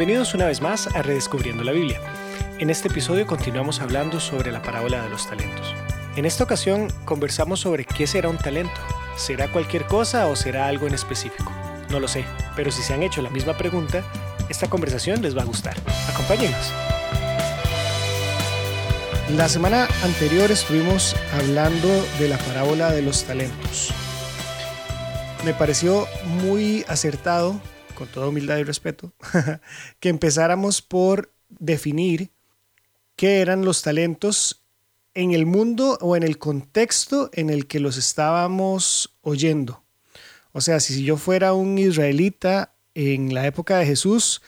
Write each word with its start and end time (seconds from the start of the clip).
Bienvenidos 0.00 0.32
una 0.32 0.46
vez 0.46 0.62
más 0.62 0.86
a 0.96 1.02
Redescubriendo 1.02 1.62
la 1.62 1.72
Biblia. 1.72 2.00
En 2.58 2.70
este 2.70 2.88
episodio 2.88 3.26
continuamos 3.26 3.82
hablando 3.82 4.18
sobre 4.18 4.50
la 4.50 4.62
parábola 4.62 5.02
de 5.02 5.10
los 5.10 5.28
talentos. 5.28 5.74
En 6.16 6.24
esta 6.24 6.42
ocasión 6.42 6.88
conversamos 7.04 7.60
sobre 7.60 7.84
qué 7.84 8.06
será 8.06 8.30
un 8.30 8.38
talento. 8.38 8.80
¿Será 9.16 9.52
cualquier 9.52 9.84
cosa 9.84 10.28
o 10.28 10.36
será 10.36 10.68
algo 10.68 10.86
en 10.86 10.94
específico? 10.94 11.52
No 11.90 12.00
lo 12.00 12.08
sé, 12.08 12.24
pero 12.56 12.72
si 12.72 12.80
se 12.80 12.94
han 12.94 13.02
hecho 13.02 13.20
la 13.20 13.28
misma 13.28 13.58
pregunta, 13.58 14.02
esta 14.48 14.70
conversación 14.70 15.20
les 15.20 15.36
va 15.36 15.42
a 15.42 15.44
gustar. 15.44 15.76
Acompáñenos. 16.08 16.72
La 19.36 19.50
semana 19.50 19.86
anterior 20.02 20.50
estuvimos 20.50 21.14
hablando 21.34 21.88
de 22.18 22.26
la 22.26 22.38
parábola 22.38 22.90
de 22.90 23.02
los 23.02 23.24
talentos. 23.24 23.92
Me 25.44 25.52
pareció 25.52 26.08
muy 26.24 26.86
acertado 26.88 27.60
con 28.00 28.08
toda 28.08 28.28
humildad 28.28 28.56
y 28.56 28.64
respeto, 28.64 29.12
que 30.00 30.08
empezáramos 30.08 30.80
por 30.80 31.34
definir 31.50 32.30
qué 33.14 33.42
eran 33.42 33.62
los 33.62 33.82
talentos 33.82 34.62
en 35.12 35.32
el 35.32 35.44
mundo 35.44 35.98
o 36.00 36.16
en 36.16 36.22
el 36.22 36.38
contexto 36.38 37.28
en 37.34 37.50
el 37.50 37.66
que 37.66 37.78
los 37.78 37.98
estábamos 37.98 39.12
oyendo. 39.20 39.82
O 40.52 40.62
sea, 40.62 40.80
si 40.80 41.04
yo 41.04 41.18
fuera 41.18 41.52
un 41.52 41.76
israelita 41.76 42.72
en 42.94 43.34
la 43.34 43.46
época 43.46 43.76
de 43.76 43.84
Jesús, 43.84 44.40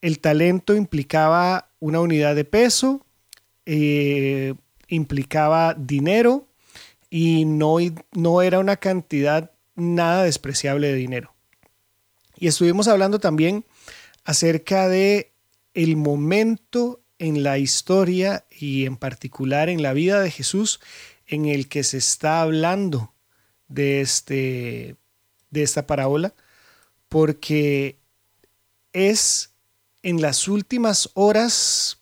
el 0.00 0.20
talento 0.20 0.76
implicaba 0.76 1.68
una 1.80 1.98
unidad 1.98 2.36
de 2.36 2.44
peso, 2.44 3.04
eh, 3.66 4.54
implicaba 4.86 5.74
dinero 5.74 6.46
y 7.10 7.44
no, 7.44 7.78
no 8.12 8.40
era 8.40 8.60
una 8.60 8.76
cantidad 8.76 9.50
nada 9.74 10.22
despreciable 10.22 10.86
de 10.86 10.94
dinero. 10.94 11.32
Y 12.42 12.48
estuvimos 12.48 12.88
hablando 12.88 13.20
también 13.20 13.64
acerca 14.24 14.88
de 14.88 15.30
el 15.74 15.94
momento 15.94 17.00
en 17.20 17.44
la 17.44 17.56
historia 17.58 18.44
y 18.50 18.84
en 18.84 18.96
particular 18.96 19.68
en 19.68 19.80
la 19.80 19.92
vida 19.92 20.20
de 20.20 20.28
Jesús 20.28 20.80
en 21.28 21.46
el 21.46 21.68
que 21.68 21.84
se 21.84 21.98
está 21.98 22.42
hablando 22.42 23.14
de, 23.68 24.00
este, 24.00 24.96
de 25.50 25.62
esta 25.62 25.86
parábola, 25.86 26.34
porque 27.08 28.00
es 28.92 29.52
en 30.02 30.20
las 30.20 30.48
últimas 30.48 31.10
horas, 31.14 32.00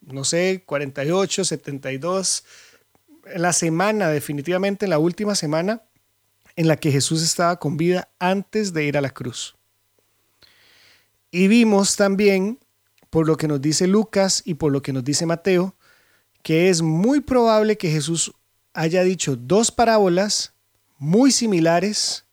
no 0.00 0.24
sé, 0.24 0.62
48, 0.64 1.44
72, 1.44 2.44
en 3.26 3.42
la 3.42 3.52
semana, 3.52 4.08
definitivamente 4.08 4.86
en 4.86 4.90
la 4.90 4.98
última 4.98 5.34
semana, 5.34 5.82
en 6.60 6.68
la 6.68 6.76
que 6.76 6.92
Jesús 6.92 7.22
estaba 7.22 7.58
con 7.58 7.78
vida 7.78 8.10
antes 8.18 8.74
de 8.74 8.84
ir 8.84 8.98
a 8.98 9.00
la 9.00 9.08
cruz. 9.08 9.56
Y 11.30 11.48
vimos 11.48 11.96
también, 11.96 12.58
por 13.08 13.26
lo 13.26 13.38
que 13.38 13.48
nos 13.48 13.62
dice 13.62 13.86
Lucas 13.86 14.42
y 14.44 14.52
por 14.52 14.70
lo 14.70 14.82
que 14.82 14.92
nos 14.92 15.02
dice 15.02 15.24
Mateo, 15.24 15.74
que 16.42 16.68
es 16.68 16.82
muy 16.82 17.20
probable 17.20 17.78
que 17.78 17.90
Jesús 17.90 18.34
haya 18.74 19.02
dicho 19.04 19.36
dos 19.36 19.72
parábolas 19.72 20.52
muy 20.98 21.32
similares 21.32 22.26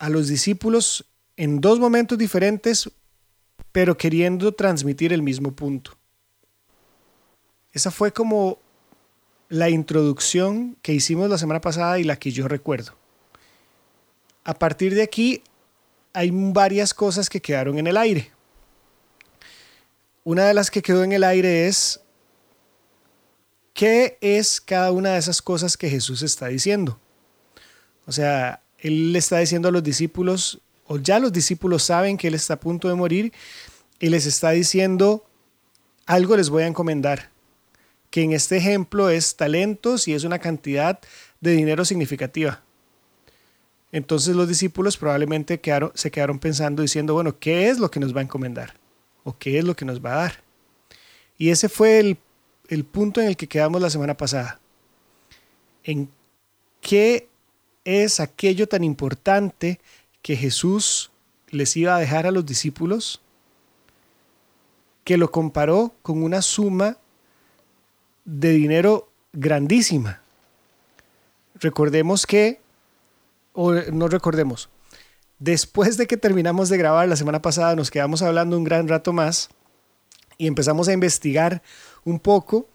a 0.00 0.08
los 0.08 0.26
discípulos 0.26 1.06
en 1.36 1.60
dos 1.60 1.78
momentos 1.78 2.18
diferentes, 2.18 2.90
pero 3.70 3.96
queriendo 3.96 4.50
transmitir 4.50 5.12
el 5.12 5.22
mismo 5.22 5.52
punto. 5.52 5.96
Esa 7.70 7.92
fue 7.92 8.12
como 8.12 8.58
la 9.48 9.70
introducción 9.70 10.76
que 10.82 10.94
hicimos 10.94 11.30
la 11.30 11.38
semana 11.38 11.60
pasada 11.60 12.00
y 12.00 12.02
la 12.02 12.16
que 12.16 12.32
yo 12.32 12.48
recuerdo. 12.48 12.98
A 14.50 14.54
partir 14.54 14.96
de 14.96 15.02
aquí 15.02 15.44
hay 16.12 16.32
varias 16.32 16.92
cosas 16.92 17.30
que 17.30 17.40
quedaron 17.40 17.78
en 17.78 17.86
el 17.86 17.96
aire. 17.96 18.32
Una 20.24 20.44
de 20.46 20.54
las 20.54 20.72
que 20.72 20.82
quedó 20.82 21.04
en 21.04 21.12
el 21.12 21.22
aire 21.22 21.68
es 21.68 22.00
qué 23.74 24.18
es 24.20 24.60
cada 24.60 24.90
una 24.90 25.12
de 25.12 25.20
esas 25.20 25.40
cosas 25.40 25.76
que 25.76 25.88
Jesús 25.88 26.22
está 26.22 26.48
diciendo. 26.48 26.98
O 28.06 28.10
sea, 28.10 28.60
Él 28.78 29.12
le 29.12 29.20
está 29.20 29.38
diciendo 29.38 29.68
a 29.68 29.70
los 29.70 29.84
discípulos, 29.84 30.60
o 30.88 30.98
ya 30.98 31.20
los 31.20 31.32
discípulos 31.32 31.84
saben 31.84 32.16
que 32.16 32.26
Él 32.26 32.34
está 32.34 32.54
a 32.54 32.60
punto 32.60 32.88
de 32.88 32.96
morir, 32.96 33.32
y 34.00 34.08
les 34.08 34.26
está 34.26 34.50
diciendo, 34.50 35.24
algo 36.06 36.36
les 36.36 36.50
voy 36.50 36.64
a 36.64 36.66
encomendar, 36.66 37.30
que 38.10 38.22
en 38.22 38.32
este 38.32 38.56
ejemplo 38.56 39.10
es 39.10 39.36
talentos 39.36 40.08
y 40.08 40.14
es 40.14 40.24
una 40.24 40.40
cantidad 40.40 40.98
de 41.40 41.52
dinero 41.52 41.84
significativa. 41.84 42.64
Entonces 43.92 44.36
los 44.36 44.48
discípulos 44.48 44.96
probablemente 44.96 45.60
se 45.94 46.10
quedaron 46.10 46.38
pensando 46.38 46.82
diciendo, 46.82 47.14
bueno, 47.14 47.38
¿qué 47.38 47.68
es 47.68 47.78
lo 47.78 47.90
que 47.90 48.00
nos 48.00 48.14
va 48.14 48.20
a 48.20 48.24
encomendar? 48.24 48.74
¿O 49.24 49.36
qué 49.36 49.58
es 49.58 49.64
lo 49.64 49.74
que 49.74 49.84
nos 49.84 50.04
va 50.04 50.12
a 50.12 50.22
dar? 50.22 50.34
Y 51.36 51.50
ese 51.50 51.68
fue 51.68 51.98
el, 51.98 52.18
el 52.68 52.84
punto 52.84 53.20
en 53.20 53.26
el 53.26 53.36
que 53.36 53.48
quedamos 53.48 53.82
la 53.82 53.90
semana 53.90 54.16
pasada. 54.16 54.60
En 55.82 56.08
qué 56.80 57.28
es 57.84 58.20
aquello 58.20 58.68
tan 58.68 58.84
importante 58.84 59.80
que 60.22 60.36
Jesús 60.36 61.10
les 61.48 61.76
iba 61.76 61.96
a 61.96 61.98
dejar 61.98 62.26
a 62.26 62.30
los 62.30 62.46
discípulos, 62.46 63.20
que 65.04 65.16
lo 65.16 65.30
comparó 65.30 65.92
con 66.02 66.22
una 66.22 66.42
suma 66.42 66.98
de 68.24 68.52
dinero 68.52 69.10
grandísima. 69.32 70.20
Recordemos 71.54 72.26
que 72.26 72.60
o 73.62 73.74
no 73.92 74.08
recordemos, 74.08 74.70
después 75.38 75.98
de 75.98 76.06
que 76.06 76.16
terminamos 76.16 76.70
de 76.70 76.78
grabar 76.78 77.06
la 77.06 77.16
semana 77.16 77.42
pasada, 77.42 77.76
nos 77.76 77.90
quedamos 77.90 78.22
hablando 78.22 78.56
un 78.56 78.64
gran 78.64 78.88
rato 78.88 79.12
más 79.12 79.50
y 80.38 80.46
empezamos 80.46 80.88
a 80.88 80.94
investigar 80.94 81.60
un 82.04 82.20
poco 82.20 82.70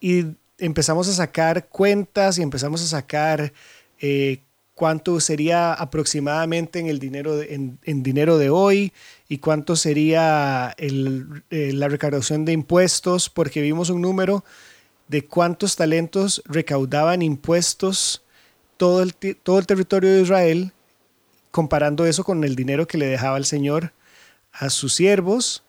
y 0.00 0.24
empezamos 0.58 1.08
a 1.08 1.12
sacar 1.12 1.68
cuentas 1.68 2.38
y 2.38 2.42
empezamos 2.42 2.82
a 2.82 2.88
sacar 2.88 3.52
eh, 4.00 4.40
cuánto 4.74 5.20
sería 5.20 5.72
aproximadamente 5.72 6.80
en 6.80 6.88
el 6.88 6.98
dinero 6.98 7.36
de, 7.36 7.54
en, 7.54 8.02
dinero 8.02 8.36
de 8.36 8.50
hoy 8.50 8.92
y 9.28 9.38
cuánto 9.38 9.76
sería 9.76 10.74
eh, 10.78 11.70
la 11.72 11.86
recaudación 11.86 12.44
de 12.44 12.54
impuestos, 12.54 13.30
porque 13.30 13.60
vimos 13.60 13.88
un 13.88 14.02
número 14.02 14.44
de 15.06 15.24
cuántos 15.24 15.76
talentos 15.76 16.42
recaudaban 16.44 17.22
impuestos 17.22 18.23
todo 18.76 19.02
el, 19.02 19.14
todo 19.14 19.58
el 19.58 19.66
territorio 19.66 20.12
de 20.12 20.22
Israel, 20.22 20.72
comparando 21.50 22.06
eso 22.06 22.24
con 22.24 22.44
el 22.44 22.56
dinero 22.56 22.86
que 22.86 22.98
le 22.98 23.06
dejaba 23.06 23.36
el 23.36 23.44
Señor 23.44 23.92
a 24.52 24.70
sus 24.70 24.94
siervos 24.94 25.64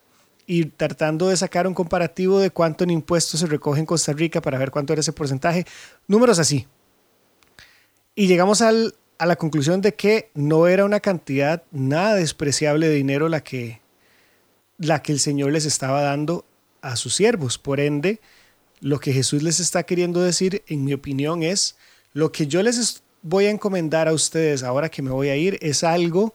y 0.47 0.65
tratando 0.65 1.29
de 1.29 1.37
sacar 1.37 1.67
un 1.67 1.73
comparativo 1.73 2.39
de 2.39 2.51
cuánto 2.51 2.83
en 2.83 2.91
impuestos 2.91 3.39
se 3.39 3.47
recoge 3.47 3.79
en 3.79 3.85
Costa 3.85 4.13
Rica 4.13 4.41
para 4.41 4.57
ver 4.57 4.71
cuánto 4.71 4.93
era 4.93 4.99
ese 4.99 5.13
porcentaje, 5.13 5.65
números 6.07 6.39
así. 6.39 6.67
Y 8.13 8.27
llegamos 8.27 8.61
al, 8.61 8.95
a 9.17 9.25
la 9.25 9.35
conclusión 9.35 9.81
de 9.81 9.95
que 9.95 10.29
no 10.33 10.67
era 10.67 10.85
una 10.85 10.99
cantidad 10.99 11.63
nada 11.71 12.15
despreciable 12.15 12.87
de 12.87 12.95
dinero 12.95 13.27
la 13.27 13.43
que, 13.43 13.81
la 14.77 15.01
que 15.01 15.11
el 15.11 15.19
Señor 15.19 15.51
les 15.51 15.65
estaba 15.65 16.01
dando 16.01 16.45
a 16.81 16.95
sus 16.95 17.15
siervos. 17.15 17.57
Por 17.57 17.79
ende, 17.79 18.21
lo 18.81 18.99
que 18.99 19.13
Jesús 19.13 19.41
les 19.41 19.59
está 19.59 19.83
queriendo 19.83 20.21
decir, 20.21 20.63
en 20.67 20.85
mi 20.85 20.93
opinión, 20.93 21.43
es 21.43 21.75
lo 22.15 22.31
que 22.31 22.47
yo 22.47 22.63
les 22.63 23.03
voy 23.21 23.45
a 23.45 23.51
encomendar 23.51 24.07
a 24.07 24.13
ustedes 24.13 24.63
ahora 24.63 24.87
que 24.87 25.01
me 25.01 25.11
voy 25.11 25.27
a 25.27 25.35
ir 25.35 25.59
es 25.61 25.83
algo 25.83 26.33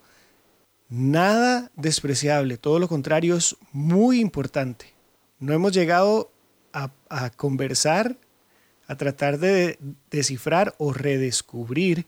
nada 0.91 1.71
despreciable, 1.75 2.59
todo 2.59 2.79
lo 2.79 2.87
contrario 2.87 3.35
es 3.35 3.57
muy 3.73 4.21
importante. 4.21 4.93
No 5.39 5.55
hemos 5.55 5.73
llegado 5.73 6.31
a, 6.75 7.31
conversar, 7.31 8.19
a 8.89 8.97
tratar 8.97 9.39
de 9.39 9.79
descifrar 10.11 10.75
o 10.77 10.93
redescubrir 10.93 12.05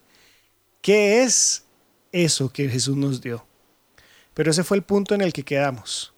qué 0.82 1.22
es 1.22 1.64
eso 2.12 2.52
que 2.52 2.68
Jesús 2.68 2.96
nos 2.96 3.22
dio. 3.22 3.46
Pero 4.34 4.50
ese 4.50 4.64
fue 4.64 4.76
el 4.76 4.82
punto 4.82 5.14
en 5.14 5.22
el 5.22 5.32
que 5.32 5.44
quedamos. 5.44 6.12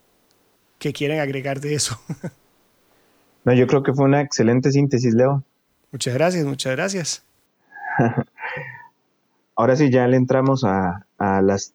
¿Qué 0.80 0.92
quieren 0.92 1.20
agregar 1.20 1.60
de 1.60 1.74
eso? 1.74 2.00
no, 3.44 3.52
yo 3.54 3.68
creo 3.68 3.84
que 3.84 3.92
fue 3.92 4.06
una 4.06 4.22
excelente 4.22 4.72
síntesis, 4.72 5.14
Leo. 5.14 5.44
Muchas 5.92 6.14
gracias, 6.14 6.44
muchas 6.44 6.72
gracias. 6.72 7.24
Ahora 9.56 9.76
sí, 9.76 9.90
ya 9.90 10.06
le 10.08 10.16
entramos 10.16 10.64
a, 10.64 11.06
las 11.18 11.74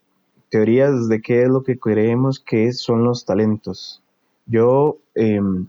teorías 0.50 1.08
de 1.08 1.22
qué 1.22 1.44
es 1.44 1.50
lo 1.50 1.64
que 1.64 1.80
creemos 1.80 2.40
que 2.40 2.72
son 2.74 3.04
los 3.04 3.26
talentos. 3.26 4.02
Yo 4.46 4.98
em, 5.16 5.68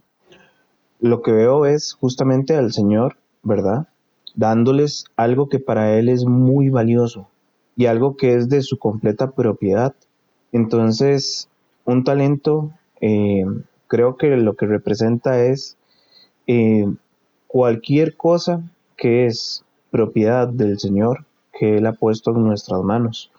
lo 1.00 1.22
que 1.22 1.32
veo 1.32 1.66
es 1.66 1.94
justamente 1.94 2.56
al 2.56 2.72
Señor, 2.72 3.16
¿verdad? 3.42 3.88
Dándoles 4.34 5.04
algo 5.16 5.48
que 5.48 5.58
para 5.58 5.96
Él 5.96 6.08
es 6.08 6.24
muy 6.24 6.68
valioso 6.68 7.28
y 7.76 7.86
algo 7.86 8.16
que 8.16 8.34
es 8.34 8.48
de 8.48 8.62
su 8.62 8.78
completa 8.78 9.30
propiedad. 9.30 9.94
Entonces, 10.52 11.48
un 11.84 12.04
talento 12.04 12.70
em, 13.00 13.62
creo 13.86 14.16
que 14.16 14.28
lo 14.36 14.56
que 14.56 14.66
representa 14.66 15.42
es 15.44 15.76
em, 16.46 16.96
cualquier 17.46 18.16
cosa 18.16 18.62
que 18.96 19.26
es 19.26 19.64
propiedad 19.90 20.48
del 20.48 20.78
Señor 20.78 21.26
que 21.52 21.78
Él 21.78 21.86
ha 21.86 21.92
puesto 21.92 22.30
en 22.30 22.44
nuestras 22.44 22.82
manos. 22.82 23.30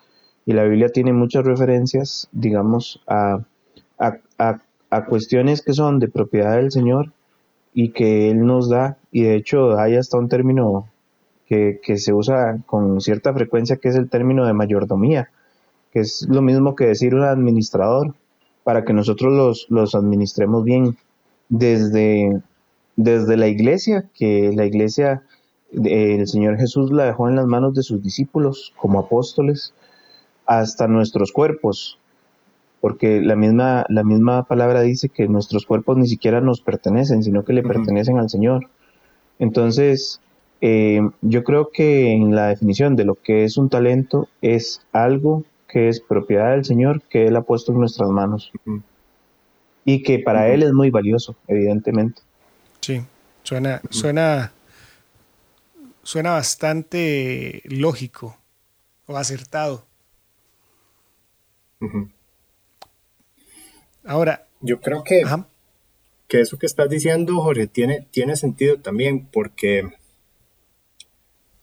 Y 0.46 0.54
la 0.54 0.64
Biblia 0.64 0.90
tiene 0.90 1.14
muchas 1.14 1.46
referencias, 1.46 2.28
digamos, 2.32 3.02
a, 3.08 3.40
a, 3.98 5.06
cuestiones 5.06 5.62
que 5.62 5.74
son 5.74 6.00
de 6.00 6.08
propiedad 6.08 6.58
del 6.58 6.72
Señor 6.72 7.14
y 7.74 7.90
que 7.90 8.30
Él 8.30 8.46
nos 8.46 8.70
da. 8.70 8.98
Y 9.12 9.24
de 9.24 9.36
hecho 9.36 9.78
hay 9.78 9.96
hasta 9.96 10.18
un 10.18 10.30
término 10.30 10.88
que, 11.48 11.80
que 11.82 11.98
se 11.98 12.14
usa 12.14 12.58
con 12.66 13.00
cierta 13.02 13.34
frecuencia 13.34 13.78
que 13.78 13.90
es 13.90 13.96
el 13.96 14.10
término 14.10 14.46
de 14.46 14.54
mayordomía, 14.54 15.30
que 15.92 16.00
es 16.00 16.28
lo 16.30 16.42
mismo 16.42 16.76
que 16.76 16.88
decir 16.88 17.16
un 17.16 17.24
administrador, 17.24 18.14
para 18.64 18.84
que 18.86 18.94
nosotros 18.94 19.34
los, 19.34 19.68
los 19.70 19.96
administremos 19.96 20.64
bien 20.64 20.98
desde, 21.50 22.42
desde 22.96 23.38
la 23.38 23.48
iglesia, 23.48 24.06
que 24.14 24.52
la 24.56 24.66
iglesia, 24.66 25.24
el 25.74 26.28
Señor 26.28 26.58
Jesús 26.58 26.92
la 26.92 27.06
dejó 27.06 27.30
en 27.30 27.36
las 27.36 27.46
manos 27.46 27.74
de 27.74 27.84
sus 27.84 28.02
discípulos 28.02 28.74
como 28.78 29.00
apóstoles, 29.00 29.74
hasta 30.46 30.88
nuestros 30.88 31.32
cuerpos, 31.32 31.98
porque 32.82 33.22
la 33.22 33.36
misma, 33.36 33.86
la 33.90 34.04
misma 34.04 34.44
palabra 34.44 34.82
dice 34.82 35.10
que 35.10 35.28
nuestros 35.28 35.66
cuerpos 35.66 35.98
ni 35.98 36.08
siquiera 36.08 36.42
nos 36.42 36.62
pertenecen, 36.62 37.24
sino 37.24 37.46
que 37.46 37.54
le 37.54 37.64
pertenecen 37.64 38.18
al 38.18 38.30
Señor. 38.30 38.68
Entonces, 39.40 40.20
eh, 40.62 41.02
yo 41.22 41.44
creo 41.44 41.70
que 41.72 42.12
en 42.12 42.36
la 42.36 42.48
definición 42.48 42.96
de 42.96 43.06
lo 43.06 43.16
que 43.16 43.44
es 43.44 43.58
un 43.58 43.70
talento 43.70 44.28
es 44.42 44.82
algo 44.92 45.44
que 45.68 45.88
es 45.88 46.02
propiedad 46.02 46.52
del 46.52 46.66
Señor 46.66 47.02
que 47.04 47.28
Él 47.28 47.36
ha 47.36 47.42
puesto 47.42 47.72
en 47.72 47.80
nuestras 47.80 48.10
manos. 48.10 48.52
Y 49.86 50.04
que 50.04 50.20
para 50.20 50.50
Él 50.50 50.64
es 50.64 50.74
muy 50.74 50.92
valioso, 50.92 51.36
evidentemente. 51.48 52.22
Sí, 52.82 53.02
suena, 53.44 53.82
suena, 53.90 54.52
suena 56.04 56.32
bastante 56.32 57.62
lógico 57.66 58.38
o 59.06 59.18
acertado. 59.18 59.86
Ahora. 64.04 64.48
Yo 64.62 64.80
creo 64.80 65.04
que, 65.04 65.24
que 66.28 66.42
eso 66.42 66.60
que 66.60 66.68
estás 66.68 66.90
diciendo, 66.90 67.42
Jorge, 67.42 67.66
tiene, 67.66 68.08
tiene 68.12 68.36
sentido 68.36 68.80
también, 68.80 69.26
porque 69.26 69.90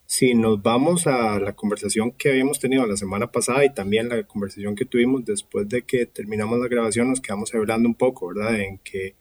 si 0.04 0.34
nos 0.34 0.62
vamos 0.62 1.06
a 1.06 1.38
la 1.38 1.52
conversación 1.54 2.10
que 2.12 2.30
habíamos 2.30 2.58
tenido 2.58 2.86
la 2.86 2.96
semana 2.96 3.30
pasada 3.30 3.64
y 3.64 3.72
también 3.72 4.08
la 4.08 4.22
conversación 4.24 4.74
que 4.74 4.84
tuvimos 4.84 5.24
después 5.24 5.68
de 5.68 5.82
que 5.82 6.06
terminamos 6.06 6.58
la 6.58 6.66
grabación, 6.66 7.10
nos 7.10 7.20
quedamos 7.20 7.54
hablando 7.54 7.88
un 7.88 7.94
poco, 7.94 8.28
¿verdad? 8.28 8.58
En 8.58 8.78
que 8.78 9.14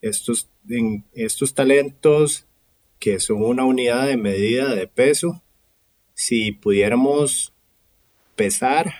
estos, 0.00 0.48
en 0.68 1.04
estos 1.12 1.52
talentos 1.54 2.46
que 3.02 3.18
son 3.18 3.42
una 3.42 3.64
unidad 3.64 4.06
de 4.06 4.16
medida 4.16 4.76
de 4.76 4.86
peso, 4.86 5.42
si 6.14 6.52
pudiéramos 6.52 7.52
pesar 8.36 8.94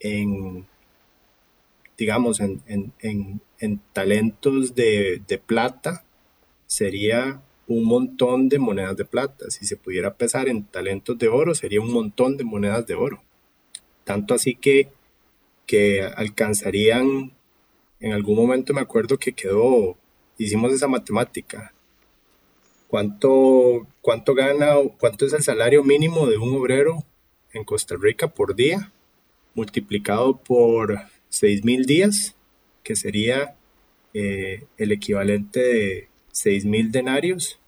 en, 0.00 0.66
digamos, 1.98 2.40
en, 2.40 3.82
talentos 3.92 4.74
de, 4.74 5.20
de 5.28 5.36
plata, 5.36 6.06
sería 6.66 7.42
un 7.66 7.84
montón 7.84 8.48
de 8.48 8.58
monedas 8.58 8.96
de 8.96 9.04
plata. 9.04 9.50
Si 9.50 9.66
se 9.66 9.76
pudiera 9.76 10.14
pesar 10.14 10.48
en 10.48 10.64
talentos 10.64 11.18
de 11.18 11.28
oro, 11.28 11.54
sería 11.54 11.82
un 11.82 11.92
montón 11.92 12.38
de 12.38 12.44
monedas 12.44 12.86
de 12.86 12.94
oro. 12.94 13.22
Tanto 14.04 14.32
así 14.32 14.54
que, 14.54 14.88
que 15.66 16.00
alcanzarían, 16.00 17.34
en 18.00 18.12
algún 18.14 18.36
momento 18.36 18.72
me 18.72 18.80
acuerdo 18.80 19.18
que 19.18 19.34
quedó, 19.34 19.98
hicimos 20.38 20.72
esa 20.72 20.88
matemática. 20.88 21.74
¿Cuánto, 22.88 23.86
cuánto 24.00 24.34
gana, 24.34 24.74
cuánto 24.98 25.26
es 25.26 25.34
el 25.34 25.42
salario 25.42 25.84
mínimo 25.84 26.26
de 26.26 26.38
un 26.38 26.56
obrero 26.56 27.04
en 27.52 27.64
Costa 27.64 27.96
Rica 28.00 28.28
por 28.28 28.56
día? 28.56 28.90
Multiplicado 29.54 30.38
por 30.38 30.94
6.000 31.30 31.84
días, 31.84 32.34
que 32.82 32.96
sería 32.96 33.54
eh, 34.14 34.64
el 34.78 34.92
equivalente 34.92 35.60
de 35.60 36.08
6.000 36.32 36.90
denarios, 36.90 37.58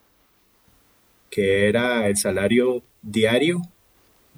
que 1.29 1.69
era 1.69 2.09
el 2.09 2.17
salario 2.17 2.83
diario 3.03 3.61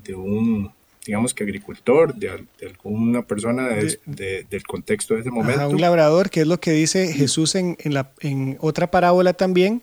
de 0.02 0.14
un, 0.14 0.73
digamos 1.06 1.32
que 1.32 1.44
agricultor, 1.44 2.14
de, 2.14 2.46
alguna 2.67 3.23
persona 3.23 3.69
del 3.69 4.62
contexto 4.67 5.14
de 5.14 5.20
ese 5.20 5.31
momento. 5.31 5.69
un 5.69 5.81
labrador, 5.81 6.31
que 6.31 6.40
es 6.40 6.46
lo 6.46 6.58
que 6.58 6.73
dice 6.73 7.12
Jesús 7.12 7.55
en, 7.55 7.76
la, 7.84 8.12
en 8.20 8.56
otra 8.61 8.90
parábola 8.90 9.32
también, 9.32 9.82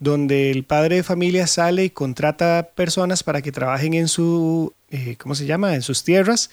donde 0.00 0.50
el 0.50 0.64
padre 0.64 0.96
de 0.96 1.02
familia 1.02 1.46
sale 1.46 1.84
y 1.84 1.90
contrata 1.90 2.70
personas 2.74 3.22
para 3.22 3.42
que 3.42 3.52
trabajen 3.52 3.94
en 3.94 4.08
su, 4.08 4.72
eh, 4.90 5.16
¿cómo 5.18 5.34
se 5.34 5.46
llama?, 5.46 5.74
en 5.74 5.82
sus 5.82 6.02
tierras 6.02 6.50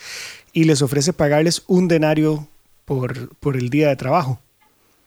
y 0.54 0.66
les 0.66 0.82
ofrece 0.82 1.14
pagarles 1.14 1.64
un 1.68 1.88
denario 1.88 2.48
por, 2.86 3.36
por 3.38 3.58
el 3.58 3.70
día 3.70 3.90
de 3.90 3.96
trabajo. 3.96 4.40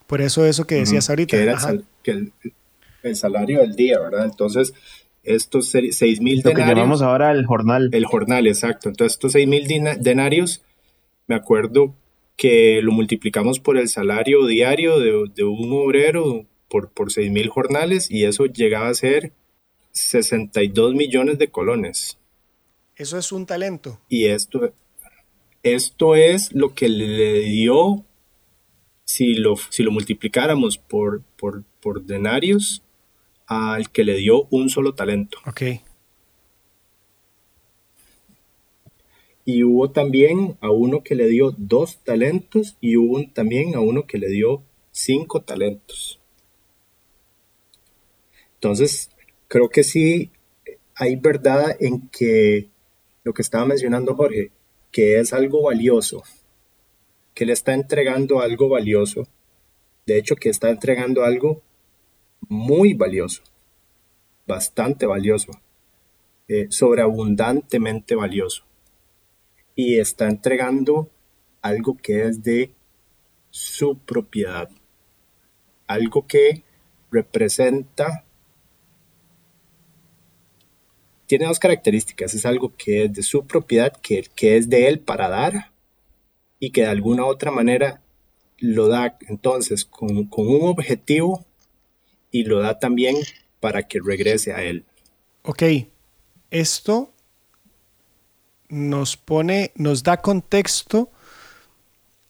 Por 0.06 0.20
eso 0.20 0.44
eso 0.44 0.66
que 0.66 0.76
decías 0.76 1.08
ahorita. 1.08 1.36
Que 1.36 1.42
era 1.44 1.56
el, 3.02 3.16
salario 3.16 3.60
del 3.60 3.76
día, 3.76 4.00
¿verdad? 4.00 4.24
Entonces, 4.24 4.74
estos 5.22 5.70
6 5.70 6.20
mil 6.20 6.42
denarios. 6.42 6.66
Lo 6.66 6.74
que 6.74 6.80
llamamos 6.80 7.02
ahora 7.02 7.30
el 7.30 7.46
jornal. 7.46 7.90
El 7.92 8.06
jornal, 8.06 8.48
exacto. 8.48 8.88
Entonces, 8.88 9.12
estos 9.12 9.32
6 9.32 9.46
mil 9.46 9.68
denarios, 10.00 10.62
me 11.28 11.36
acuerdo 11.36 11.94
que 12.36 12.80
lo 12.82 12.90
multiplicamos 12.90 13.60
por 13.60 13.76
el 13.76 13.88
salario 13.88 14.46
diario 14.46 14.98
de, 14.98 15.44
un 15.44 15.72
obrero 15.72 16.46
por, 16.70 16.90
por 16.90 17.12
6 17.12 17.30
mil 17.30 17.50
jornales 17.50 18.10
y 18.10 18.24
eso 18.24 18.46
llegaba 18.46 18.88
a 18.88 18.94
ser 18.94 19.32
62 19.92 20.94
millones 20.94 21.38
de 21.38 21.50
colones. 21.50 22.18
Eso 22.96 23.18
es 23.18 23.32
un 23.32 23.44
talento. 23.44 24.00
Y 24.08 24.26
esto, 24.26 24.72
esto 25.62 26.14
es 26.14 26.52
lo 26.52 26.74
que 26.74 26.88
le 26.88 27.40
dio 27.40 28.04
si 29.10 29.34
lo, 29.34 29.56
si 29.70 29.82
lo 29.82 29.90
multiplicáramos 29.90 30.78
por, 30.78 31.22
por, 31.36 32.04
denarios 32.04 32.82
al 33.46 33.90
que 33.90 34.04
le 34.04 34.14
dio 34.14 34.46
un 34.50 34.68
solo 34.68 34.94
talento. 34.94 35.38
Ok. 35.46 35.62
Y 39.44 39.64
hubo 39.64 39.90
también 39.90 40.56
a 40.60 40.70
uno 40.70 41.02
que 41.02 41.16
le 41.16 41.26
dio 41.26 41.52
dos 41.56 41.98
talentos 42.04 42.76
y 42.80 42.96
hubo 42.96 43.20
también 43.32 43.74
a 43.74 43.80
uno 43.80 44.06
que 44.06 44.18
le 44.18 44.28
dio 44.28 44.62
cinco 44.92 45.42
talentos. 45.42 46.19
Entonces, 48.60 49.08
creo 49.48 49.70
que 49.70 49.82
sí 49.82 50.32
hay 50.94 51.16
verdad 51.16 51.74
en 51.80 52.08
que 52.08 52.68
lo 53.24 53.32
que 53.32 53.40
estaba 53.40 53.64
mencionando 53.64 54.14
Jorge, 54.14 54.52
que 54.90 55.18
es 55.18 55.32
algo 55.32 55.62
valioso, 55.62 56.22
que 57.32 57.46
le 57.46 57.54
está 57.54 57.72
entregando 57.72 58.40
algo 58.40 58.68
valioso. 58.68 59.26
De 60.04 60.18
hecho, 60.18 60.36
que 60.36 60.50
está 60.50 60.68
entregando 60.68 61.24
algo 61.24 61.62
muy 62.50 62.92
valioso, 62.92 63.42
bastante 64.46 65.06
valioso, 65.06 65.52
eh, 66.46 66.66
sobreabundantemente 66.68 68.14
valioso. 68.14 68.64
Y 69.74 69.98
está 69.98 70.28
entregando 70.28 71.08
algo 71.62 71.96
que 71.96 72.26
es 72.26 72.42
de 72.42 72.74
su 73.48 73.96
propiedad, 74.00 74.68
algo 75.86 76.26
que 76.26 76.62
representa, 77.10 78.26
tiene 81.30 81.46
dos 81.46 81.60
características, 81.60 82.34
es 82.34 82.44
algo 82.44 82.72
que 82.76 83.04
es 83.04 83.12
de 83.12 83.22
su 83.22 83.46
propiedad, 83.46 83.92
que, 84.02 84.24
que 84.34 84.56
es 84.56 84.68
de 84.68 84.88
él 84.88 84.98
para 84.98 85.28
dar, 85.28 85.70
y 86.58 86.72
que 86.72 86.80
de 86.80 86.88
alguna 86.88 87.24
otra 87.24 87.52
manera 87.52 88.00
lo 88.58 88.88
da 88.88 89.16
entonces 89.28 89.84
con, 89.84 90.10
un 90.10 90.28
objetivo 90.68 91.46
y 92.32 92.42
lo 92.42 92.58
da 92.58 92.80
también 92.80 93.14
para 93.60 93.84
que 93.84 94.00
regrese 94.04 94.52
a 94.54 94.64
él. 94.64 94.84
Ok, 95.42 95.62
esto 96.50 97.12
nos 98.68 99.16
pone, 99.16 99.70
nos 99.76 100.02
da 100.02 100.16
contexto 100.16 101.12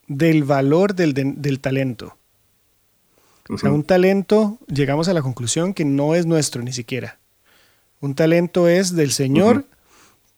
del 0.09 0.45
valor 0.45 0.95
del, 0.95 1.59
talento. 1.59 2.19
O 3.49 3.57
sea, 3.57 3.73
un 3.73 3.83
talento, 3.83 4.59
llegamos 4.67 5.09
a 5.09 5.15
la 5.15 5.23
conclusión 5.23 5.73
que 5.73 5.87
no 5.87 6.15
es 6.15 6.27
nuestro 6.27 6.61
ni 6.61 6.75
siquiera. 6.75 7.20
Un 8.01 8.15
talento 8.15 8.69
es 8.69 8.95
del 8.97 9.13
Señor 9.13 9.67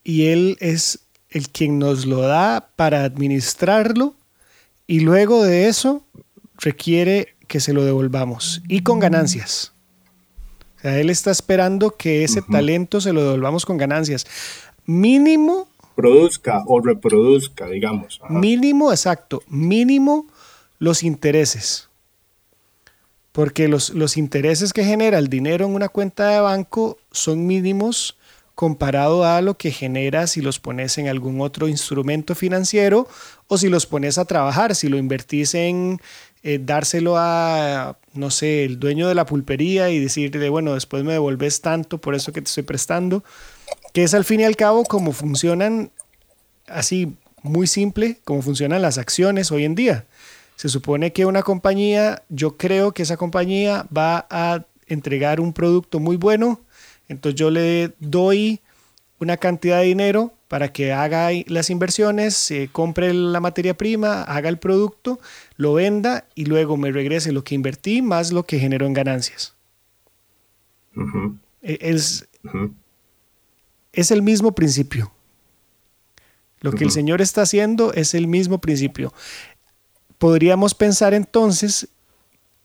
y 0.05 0.27
Él 0.27 0.57
es 0.61 1.01
el 1.31 1.49
quien 1.49 1.79
nos 1.79 2.07
lo 2.07 2.21
da 2.21 2.69
para 2.77 3.05
administrarlo 3.05 4.15
y 4.87 5.01
luego 5.01 5.43
de 5.43 5.69
eso 5.69 6.05
requiere 6.59 7.35
que 7.47 7.61
se 7.61 7.73
lo 7.73 7.85
devolvamos 7.85 8.63
y 8.69 8.81
con 8.81 8.99
ganancias. 8.99 9.73
O 10.79 10.81
sea, 10.83 10.99
él 10.99 11.11
está 11.11 11.31
esperando 11.31 11.93
que 11.93 12.25
ese 12.25 12.43
talento 12.43 13.01
se 13.01 13.13
lo 13.13 13.23
devolvamos 13.23 13.65
con 13.65 13.77
ganancias. 13.77 14.27
Mínimo. 14.85 15.69
Produzca 15.95 16.65
o 16.67 16.81
reproduzca, 16.81 17.69
digamos. 17.69 18.21
Mínimo, 18.29 18.91
exacto. 18.91 19.43
Mínimo 19.49 20.27
los 20.79 21.05
intereses. 21.05 21.89
Porque 23.33 23.67
los, 23.67 23.91
los 23.91 24.17
intereses 24.17 24.73
que 24.73 24.85
genera 24.85 25.19
el 25.19 25.29
dinero 25.29 25.65
en 25.65 25.75
una 25.75 25.89
cuenta 25.89 26.29
de 26.29 26.41
banco 26.41 26.99
son 27.11 27.47
mínimos 27.47 28.17
comparado 28.55 29.25
a 29.25 29.41
lo 29.41 29.57
que 29.57 29.71
generas 29.71 30.33
si 30.33 30.43
los 30.43 30.61
pones 30.61 30.99
en 30.99 31.09
algún 31.09 31.41
otro 31.41 31.69
instrumento 31.69 32.35
financiero 32.35 33.09
o 33.49 33.59
si 33.59 33.69
los 33.69 33.87
pones 33.87 34.19
a 34.19 34.25
trabajar, 34.25 34.75
si 34.75 34.89
lo 34.89 34.99
invertís 34.99 35.55
en 35.55 36.01
eh, 36.45 36.59
dárselo 36.61 37.15
a, 37.17 37.97
no 38.15 38.31
sé, 38.31 38.65
el 38.65 38.79
dueño 38.79 39.09
de 39.09 39.15
la 39.15 39.27
pulpería 39.27 39.91
y 39.91 40.01
decirle, 40.01 40.49
bueno, 40.49 40.75
después 40.75 41.05
me 41.05 41.13
devolves 41.13 41.61
tanto 41.61 41.99
por 41.99 42.15
eso 42.15 42.33
que 42.33 42.43
te 42.43 42.49
estoy 42.49 42.65
prestando, 42.65 43.25
que 43.93 44.03
es 44.03 44.13
al 44.13 44.25
fin 44.25 44.41
y 44.41 44.45
al 44.45 44.57
cabo 44.57 44.85
como 44.85 45.13
funcionan, 45.13 45.91
así 46.67 47.17
muy 47.43 47.67
simple, 47.67 48.19
como 48.25 48.43
funcionan 48.43 48.83
las 48.83 48.99
acciones 48.99 49.51
hoy 49.53 49.65
en 49.65 49.75
día. 49.75 50.07
Se 50.63 50.69
supone 50.69 51.13
que 51.13 51.27
una 51.27 51.43
compañía, 51.43 52.23
yo 52.29 52.57
creo 52.57 52.93
que 52.93 53.03
esa 53.03 53.17
compañía 53.17 53.85
va 53.93 54.29
a 54.31 54.65
entregar 54.87 55.41
un 55.41 55.53
producto 55.53 55.99
muy 55.99 56.17
bueno, 56.17 56.61
entonces 57.09 57.37
yo 57.37 57.51
le 57.51 57.95
doy 57.99 58.61
una 59.19 59.39
cantidad 59.39 59.79
de 59.81 59.87
dinero 59.87 60.33
para 60.47 60.73
que 60.73 60.93
haga 60.93 61.31
las 61.49 61.69
inversiones, 61.69 62.55
compre 62.71 63.13
la 63.13 63.41
materia 63.41 63.77
prima, 63.77 64.23
haga 64.23 64.49
el 64.49 64.59
producto, 64.61 65.19
lo 65.57 65.75
venda 65.75 66.29
y 66.37 66.45
luego 66.45 66.77
me 66.77 66.93
regrese 66.93 67.33
lo 67.33 67.43
que 67.43 67.57
invertí 67.57 68.01
más 68.01 68.31
lo 68.31 68.45
que 68.45 68.61
generó 68.61 68.87
en 68.87 68.93
ganancias. 68.93 69.57
E, 71.61 71.77
es, 71.81 72.29
es 73.93 74.13
el 74.13 74.23
mismo 74.23 74.55
principio. 74.55 75.13
Lo 76.61 76.71
que 76.71 76.85
el 76.85 76.93
Señor 76.93 77.21
está 77.21 77.43
haciendo 77.43 77.93
es 77.93 78.15
el 78.15 78.29
mismo 78.29 78.61
principio. 78.61 79.13
Podríamos 80.23 80.73
pensar 80.73 81.15
entonces 81.15 81.89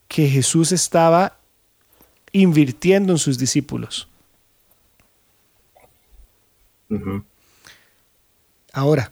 que 0.07 0.29
Jesús 0.29 0.71
estaba 0.71 1.39
invirtiendo 2.31 3.13
en 3.13 3.17
sus 3.17 3.39
discípulos. 3.39 4.07
Ahora, 8.71 9.11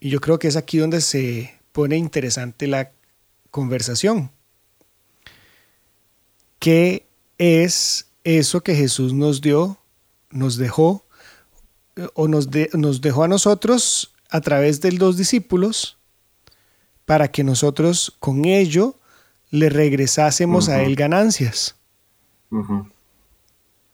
y 0.00 0.10
yo 0.10 0.20
creo 0.20 0.40
que 0.40 0.48
es 0.48 0.56
aquí 0.56 0.78
donde 0.78 1.00
se 1.00 1.56
pone 1.70 1.96
interesante 1.96 2.66
la 2.66 2.90
conversación. 3.52 4.32
¿Qué 6.58 7.06
es 7.38 8.08
eso 8.24 8.62
que 8.62 8.74
Jesús 8.74 9.12
nos 9.12 9.40
dio, 9.40 9.78
nos 10.30 10.56
dejó, 10.56 11.06
o 12.14 12.26
nos, 12.26 12.48
nos 12.72 13.00
dejó 13.00 13.22
a 13.22 13.28
nosotros 13.28 14.12
a 14.28 14.40
través 14.40 14.80
de 14.80 14.90
los 14.90 15.16
discípulos 15.16 15.98
para 17.06 17.28
que 17.28 17.44
nosotros 17.44 18.16
con 18.20 18.44
ello 18.44 18.96
le 19.50 19.68
regresásemos 19.68 20.68
a 20.68 20.82
él 20.82 20.96
ganancias? 20.96 21.76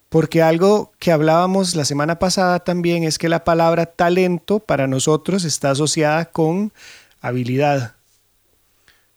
Porque 0.08 0.42
algo 0.42 0.92
que 0.98 1.12
hablábamos 1.12 1.76
la 1.76 1.84
semana 1.84 2.18
pasada 2.18 2.60
también 2.60 3.04
es 3.04 3.18
que 3.18 3.28
la 3.28 3.44
palabra 3.44 3.86
talento 3.86 4.58
para 4.58 4.86
nosotros 4.86 5.44
está 5.44 5.70
asociada 5.70 6.26
con 6.26 6.72
habilidad. 7.20 7.94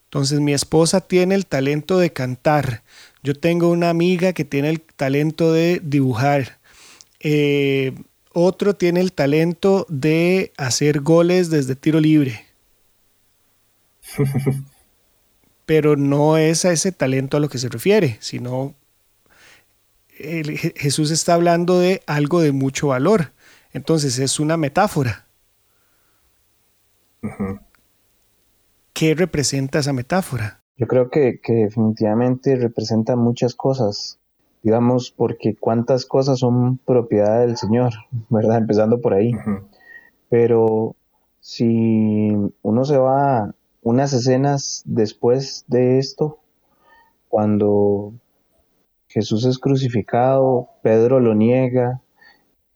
Entonces 0.05 0.39
mi 0.39 0.53
esposa 0.53 1.01
tiene 1.01 1.33
el 1.33 1.47
talento 1.47 1.97
de 1.97 2.13
cantar. 2.13 2.83
Yo 3.23 3.33
tengo 3.33 3.69
una 3.69 3.89
amiga 3.89 4.33
que 4.33 4.45
tiene 4.45 4.69
el 4.69 4.81
talento 4.81 5.51
de 5.51 5.81
dibujar. 5.83 6.59
Eh, 7.19 7.95
otro 8.31 8.75
tiene 8.75 8.99
el 8.99 9.13
talento 9.13 9.87
de 9.89 10.51
hacer 10.57 11.01
goles 11.01 11.49
desde 11.49 11.75
tiro 11.75 11.99
libre. 11.99 12.45
Pero 15.65 15.95
no 15.95 16.37
es 16.37 16.65
a 16.65 16.71
ese 16.71 16.91
talento 16.91 17.37
a 17.37 17.39
lo 17.39 17.49
que 17.49 17.57
se 17.57 17.69
refiere, 17.69 18.17
sino 18.19 18.75
Jesús 20.17 21.11
está 21.11 21.33
hablando 21.33 21.79
de 21.79 22.01
algo 22.05 22.41
de 22.41 22.51
mucho 22.51 22.87
valor. 22.87 23.31
Entonces 23.71 24.19
es 24.19 24.39
una 24.39 24.57
metáfora. 24.57 25.25
¿Qué 28.93 29.15
representa 29.15 29.79
esa 29.79 29.93
metáfora? 29.93 30.61
Yo 30.77 30.87
creo 30.87 31.09
que, 31.09 31.39
definitivamente 31.43 32.55
representa 32.55 33.15
muchas 33.15 33.55
cosas, 33.55 34.19
digamos, 34.61 35.11
porque 35.11 35.55
cuántas 35.55 36.05
cosas 36.05 36.39
son 36.39 36.77
propiedad 36.77 37.39
del 37.39 37.57
Señor, 37.57 37.93
¿verdad? 38.29 38.57
Empezando 38.57 39.01
por 39.01 39.13
ahí. 39.13 39.31
Pero 40.29 40.95
si 41.39 42.31
uno 42.61 42.85
se 42.85 42.97
va 42.97 43.53
unas 43.83 44.13
escenas 44.13 44.81
después 44.85 45.65
de 45.67 45.99
esto, 45.99 46.39
cuando 47.27 48.13
Jesús 49.07 49.45
es 49.45 49.59
crucificado, 49.59 50.69
Pedro 50.81 51.19
lo 51.19 51.35
niega, 51.35 52.01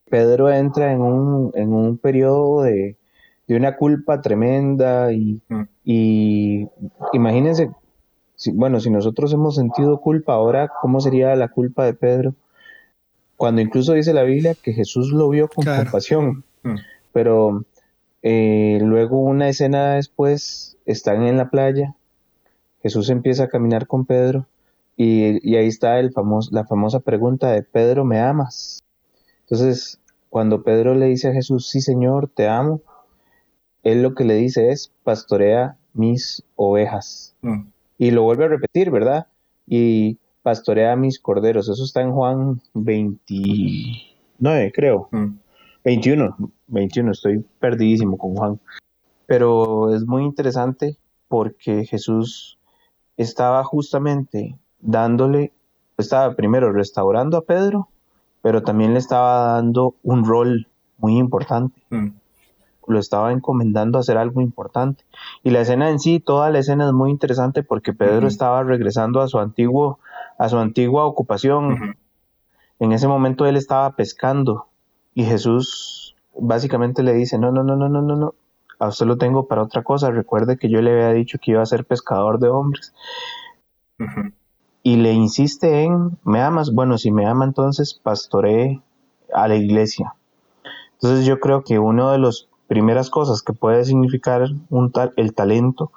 Pedro 0.09 0.51
entra 0.51 0.91
en 0.91 1.01
un, 1.01 1.51
en 1.55 1.73
un 1.73 1.97
periodo 1.97 2.61
de, 2.61 2.97
una 3.49 3.77
culpa 3.77 4.21
tremenda 4.21 5.11
y, 5.13 5.41
mm. 5.47 6.67
imagínense, 7.13 7.71
bueno, 8.53 8.79
si 8.79 8.89
nosotros 8.89 9.33
hemos 9.33 9.55
sentido 9.55 9.99
culpa 9.99 10.33
ahora, 10.33 10.69
¿cómo 10.81 10.99
sería 10.99 11.35
la 11.35 11.47
culpa 11.47 11.85
de 11.85 11.93
Pedro? 11.93 12.35
Cuando 13.35 13.61
incluso 13.61 13.93
dice 13.93 14.13
la 14.13 14.23
Biblia 14.23 14.55
que 14.61 14.73
Jesús 14.73 15.11
lo 15.11 15.29
vio 15.29 15.47
con 15.47 15.65
compasión, 15.65 16.43
mm. 16.63 16.75
pero 17.13 17.63
eh, 18.21 18.79
luego 18.81 19.19
una 19.19 19.49
escena 19.49 19.93
después 19.93 20.76
están 20.87 21.23
en 21.23 21.37
la 21.37 21.51
playa, 21.51 21.95
Jesús 22.81 23.09
empieza 23.09 23.43
a 23.43 23.49
caminar 23.49 23.85
con 23.85 24.05
Pedro 24.05 24.47
y, 24.95 25.55
ahí 25.55 25.67
está 25.67 25.99
el 25.99 26.11
famoso, 26.11 26.49
la 26.51 26.65
famosa 26.65 27.01
pregunta 27.01 27.51
de 27.51 27.61
Pedro, 27.61 28.03
¿me 28.05 28.19
amas? 28.19 28.81
Entonces, 29.41 29.99
cuando 30.29 30.63
Pedro 30.63 30.95
le 30.95 31.05
dice 31.05 31.27
a 31.27 31.33
Jesús, 31.33 31.69
sí 31.69 31.81
Señor, 31.81 32.29
te 32.33 32.47
amo, 32.47 32.81
él 33.83 34.01
lo 34.01 34.15
que 34.15 34.23
le 34.23 34.35
dice 34.35 34.71
es, 34.71 34.91
pastorea 35.03 35.77
mis 35.93 36.43
ovejas. 36.55 37.35
Mm. 37.41 37.67
Y 37.97 38.11
lo 38.11 38.23
vuelve 38.23 38.45
a 38.45 38.49
repetir, 38.49 38.89
¿verdad? 38.89 39.27
Y 39.67 40.17
pastorea 40.41 40.95
mis 40.95 41.19
corderos. 41.19 41.67
Eso 41.69 41.83
está 41.83 42.01
en 42.01 42.13
Juan 42.13 42.61
29, 42.73 44.71
creo. 44.73 45.09
21, 45.83 46.35
mm. 46.37 46.45
21, 46.67 47.11
estoy 47.11 47.45
perdidísimo 47.59 48.17
con 48.17 48.35
Juan. 48.35 48.59
Pero 49.27 49.93
es 49.93 50.07
muy 50.07 50.23
interesante 50.23 50.97
porque 51.27 51.85
Jesús 51.85 52.57
estaba 53.17 53.63
justamente 53.63 54.57
dándole, 54.79 55.53
estaba 55.97 56.35
primero 56.35 56.71
restaurando 56.71 57.37
a 57.37 57.41
Pedro, 57.41 57.89
pero 58.41 58.63
también 58.63 58.93
le 58.93 58.99
estaba 58.99 59.53
dando 59.53 59.95
un 60.03 60.25
rol 60.25 60.67
muy 60.97 61.17
importante. 61.17 61.81
Mm. 61.89 62.09
Lo 62.87 62.99
estaba 62.99 63.33
encomendando 63.33 63.97
a 63.97 64.01
hacer 64.01 64.17
algo 64.17 64.39
importante. 64.39 65.03
Y 65.43 65.49
la 65.49 65.59
escena 65.59 65.89
en 65.89 65.99
sí, 65.99 66.21
toda 66.21 66.49
la 66.49 66.59
escena 66.59 66.85
es 66.85 66.93
muy 66.93 67.11
interesante 67.11 67.61
porque 67.61 67.91
Pedro 67.91 68.27
estaba 68.27 68.63
regresando 68.63 69.19
a 69.19 69.27
su 69.27 69.39
antiguo, 69.39 69.99
a 70.37 70.47
su 70.47 70.57
antigua 70.57 71.05
ocupación. 71.05 71.97
En 72.79 72.91
ese 72.93 73.09
momento 73.09 73.45
él 73.45 73.57
estaba 73.57 73.91
pescando 73.95 74.67
y 75.13 75.25
Jesús 75.25 76.15
básicamente 76.39 77.03
le 77.03 77.13
dice, 77.13 77.37
no, 77.37 77.51
no, 77.51 77.63
no, 77.63 77.75
no, 77.75 77.89
no, 77.89 78.01
no, 78.01 78.15
no, 78.15 78.35
a 78.79 78.87
usted 78.87 79.05
lo 79.05 79.17
tengo 79.17 79.47
para 79.47 79.63
otra 79.63 79.83
cosa. 79.83 80.11
Recuerde 80.11 80.57
que 80.57 80.69
yo 80.69 80.81
le 80.81 80.91
había 80.91 81.13
dicho 81.13 81.37
que 81.41 81.51
iba 81.51 81.61
a 81.61 81.65
ser 81.65 81.85
pescador 81.85 82.39
de 82.39 82.49
hombres 82.49 82.93
y 84.83 84.95
le 84.97 85.11
insiste 85.13 85.83
en, 85.83 86.17
¿me 86.23 86.41
amas? 86.41 86.73
Bueno, 86.73 86.97
si 86.97 87.11
me 87.11 87.25
ama 87.25 87.45
entonces 87.45 87.99
pastoree 88.01 88.81
a 89.33 89.47
la 89.47 89.55
iglesia. 89.55 90.15
Entonces 90.93 91.25
yo 91.25 91.39
creo 91.39 91.63
que 91.63 91.79
una 91.79 92.11
de 92.11 92.19
las 92.19 92.47
primeras 92.67 93.09
cosas 93.09 93.41
que 93.41 93.53
puede 93.53 93.85
significar 93.85 94.47
un 94.69 94.91
el 95.15 95.33
talento 95.33 95.91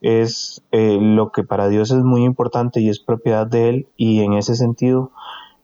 es 0.00 0.62
eh, 0.72 0.98
lo 1.00 1.30
que 1.30 1.44
para 1.44 1.68
Dios 1.68 1.90
es 1.90 2.02
muy 2.02 2.24
importante 2.24 2.80
y 2.80 2.88
es 2.88 2.98
propiedad 2.98 3.46
de 3.46 3.68
Él 3.68 3.88
y 3.96 4.22
en 4.22 4.32
ese 4.32 4.56
sentido 4.56 5.12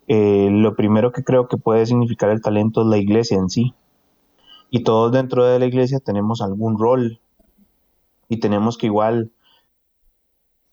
eh, 0.07 0.49
lo 0.51 0.75
primero 0.77 1.13
que 1.13 1.25
creo 1.25 1.49
que 1.49 1.57
puede 1.57 1.87
significar 1.87 2.31
el 2.31 2.41
talento 2.41 2.83
es 2.83 2.87
la 2.87 2.99
iglesia 2.99 3.37
en 3.37 3.51
sí. 3.51 3.75
Y 4.71 4.85
todos 4.85 5.13
dentro 5.13 5.45
de 5.45 5.59
la 5.59 5.67
iglesia 5.67 6.01
tenemos 6.01 6.43
algún 6.43 6.79
rol. 6.79 7.21
Y 8.29 8.39
tenemos 8.41 8.77
que 8.77 8.87
igual 8.87 9.31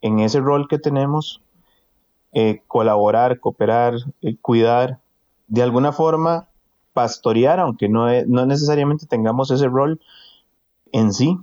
en 0.01 0.19
ese 0.19 0.39
rol 0.39 0.67
que 0.67 0.77
tenemos 0.77 1.41
eh, 2.33 2.61
colaborar, 2.67 3.39
cooperar, 3.39 3.95
eh, 4.21 4.35
cuidar, 4.41 4.99
de 5.47 5.63
alguna 5.63 5.91
forma 5.93 6.49
pastorear, 6.93 7.59
aunque 7.59 7.87
no, 7.87 8.07
no 8.27 8.45
necesariamente 8.45 9.05
tengamos 9.05 9.51
ese 9.51 9.67
rol 9.67 10.01
en 10.91 11.13
sí 11.13 11.37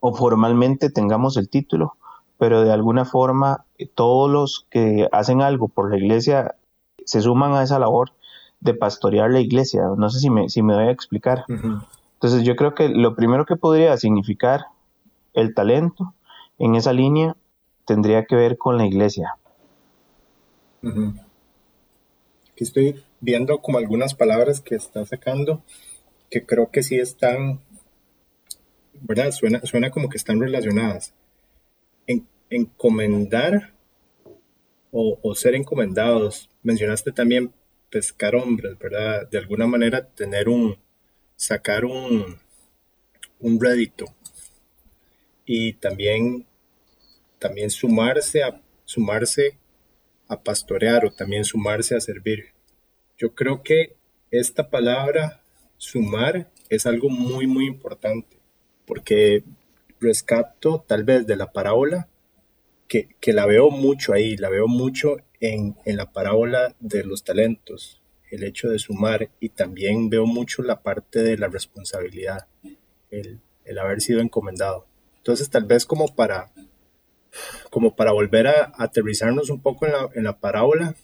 o 0.00 0.12
formalmente 0.14 0.90
tengamos 0.90 1.36
el 1.36 1.48
título, 1.48 1.94
pero 2.38 2.62
de 2.62 2.72
alguna 2.72 3.04
forma 3.04 3.64
eh, 3.78 3.86
todos 3.86 4.30
los 4.30 4.66
que 4.68 5.08
hacen 5.12 5.42
algo 5.42 5.68
por 5.68 5.90
la 5.90 5.98
iglesia 5.98 6.56
se 7.04 7.20
suman 7.20 7.52
a 7.52 7.62
esa 7.62 7.78
labor 7.78 8.12
de 8.62 8.74
pastorear 8.74 9.30
la 9.30 9.40
iglesia. 9.40 9.82
No 9.98 10.08
sé 10.08 10.20
si 10.20 10.30
me, 10.30 10.48
si 10.48 10.62
me 10.62 10.74
voy 10.74 10.84
a 10.84 10.90
explicar. 10.90 11.44
Entonces 11.48 12.44
yo 12.44 12.54
creo 12.54 12.74
que 12.74 12.88
lo 12.88 13.16
primero 13.16 13.44
que 13.44 13.56
podría 13.56 13.96
significar 13.96 14.66
el 15.34 15.52
talento 15.52 16.14
en 16.58 16.76
esa 16.76 16.92
línea 16.92 17.36
tendría 17.84 18.24
que 18.24 18.36
ver 18.36 18.56
con 18.56 18.78
la 18.78 18.86
iglesia. 18.86 19.36
Aquí 22.52 22.62
estoy 22.64 23.02
viendo 23.20 23.60
como 23.60 23.78
algunas 23.78 24.14
palabras 24.14 24.60
que 24.60 24.76
está 24.76 25.04
sacando, 25.04 25.62
que 26.30 26.46
creo 26.46 26.70
que 26.70 26.84
sí 26.84 26.96
están, 26.98 27.60
¿verdad? 29.00 29.32
Suena, 29.32 29.60
suena 29.62 29.90
como 29.90 30.08
que 30.08 30.18
están 30.18 30.40
relacionadas. 30.40 31.14
En, 32.06 32.28
encomendar 32.48 33.72
o, 34.92 35.18
o, 35.20 35.34
ser 35.34 35.56
encomendados. 35.56 36.48
Mencionaste 36.62 37.10
también 37.10 37.52
pescar 37.92 38.34
hombres, 38.34 38.76
¿verdad? 38.78 39.28
De 39.30 39.38
alguna 39.38 39.66
manera 39.66 40.08
tener 40.08 40.48
un, 40.48 40.78
sacar 41.36 41.84
un, 41.84 42.38
un 43.38 43.60
rédito 43.60 44.06
y 45.44 45.74
también, 45.74 46.46
también 47.38 47.70
sumarse 47.70 48.42
a, 48.42 48.62
sumarse 48.86 49.58
a 50.26 50.42
pastorear 50.42 51.04
o 51.04 51.12
también 51.12 51.44
sumarse 51.44 51.94
a 51.94 52.00
servir. 52.00 52.46
Yo 53.18 53.34
creo 53.34 53.62
que 53.62 53.94
esta 54.30 54.70
palabra 54.70 55.42
sumar 55.76 56.50
es 56.70 56.86
algo 56.86 57.10
muy, 57.10 57.46
muy 57.46 57.66
importante, 57.66 58.38
porque 58.86 59.44
rescato 60.00 60.82
tal 60.88 61.04
vez 61.04 61.26
de 61.26 61.36
la 61.36 61.52
parábola, 61.52 62.08
que, 62.88 63.08
que 63.20 63.34
la 63.34 63.44
veo 63.44 63.70
mucho 63.70 64.14
ahí, 64.14 64.36
la 64.38 64.48
veo 64.48 64.66
mucho 64.66 65.18
en, 65.42 65.76
en, 65.84 65.96
la 65.96 66.12
parábola 66.12 66.76
de 66.78 67.02
los 67.02 67.24
talentos, 67.24 68.00
el 68.30 68.44
hecho 68.44 68.68
de 68.70 68.78
sumar, 68.78 69.30
y 69.40 69.48
también 69.48 70.08
veo 70.08 70.24
mucho 70.24 70.62
la 70.62 70.82
parte 70.82 71.20
de 71.20 71.36
la 71.36 71.48
responsabilidad, 71.48 72.46
el, 73.10 73.40
el 73.64 73.78
haber 73.78 74.00
sido 74.00 74.20
encomendado. 74.20 74.86
Entonces, 75.16 75.50
tal 75.50 75.64
vez 75.64 75.84
como 75.84 76.14
para, 76.14 76.52
como 77.70 77.96
para 77.96 78.12
volver 78.12 78.46
a, 78.46 78.72
aterrizarnos 78.76 79.50
un 79.50 79.60
poco 79.60 79.84
en 79.86 79.92
la, 79.92 80.08
en 80.14 80.24
la 80.24 80.38
parábola, 80.38 80.94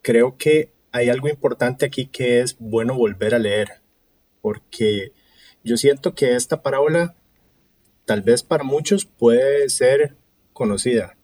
creo 0.00 0.38
que 0.38 0.72
hay 0.90 1.10
algo 1.10 1.28
importante 1.28 1.84
aquí 1.84 2.06
que 2.06 2.40
es 2.40 2.56
bueno 2.58 2.94
volver 2.94 3.34
a 3.34 3.38
leer, 3.38 3.82
porque 4.40 5.12
yo 5.62 5.76
siento 5.76 6.14
que 6.14 6.34
esta 6.34 6.62
parábola 6.62 7.14
tal 8.06 8.22
vez 8.22 8.42
para 8.42 8.64
muchos 8.64 9.04
puede 9.04 9.68
ser 9.68 10.16
conocida. 10.54 11.18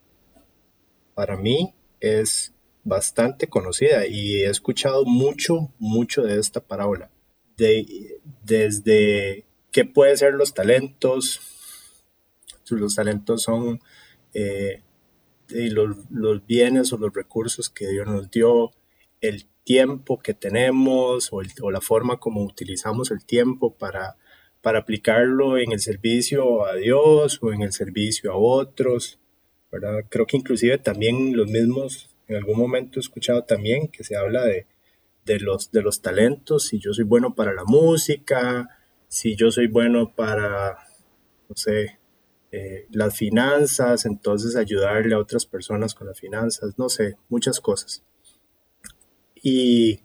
Para 1.17 1.35
mí 1.35 1.73
es 1.99 2.53
bastante 2.83 3.47
conocida 3.47 4.05
y 4.05 4.43
he 4.43 4.49
escuchado 4.51 5.03
mucho, 5.03 5.73
mucho 5.79 6.21
de 6.21 6.39
esta 6.39 6.59
parábola. 6.59 7.09
De, 7.57 8.19
desde 8.43 9.47
qué 9.71 9.83
pueden 9.83 10.15
ser 10.15 10.35
los 10.35 10.53
talentos. 10.53 11.39
Los 12.69 12.93
talentos 12.93 13.41
son 13.41 13.79
eh, 14.35 14.83
los, 15.49 16.45
bienes 16.45 16.93
o 16.93 16.99
los 16.99 17.11
recursos 17.11 17.71
que 17.71 17.87
Dios 17.87 18.05
nos 18.05 18.29
dio, 18.29 18.69
el 19.19 19.47
tiempo 19.63 20.19
que 20.19 20.35
tenemos 20.35 21.33
o, 21.33 21.41
o 21.63 21.71
la 21.71 21.81
forma 21.81 22.19
como 22.19 22.43
utilizamos 22.43 23.09
el 23.09 23.25
tiempo 23.25 23.75
para, 23.75 24.17
para 24.61 24.77
aplicarlo 24.77 25.57
en 25.57 25.71
el 25.71 25.79
servicio 25.79 26.63
a 26.67 26.75
Dios 26.75 27.39
o 27.41 27.53
en 27.53 27.63
el 27.63 27.73
servicio 27.73 28.33
a 28.33 28.37
otros. 28.37 29.19
¿Verdad? 29.71 30.05
Creo 30.09 30.25
que 30.25 30.37
inclusive 30.37 30.77
también 30.77 31.35
los 31.35 31.49
mismos, 31.49 32.09
en 32.27 32.35
algún 32.35 32.57
momento 32.57 32.99
he 32.99 33.01
escuchado 33.01 33.43
también 33.43 33.87
que 33.87 34.03
se 34.03 34.15
habla 34.15 34.43
de, 34.45 34.65
de, 35.25 35.39
los, 35.39 35.71
de 35.71 35.81
los 35.81 36.01
talentos, 36.01 36.67
si 36.67 36.79
yo 36.79 36.93
soy 36.93 37.03
bueno 37.03 37.35
para 37.35 37.53
la 37.53 37.63
música, 37.65 38.69
si 39.07 39.35
yo 39.35 39.51
soy 39.51 39.67
bueno 39.67 40.13
para, 40.15 40.77
no 41.49 41.55
sé, 41.55 41.99
eh, 42.51 42.87
las 42.91 43.15
finanzas, 43.17 44.05
entonces 44.05 44.55
ayudarle 44.55 45.15
a 45.15 45.19
otras 45.19 45.45
personas 45.45 45.93
con 45.93 46.07
las 46.07 46.19
finanzas, 46.19 46.77
no 46.77 46.89
sé, 46.89 47.17
muchas 47.29 47.59
cosas. 47.59 48.03
Y, 49.35 50.01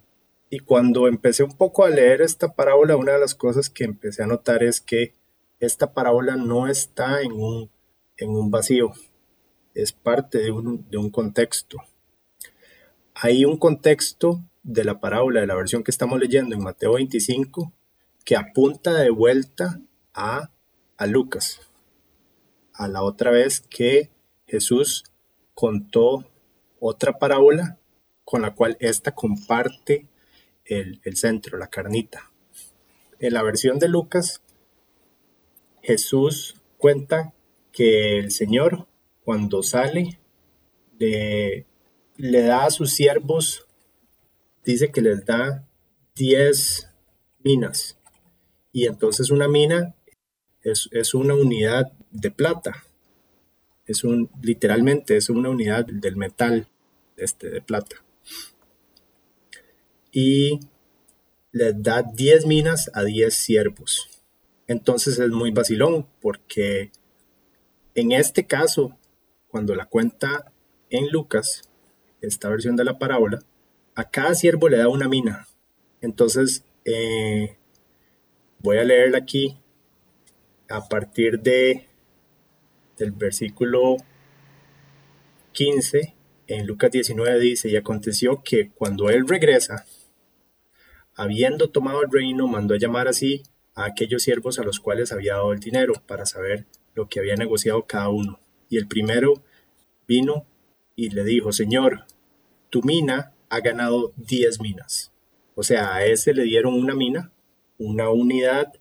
y 0.50 0.58
cuando 0.58 1.08
empecé 1.08 1.44
un 1.44 1.56
poco 1.56 1.84
a 1.84 1.90
leer 1.90 2.20
esta 2.20 2.54
parábola, 2.54 2.96
una 2.96 3.12
de 3.12 3.20
las 3.20 3.34
cosas 3.34 3.70
que 3.70 3.84
empecé 3.84 4.22
a 4.22 4.26
notar 4.26 4.62
es 4.62 4.80
que 4.80 5.14
esta 5.60 5.94
parábola 5.94 6.36
no 6.36 6.66
está 6.66 7.22
en 7.22 7.32
un, 7.32 7.70
en 8.16 8.30
un 8.30 8.50
vacío, 8.50 8.92
es 9.74 9.92
parte 9.92 10.38
de 10.38 10.50
un, 10.50 10.88
de 10.90 10.98
un 10.98 11.10
contexto. 11.10 11.78
Hay 13.14 13.44
un 13.44 13.56
contexto 13.56 14.42
de 14.62 14.84
la 14.84 15.00
parábola, 15.00 15.40
de 15.40 15.46
la 15.46 15.54
versión 15.54 15.82
que 15.82 15.90
estamos 15.90 16.18
leyendo 16.18 16.54
en 16.54 16.62
Mateo 16.62 16.94
25, 16.94 17.72
que 18.24 18.36
apunta 18.36 18.94
de 18.94 19.10
vuelta 19.10 19.80
a, 20.14 20.50
a 20.96 21.06
Lucas, 21.06 21.60
a 22.74 22.88
la 22.88 23.02
otra 23.02 23.30
vez 23.30 23.60
que 23.60 24.10
Jesús 24.46 25.04
contó 25.54 26.26
otra 26.80 27.18
parábola 27.18 27.78
con 28.24 28.42
la 28.42 28.54
cual 28.54 28.76
ésta 28.80 29.14
comparte 29.14 30.08
el, 30.64 31.00
el, 31.04 31.16
centro, 31.16 31.58
la 31.58 31.68
carnita. 31.68 32.30
En 33.18 33.34
la 33.34 33.42
versión 33.42 33.78
de 33.78 33.88
Lucas, 33.88 34.42
Jesús 35.82 36.56
cuenta 36.78 37.34
que 37.72 38.18
el 38.18 38.30
Señor, 38.30 38.86
cuando 39.24 39.62
sale, 39.62 40.18
le, 40.98 41.66
da 42.16 42.66
a 42.66 42.70
sus 42.70 42.92
siervos, 42.92 43.66
dice 44.64 44.90
que 44.90 45.00
les 45.00 45.24
da 45.24 45.68
10 46.14 46.88
minas 47.42 47.98
y 48.72 48.86
entonces 48.86 49.30
una 49.30 49.48
mina 49.48 49.94
es, 50.62 51.14
una 51.14 51.34
unidad 51.34 51.92
de 52.10 52.30
plata. 52.30 52.84
Es 53.84 54.04
un, 54.04 54.30
literalmente 54.40 55.16
es 55.16 55.28
una 55.28 55.50
unidad 55.50 55.84
del 55.84 56.16
metal 56.16 56.68
este, 57.16 57.50
de 57.50 57.60
plata. 57.60 57.96
Y 60.10 60.60
le 61.50 61.74
da 61.74 62.02
10 62.02 62.46
minas 62.46 62.90
a 62.94 63.04
10 63.04 63.34
siervos. 63.34 64.08
Entonces 64.66 65.18
es 65.18 65.30
muy 65.30 65.50
vacilón 65.50 66.06
porque 66.20 66.90
en 67.94 68.12
este 68.12 68.46
caso, 68.46 68.96
cuando 69.52 69.76
la 69.76 69.86
cuenta 69.86 70.50
en 70.90 71.12
Lucas, 71.12 71.70
esta 72.20 72.48
versión 72.48 72.74
de 72.74 72.84
la 72.84 72.98
parábola, 72.98 73.38
a 73.94 74.10
cada 74.10 74.34
siervo 74.34 74.68
le 74.68 74.78
da 74.78 74.88
una 74.88 75.06
mina. 75.08 75.46
Entonces, 76.00 76.64
eh, 76.84 77.56
Voy 78.62 78.78
a 78.78 78.84
leerla 78.84 79.18
aquí 79.18 79.58
a 80.68 80.88
partir 80.88 81.40
de 81.40 81.88
del 82.96 83.10
versículo 83.10 83.96
15 85.50 86.14
en 86.46 86.66
Lucas 86.68 86.92
19 86.92 87.40
dice, 87.40 87.68
y 87.70 87.76
aconteció 87.76 88.44
que 88.44 88.70
cuando 88.70 89.10
él 89.10 89.26
regresa, 89.26 89.84
habiendo 91.16 91.70
tomado 91.70 92.02
el 92.02 92.10
reino, 92.12 92.46
mandó 92.46 92.74
a 92.74 92.78
llamar 92.78 93.08
así 93.08 93.42
a 93.74 93.86
aquellos 93.86 94.22
siervos 94.22 94.60
a 94.60 94.62
los 94.62 94.78
cuales 94.78 95.10
había 95.10 95.34
dado 95.34 95.52
el 95.52 95.58
dinero 95.58 95.94
para 96.06 96.24
saber 96.24 96.66
lo 96.94 97.08
que 97.08 97.18
había 97.18 97.34
negociado 97.34 97.84
cada 97.86 98.10
uno. 98.10 98.38
Y 98.72 98.78
el 98.78 98.88
primero 98.88 99.34
vino 100.08 100.46
y 100.96 101.10
le 101.10 101.24
dijo, 101.24 101.52
Señor, 101.52 102.06
tu 102.70 102.82
mina 102.82 103.34
ha 103.50 103.60
ganado 103.60 104.14
10 104.16 104.60
minas. 104.62 105.12
O 105.54 105.62
sea, 105.62 105.94
a 105.94 106.06
ese 106.06 106.32
le 106.32 106.44
dieron 106.44 106.72
una 106.72 106.94
mina 106.94 107.30
una 107.76 108.08
unidad 108.08 108.72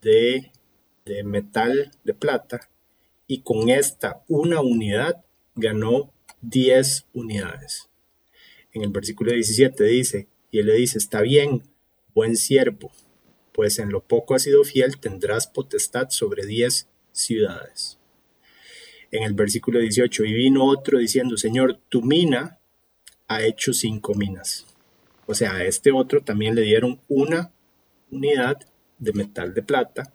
de, 0.00 0.52
metal 1.24 1.90
de 2.04 2.14
plata 2.14 2.68
y 3.26 3.40
con 3.40 3.70
esta 3.70 4.22
una 4.28 4.60
unidad 4.60 5.24
ganó 5.56 6.12
10 6.42 7.06
unidades. 7.14 7.88
En 8.72 8.82
el 8.82 8.90
versículo 8.90 9.32
17 9.32 9.82
dice, 9.82 10.28
y 10.52 10.60
él 10.60 10.66
le 10.66 10.74
dice, 10.74 10.98
está 10.98 11.22
bien, 11.22 11.64
buen 12.14 12.36
siervo, 12.36 12.92
pues 13.50 13.80
en 13.80 13.90
lo 13.90 14.00
poco 14.04 14.36
has 14.36 14.42
sido 14.42 14.62
fiel, 14.62 15.00
tendrás 15.00 15.48
potestad 15.48 16.10
sobre 16.10 16.46
10 16.46 16.86
ciudades. 17.10 17.98
En 19.14 19.22
el 19.22 19.34
versículo 19.34 19.78
18, 19.78 20.24
y 20.24 20.32
vino 20.32 20.64
otro 20.64 20.98
diciendo, 20.98 21.36
Señor, 21.36 21.78
tu 21.88 22.02
mina 22.02 22.58
ha 23.28 23.44
hecho 23.44 23.72
cinco 23.72 24.12
minas. 24.14 24.66
O 25.26 25.34
sea, 25.34 25.54
a 25.54 25.64
este 25.64 25.92
otro 25.92 26.24
también 26.24 26.56
le 26.56 26.62
dieron 26.62 27.00
una 27.06 27.52
unidad 28.10 28.58
de 28.98 29.12
metal 29.12 29.54
de 29.54 29.62
plata 29.62 30.12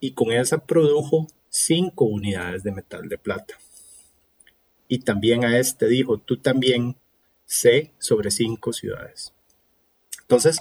y 0.00 0.12
con 0.12 0.32
esa 0.32 0.66
produjo 0.66 1.28
cinco 1.48 2.04
unidades 2.04 2.62
de 2.62 2.72
metal 2.72 3.08
de 3.08 3.16
plata. 3.16 3.54
Y 4.86 4.98
también 4.98 5.46
a 5.46 5.58
este 5.58 5.88
dijo, 5.88 6.18
tú 6.18 6.36
también 6.36 6.96
sé 7.46 7.92
sobre 7.98 8.30
cinco 8.30 8.74
ciudades. 8.74 9.32
Entonces, 10.20 10.60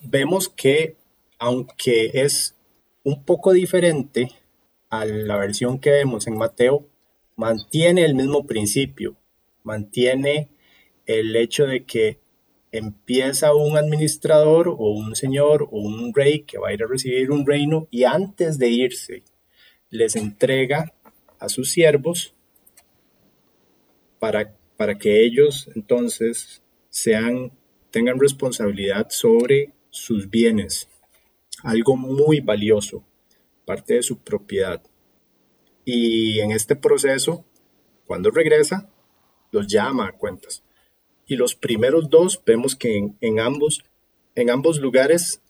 vemos 0.00 0.48
que 0.48 0.96
aunque 1.40 2.12
es 2.14 2.54
un 3.02 3.24
poco 3.24 3.52
diferente 3.52 4.30
a 4.90 5.04
la 5.06 5.36
versión 5.38 5.80
que 5.80 5.90
vemos 5.90 6.28
en 6.28 6.38
Mateo, 6.38 6.86
mantiene 7.36 8.04
el 8.04 8.14
mismo 8.14 8.46
principio, 8.46 9.16
mantiene 9.62 10.48
el 11.06 11.34
hecho 11.36 11.66
de 11.66 11.84
que 11.84 12.20
empieza 12.70 13.54
un 13.54 13.76
administrador 13.76 14.68
o 14.68 14.90
un 14.90 15.14
señor 15.14 15.64
o 15.70 15.78
un 15.78 16.12
rey 16.14 16.42
que 16.42 16.58
va 16.58 16.68
a 16.68 16.72
ir 16.72 16.82
a 16.82 16.86
recibir 16.86 17.30
un 17.30 17.46
reino 17.46 17.86
y 17.90 18.04
antes 18.04 18.58
de 18.58 18.70
irse 18.70 19.24
les 19.90 20.16
entrega 20.16 20.94
a 21.38 21.48
sus 21.48 21.70
siervos 21.70 22.34
para, 24.18 24.56
para 24.76 24.96
que 24.96 25.22
ellos 25.24 25.68
entonces 25.74 26.62
sean 26.88 27.52
tengan 27.92 28.18
responsabilidad 28.18 29.08
sobre 29.10 29.70
sus 29.90 30.28
bienes, 30.28 30.88
algo 31.62 31.96
muy 31.96 32.40
valioso, 32.40 33.04
parte 33.64 33.94
de 33.94 34.02
su 34.02 34.18
propiedad. 34.18 34.82
Y 35.84 36.40
en 36.40 36.52
este 36.52 36.76
proceso, 36.76 37.44
cuando 38.06 38.30
regresa, 38.30 38.88
los 39.50 39.66
llama 39.66 40.08
a 40.08 40.12
cuentas. 40.12 40.62
Y 41.26 41.36
los 41.36 41.54
primeros 41.54 42.10
dos 42.10 42.42
vemos 42.44 42.76
que 42.76 43.12
en, 43.20 43.40
ambos, 43.40 43.84
en 44.34 44.50
ambos 44.50 44.78
lugares 44.78 45.40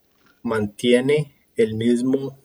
mantiene 0.43 1.35
el 1.57 1.75
mismo 1.75 2.39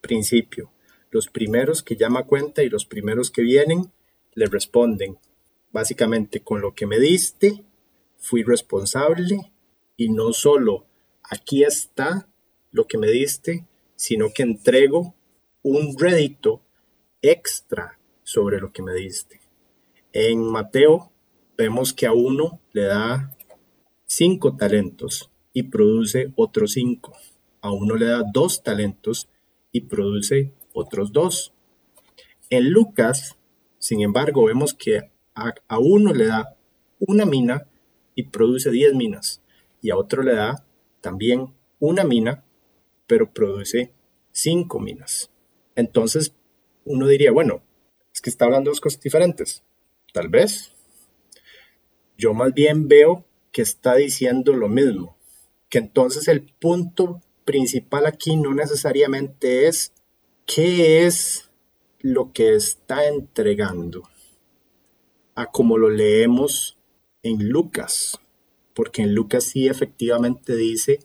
principio. 0.00 0.70
Los 1.10 1.28
primeros 1.28 1.82
que 1.82 1.96
llama 1.96 2.20
a 2.20 2.26
cuenta 2.26 2.62
y 2.62 2.68
los 2.68 2.84
primeros 2.84 3.30
que 3.30 3.42
vienen 3.42 3.92
le 4.34 4.46
responden, 4.46 5.18
básicamente, 5.72 6.40
con 6.40 6.60
lo 6.60 6.74
que 6.74 6.86
me 6.86 6.98
diste, 6.98 7.64
fui 8.18 8.42
responsable 8.42 9.52
y 9.96 10.08
no 10.08 10.32
solo 10.32 10.86
aquí 11.22 11.64
está 11.64 12.28
lo 12.70 12.86
que 12.86 12.98
me 12.98 13.08
diste, 13.08 13.66
sino 13.96 14.32
que 14.32 14.42
entrego 14.42 15.14
un 15.62 15.96
rédito 15.98 16.62
extra 17.22 17.98
sobre 18.22 18.60
lo 18.60 18.72
que 18.72 18.82
me 18.82 18.92
diste. 18.92 19.40
En 20.12 20.44
Mateo 20.44 21.12
vemos 21.56 21.92
que 21.92 22.06
a 22.06 22.12
uno 22.12 22.60
le 22.72 22.82
da 22.82 23.36
cinco 24.04 24.56
talentos 24.56 25.30
y 25.52 25.64
produce 25.64 26.32
otros 26.36 26.72
cinco. 26.72 27.16
A 27.60 27.72
uno 27.72 27.96
le 27.96 28.06
da 28.06 28.22
dos 28.30 28.62
talentos 28.62 29.28
y 29.70 29.82
produce 29.82 30.52
otros 30.74 31.12
dos. 31.12 31.52
En 32.50 32.70
Lucas, 32.70 33.36
sin 33.78 34.02
embargo, 34.02 34.44
vemos 34.44 34.74
que 34.74 35.10
a, 35.34 35.78
uno 35.78 36.12
le 36.12 36.26
da 36.26 36.56
una 36.98 37.24
mina 37.24 37.66
y 38.14 38.24
produce 38.24 38.70
diez 38.70 38.94
minas. 38.94 39.40
Y 39.80 39.90
a 39.90 39.96
otro 39.96 40.22
le 40.22 40.34
da 40.34 40.64
también 41.00 41.54
una 41.80 42.04
mina, 42.04 42.44
pero 43.06 43.32
produce 43.32 43.92
cinco 44.30 44.78
minas. 44.78 45.30
Entonces, 45.74 46.34
uno 46.84 47.06
diría, 47.06 47.32
bueno, 47.32 47.62
es 48.12 48.20
que 48.20 48.30
está 48.30 48.44
hablando 48.44 48.70
dos 48.70 48.80
cosas 48.80 49.00
diferentes. 49.00 49.62
Tal 50.12 50.28
vez. 50.28 50.72
Yo 52.18 52.34
más 52.34 52.52
bien 52.52 52.88
veo 52.88 53.24
que 53.50 53.62
está 53.62 53.94
diciendo 53.94 54.52
lo 54.52 54.68
mismo. 54.68 55.16
Que 55.68 55.78
entonces 55.78 56.28
el 56.28 56.42
punto 56.42 57.20
principal 57.44 58.06
aquí 58.06 58.36
no 58.36 58.54
necesariamente 58.54 59.66
es 59.66 59.92
qué 60.46 61.06
es 61.06 61.50
lo 62.00 62.32
que 62.32 62.54
está 62.54 63.06
entregando 63.06 64.02
a 65.34 65.46
como 65.46 65.78
lo 65.78 65.88
leemos 65.88 66.78
en 67.22 67.48
Lucas, 67.48 68.18
porque 68.74 69.02
en 69.02 69.14
Lucas 69.14 69.44
sí 69.44 69.68
efectivamente 69.68 70.56
dice 70.56 70.98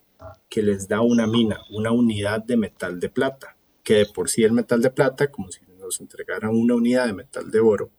que 0.50 0.62
les 0.62 0.88
da 0.88 1.02
una 1.02 1.28
mina, 1.28 1.62
una 1.70 1.92
unidad 1.92 2.44
de 2.44 2.58
metal 2.58 3.00
de 3.00 3.10
plata, 3.10 3.56
que 3.84 3.96
de 3.96 4.06
por 4.06 4.30
sí 4.30 4.44
el 4.44 4.52
metal 4.52 4.82
de 4.82 4.90
plata, 4.90 5.32
como 5.32 5.52
si 5.52 5.62
nos 5.88 6.02
entregaran 6.02 6.52
una 6.52 6.76
unidad 6.76 7.08
de 7.08 7.14
metal 7.14 7.50
de 7.50 7.60
oro, 7.60 7.90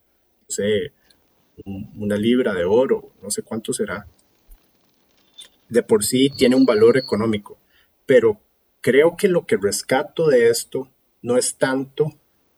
no 0.43 0.47
sé, 0.49 0.93
una 1.97 2.17
libra 2.17 2.55
de 2.55 2.65
oro, 2.65 3.13
no 3.23 3.31
sé 3.31 3.43
cuánto 3.43 3.73
será, 3.73 4.07
de 5.69 5.83
por 5.83 6.05
sí 6.05 6.31
tiene 6.31 6.55
un 6.55 6.65
valor 6.65 6.97
económico, 6.97 7.59
pero 8.07 8.41
creo 8.81 9.17
que 9.17 9.29
lo 9.29 9.47
que 9.47 9.57
rescato 9.57 10.29
de 10.29 10.51
esto 10.51 10.89
no 11.23 11.37
es 11.37 11.57
tanto 11.57 12.13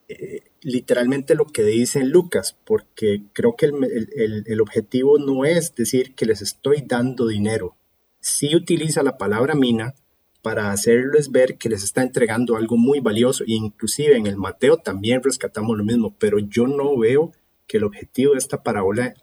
eh, 0.09 0.43
literalmente 0.63 1.37
lo 1.37 1.47
que 1.47 1.63
dice 1.63 2.05
Lucas, 2.05 2.57
porque 2.65 3.23
creo 3.33 3.55
que 3.57 3.67
el, 3.67 4.61
objetivo 4.61 5.19
no 5.19 5.45
es 5.45 5.75
decir 5.77 6.15
que 6.15 6.27
les 6.27 6.43
estoy 6.43 6.83
dando 6.87 7.29
dinero. 7.29 7.77
Sí 8.19 8.55
utiliza 8.57 9.03
la 9.05 9.17
palabra 9.17 9.55
mina 9.55 9.95
para 10.43 10.73
hacerles 10.73 11.31
ver 11.31 11.59
que 11.59 11.69
les 11.69 11.83
está 11.83 12.03
entregando 12.03 12.57
algo 12.57 12.77
muy 12.77 13.01
valioso. 13.01 13.45
Inclusive 13.47 14.17
en 14.17 14.27
el 14.27 14.37
Mateo 14.37 14.79
también 14.79 15.23
rescatamos 15.23 15.77
lo 15.77 15.85
mismo, 15.85 16.15
pero 16.19 16.39
yo 16.39 16.67
no 16.67 16.97
veo 16.97 17.33
que 17.67 17.77
el 17.77 17.85
objetivo 17.85 18.33
de 18.33 18.39
esta 18.39 18.63
parábola, 18.63 19.15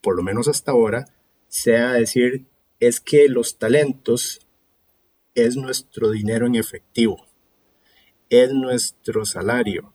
por 0.00 0.16
lo 0.16 0.22
menos 0.22 0.48
hasta 0.48 0.72
ahora, 0.72 1.06
sea 1.48 1.92
decir 1.92 2.46
es 2.78 3.00
que 3.00 3.28
los 3.28 3.58
talentos 3.58 4.46
es 5.34 5.56
nuestro 5.56 6.10
dinero 6.10 6.46
en 6.46 6.54
efectivo, 6.54 7.26
es 8.28 8.52
nuestro 8.52 9.24
salario, 9.24 9.94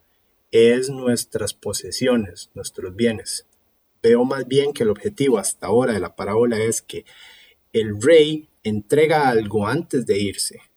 es 0.51 0.89
nuestras 0.89 1.53
posesiones, 1.53 2.49
nuestros 2.53 2.95
bienes. 2.95 3.45
Veo 4.01 4.25
más 4.25 4.47
bien 4.47 4.73
que 4.73 4.83
el 4.83 4.89
objetivo 4.89 5.37
hasta 5.37 5.67
ahora 5.67 5.93
de 5.93 5.99
la 5.99 6.15
parábola 6.15 6.59
es 6.59 6.81
que 6.81 7.05
el 7.71 8.01
rey 8.01 8.49
entrega 8.63 9.29
algo 9.29 9.67
antes 9.67 10.05
de 10.05 10.19
irse 10.19 10.70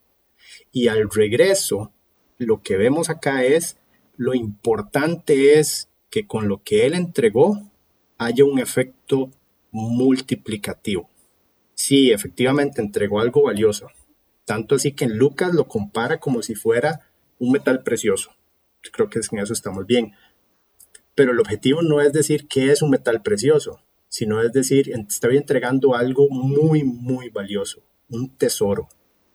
y 0.74 0.88
al 0.88 1.08
regreso 1.08 1.90
lo 2.36 2.60
que 2.60 2.76
vemos 2.76 3.08
acá 3.08 3.44
es 3.44 3.78
lo 4.18 4.34
importante 4.34 5.58
es 5.58 5.88
que 6.10 6.26
con 6.26 6.48
lo 6.48 6.62
que 6.62 6.84
él 6.84 6.92
entregó 6.92 7.70
haya 8.18 8.44
un 8.44 8.58
efecto 8.58 9.30
multiplicativo. 9.70 11.08
Sí, 11.74 12.12
efectivamente 12.12 12.82
entregó 12.82 13.20
algo 13.20 13.44
valioso, 13.44 13.88
tanto 14.44 14.74
así 14.74 14.92
que 14.92 15.06
en 15.06 15.16
Lucas 15.16 15.54
lo 15.54 15.66
compara 15.66 16.18
como 16.18 16.42
si 16.42 16.54
fuera 16.54 17.00
un 17.38 17.52
metal 17.52 17.82
precioso 17.82 18.30
creo 18.90 19.08
que 19.08 19.20
en 19.30 19.38
eso 19.38 19.52
estamos 19.52 19.86
bien. 19.86 20.12
Pero 21.14 21.32
el 21.32 21.40
objetivo 21.40 21.82
no 21.82 22.00
es 22.00 22.12
decir 22.12 22.48
que 22.48 22.72
es 22.72 22.82
un 22.82 22.90
metal 22.90 23.22
precioso, 23.22 23.80
sino 24.08 24.42
es 24.42 24.52
decir, 24.52 24.90
estoy 25.08 25.36
entregando 25.36 25.94
algo 25.94 26.28
muy, 26.30 26.84
muy 26.84 27.30
valioso, 27.30 27.82
un 28.08 28.36
tesoro. 28.36 28.88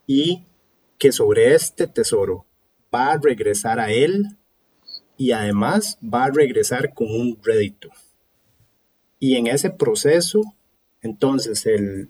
Y 0.06 0.43
que 1.00 1.12
sobre 1.12 1.56
este 1.56 1.88
tesoro 1.88 2.46
va 2.94 3.14
a 3.14 3.18
regresar 3.18 3.80
a 3.80 3.92
él 3.92 4.38
y 5.18 5.32
además 5.32 5.98
va 6.04 6.26
a 6.26 6.32
regresar 6.32 6.94
con 6.94 7.08
un 7.10 7.40
rédito. 7.44 7.90
Y 9.18 9.36
en 9.36 9.48
ese 9.48 9.70
proceso, 9.72 10.42
entonces 11.02 11.66
el, 11.66 12.10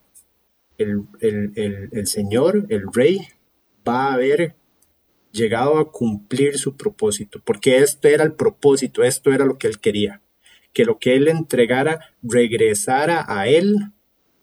el, 0.78 1.04
el, 1.21 1.89
el 1.91 2.08
Señor, 2.08 2.65
el 2.69 2.84
Rey, 2.91 3.19
va 3.88 4.13
a 4.13 4.17
ver 4.17 4.56
llegado 5.32 5.78
a 5.78 5.91
cumplir 5.91 6.58
su 6.58 6.75
propósito, 6.75 7.41
porque 7.43 7.78
este 7.78 8.13
era 8.13 8.23
el 8.23 8.34
propósito, 8.34 9.04
esto 9.04 9.32
era 9.32 9.45
lo 9.45 9.58
que 9.58 9.67
él 9.67 9.80
quería, 9.80 10.21
que 10.73 10.86
lo 10.86 10.97
que 10.97 11.15
él 11.15 11.28
entregara 11.28 11.99
regresara 12.23 13.25
a 13.28 13.47
él 13.47 13.75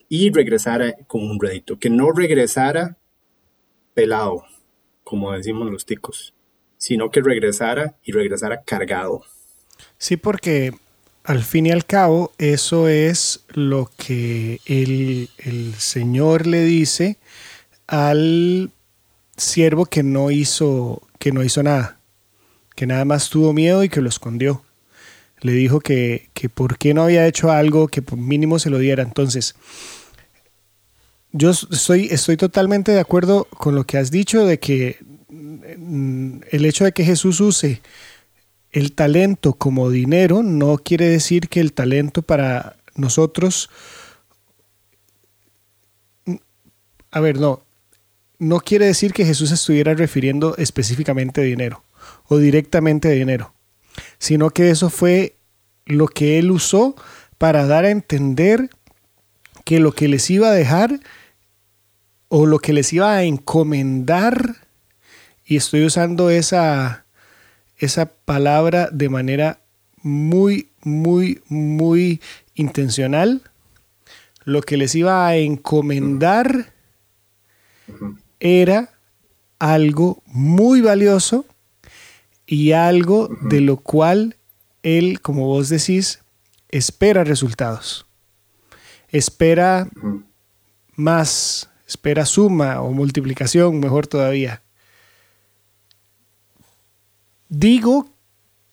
y 0.08 0.30
regresara 0.30 0.94
con 1.08 1.24
un 1.24 1.40
rédito, 1.40 1.78
que 1.78 1.90
no 1.90 2.12
regresara 2.12 2.96
pelado, 3.96 4.44
como 5.04 5.32
decimos 5.32 5.70
los 5.70 5.86
ticos, 5.86 6.34
sino 6.76 7.10
que 7.10 7.22
regresara 7.22 7.96
y 8.04 8.12
regresara 8.12 8.62
cargado. 8.62 9.22
Sí, 9.96 10.18
porque 10.18 10.74
al 11.24 11.42
fin 11.42 11.64
y 11.64 11.70
al 11.72 11.86
cabo 11.86 12.30
eso 12.36 12.88
es 12.88 13.46
lo 13.48 13.90
que 13.96 14.60
el, 14.66 15.30
el 15.38 15.74
Señor 15.76 16.46
le 16.46 16.62
dice 16.62 17.16
al 17.86 18.70
siervo 19.38 19.86
que 19.86 20.02
no 20.02 20.30
hizo, 20.30 21.00
que 21.18 21.32
no 21.32 21.42
hizo 21.42 21.62
nada, 21.62 21.98
que 22.74 22.86
nada 22.86 23.06
más 23.06 23.30
tuvo 23.30 23.54
miedo 23.54 23.82
y 23.82 23.88
que 23.88 24.02
lo 24.02 24.10
escondió. 24.10 24.62
Le 25.40 25.52
dijo 25.52 25.80
que, 25.80 26.28
que 26.34 26.50
por 26.50 26.76
qué 26.76 26.92
no 26.92 27.02
había 27.02 27.26
hecho 27.26 27.50
algo 27.50 27.88
que 27.88 28.02
por 28.02 28.18
mínimo 28.18 28.58
se 28.58 28.68
lo 28.68 28.78
diera. 28.78 29.02
Entonces, 29.02 29.54
yo 31.36 31.50
estoy, 31.50 32.08
estoy 32.10 32.36
totalmente 32.36 32.92
de 32.92 33.00
acuerdo 33.00 33.44
con 33.44 33.74
lo 33.74 33.84
que 33.84 33.98
has 33.98 34.10
dicho 34.10 34.46
de 34.46 34.58
que 34.58 34.98
mm, 35.28 36.38
el 36.50 36.64
hecho 36.64 36.84
de 36.84 36.92
que 36.92 37.04
Jesús 37.04 37.40
use 37.40 37.82
el 38.72 38.92
talento 38.92 39.52
como 39.52 39.90
dinero 39.90 40.42
no 40.42 40.78
quiere 40.78 41.08
decir 41.08 41.48
que 41.48 41.60
el 41.60 41.72
talento 41.72 42.22
para 42.22 42.76
nosotros... 42.94 43.70
A 47.10 47.20
ver, 47.20 47.38
no, 47.38 47.62
no 48.38 48.60
quiere 48.60 48.86
decir 48.86 49.12
que 49.14 49.24
Jesús 49.24 49.50
estuviera 49.50 49.94
refiriendo 49.94 50.54
específicamente 50.58 51.40
dinero 51.40 51.82
o 52.28 52.36
directamente 52.36 53.10
dinero, 53.10 53.54
sino 54.18 54.50
que 54.50 54.68
eso 54.70 54.90
fue 54.90 55.36
lo 55.86 56.08
que 56.08 56.38
él 56.38 56.50
usó 56.50 56.94
para 57.38 57.66
dar 57.66 57.84
a 57.84 57.90
entender 57.90 58.68
que 59.64 59.80
lo 59.80 59.92
que 59.92 60.08
les 60.08 60.28
iba 60.30 60.48
a 60.48 60.52
dejar 60.52 61.00
o 62.28 62.46
lo 62.46 62.58
que 62.58 62.72
les 62.72 62.92
iba 62.92 63.14
a 63.14 63.22
encomendar, 63.22 64.56
y 65.44 65.56
estoy 65.56 65.84
usando 65.84 66.30
esa, 66.30 67.04
esa 67.78 68.06
palabra 68.06 68.88
de 68.90 69.08
manera 69.08 69.60
muy, 70.02 70.70
muy, 70.82 71.42
muy 71.48 72.20
intencional, 72.54 73.42
lo 74.44 74.62
que 74.62 74.76
les 74.76 74.94
iba 74.94 75.26
a 75.26 75.36
encomendar 75.36 76.72
era 78.40 78.92
algo 79.58 80.22
muy 80.26 80.80
valioso 80.80 81.46
y 82.46 82.72
algo 82.72 83.28
de 83.42 83.60
lo 83.60 83.76
cual 83.78 84.36
él, 84.82 85.20
como 85.20 85.46
vos 85.46 85.68
decís, 85.68 86.20
espera 86.68 87.24
resultados. 87.24 88.06
Espera 89.08 89.88
más, 90.94 91.68
espera 91.86 92.26
suma 92.26 92.80
o 92.82 92.92
multiplicación, 92.92 93.80
mejor 93.80 94.06
todavía. 94.06 94.62
Digo 97.48 98.08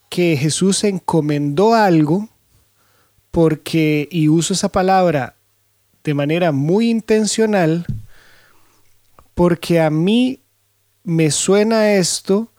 que 0.09 0.35
Jesús 0.37 0.83
encomendó 0.83 1.75
algo 1.75 2.29
porque, 3.31 4.07
y 4.11 4.29
uso 4.29 4.53
esa 4.53 4.69
palabra 4.69 5.35
de 6.03 6.13
manera 6.13 6.51
muy 6.51 6.89
intencional, 6.89 7.85
porque 9.33 9.79
a 9.79 9.89
mí 9.89 10.41
me 11.03 11.31
suena 11.31 11.93
esto 11.93 12.51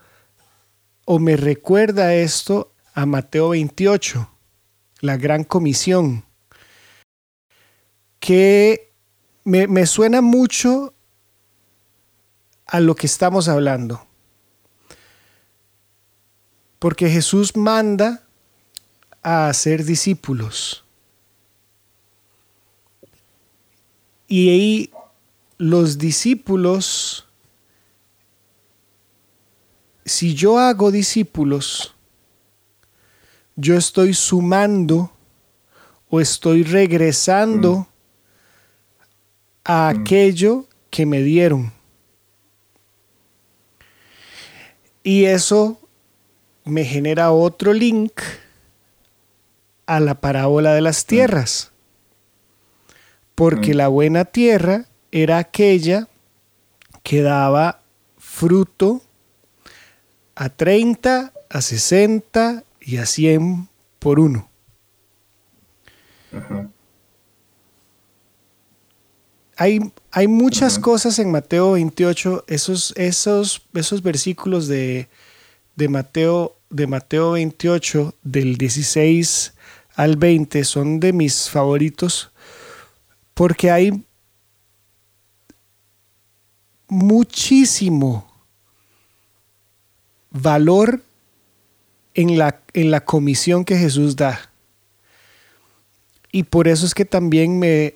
o 1.04 1.18
me 1.18 1.36
recuerda 1.36 2.14
esto 2.14 2.72
a 2.94 3.06
Mateo 3.06 3.50
28, 3.50 4.28
la 5.00 5.16
gran 5.16 5.44
comisión, 5.44 6.24
que 8.18 8.93
me, 9.44 9.66
me 9.68 9.86
suena 9.86 10.20
mucho 10.20 10.94
a 12.66 12.80
lo 12.80 12.96
que 12.96 13.06
estamos 13.06 13.48
hablando. 13.48 14.06
Porque 16.78 17.08
Jesús 17.08 17.56
manda 17.56 18.22
a 19.22 19.48
hacer 19.48 19.84
discípulos. 19.84 20.84
Y 24.26 24.48
ahí 24.50 24.90
los 25.58 25.98
discípulos, 25.98 27.26
si 30.04 30.34
yo 30.34 30.58
hago 30.58 30.90
discípulos, 30.90 31.94
yo 33.56 33.76
estoy 33.76 34.14
sumando 34.14 35.12
o 36.10 36.20
estoy 36.20 36.64
regresando 36.64 37.78
Mm. 37.78 37.93
A 39.64 39.88
aquello 39.88 40.66
que 40.90 41.06
me 41.06 41.22
dieron. 41.22 41.72
Y 45.02 45.24
eso 45.24 45.78
me 46.64 46.84
genera 46.84 47.30
otro 47.32 47.72
link 47.72 48.12
a 49.86 50.00
la 50.00 50.14
parábola 50.14 50.72
de 50.74 50.80
las 50.80 51.04
tierras. 51.06 51.70
Porque 53.34 53.74
Mm. 53.74 53.76
la 53.76 53.88
buena 53.88 54.24
tierra 54.24 54.86
era 55.12 55.38
aquella 55.38 56.08
que 57.02 57.20
daba 57.22 57.80
fruto 58.18 59.02
a 60.34 60.48
30, 60.48 61.32
a 61.50 61.60
60 61.60 62.64
y 62.80 62.96
a 62.96 63.06
100 63.06 63.68
por 63.98 64.18
uno. 64.20 64.48
Ajá. 66.32 66.68
Hay, 69.56 69.80
hay 70.10 70.26
muchas 70.26 70.78
cosas 70.78 71.18
en 71.18 71.30
Mateo 71.30 71.72
28, 71.72 72.44
esos, 72.48 72.92
esos, 72.96 73.62
esos 73.72 74.02
versículos 74.02 74.66
de, 74.66 75.08
de, 75.76 75.88
Mateo, 75.88 76.56
de 76.70 76.86
Mateo 76.86 77.32
28, 77.32 78.14
del 78.22 78.56
16 78.56 79.54
al 79.94 80.16
20, 80.16 80.64
son 80.64 80.98
de 80.98 81.12
mis 81.12 81.48
favoritos, 81.48 82.32
porque 83.34 83.70
hay 83.70 84.04
muchísimo 86.88 88.30
valor 90.30 91.00
en 92.14 92.38
la, 92.38 92.60
en 92.72 92.90
la 92.90 93.04
comisión 93.04 93.64
que 93.64 93.76
Jesús 93.76 94.16
da. 94.16 94.50
Y 96.32 96.42
por 96.42 96.66
eso 96.66 96.84
es 96.86 96.94
que 96.94 97.04
también 97.04 97.58
me 97.58 97.94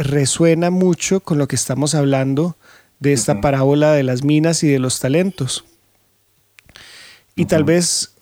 resuena 0.00 0.70
mucho 0.70 1.20
con 1.20 1.38
lo 1.38 1.46
que 1.46 1.56
estamos 1.56 1.94
hablando 1.94 2.56
de 3.00 3.12
esta 3.12 3.40
parábola 3.40 3.92
de 3.92 4.02
las 4.02 4.24
minas 4.24 4.62
y 4.62 4.68
de 4.68 4.78
los 4.78 4.98
talentos. 4.98 5.64
Y 7.36 7.44
tal 7.46 7.64
vez 7.64 8.12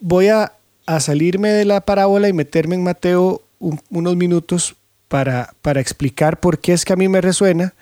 voy 0.00 0.28
a, 0.28 0.52
a 0.86 1.00
salirme 1.00 1.48
de 1.50 1.64
la 1.64 1.80
parábola 1.80 2.28
y 2.28 2.32
meterme 2.32 2.74
en 2.74 2.82
Mateo 2.84 3.42
un- 3.58 3.80
unos 3.90 4.16
minutos 4.16 4.76
para, 5.08 5.54
para 5.62 5.80
explicar 5.80 6.38
por 6.40 6.58
qué 6.60 6.72
es 6.72 6.84
que 6.84 6.92
a 6.92 6.96
mí 6.96 7.08
me 7.08 7.20
resuena 7.20 7.74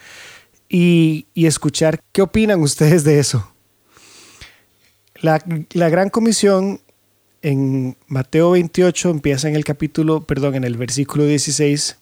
y, 0.68 1.26
y 1.34 1.46
escuchar 1.46 2.00
qué 2.12 2.22
opinan 2.22 2.60
ustedes 2.62 3.04
de 3.04 3.18
eso. 3.20 3.52
La, 5.16 5.42
la 5.72 5.88
gran 5.88 6.08
comisión 6.10 6.80
en 7.42 7.96
Mateo 8.06 8.52
28 8.52 9.10
empieza 9.10 9.48
en 9.48 9.54
el 9.56 9.64
capítulo, 9.64 10.22
perdón, 10.22 10.54
en 10.56 10.64
el 10.64 10.76
versículo 10.76 11.24
16, 11.24 11.96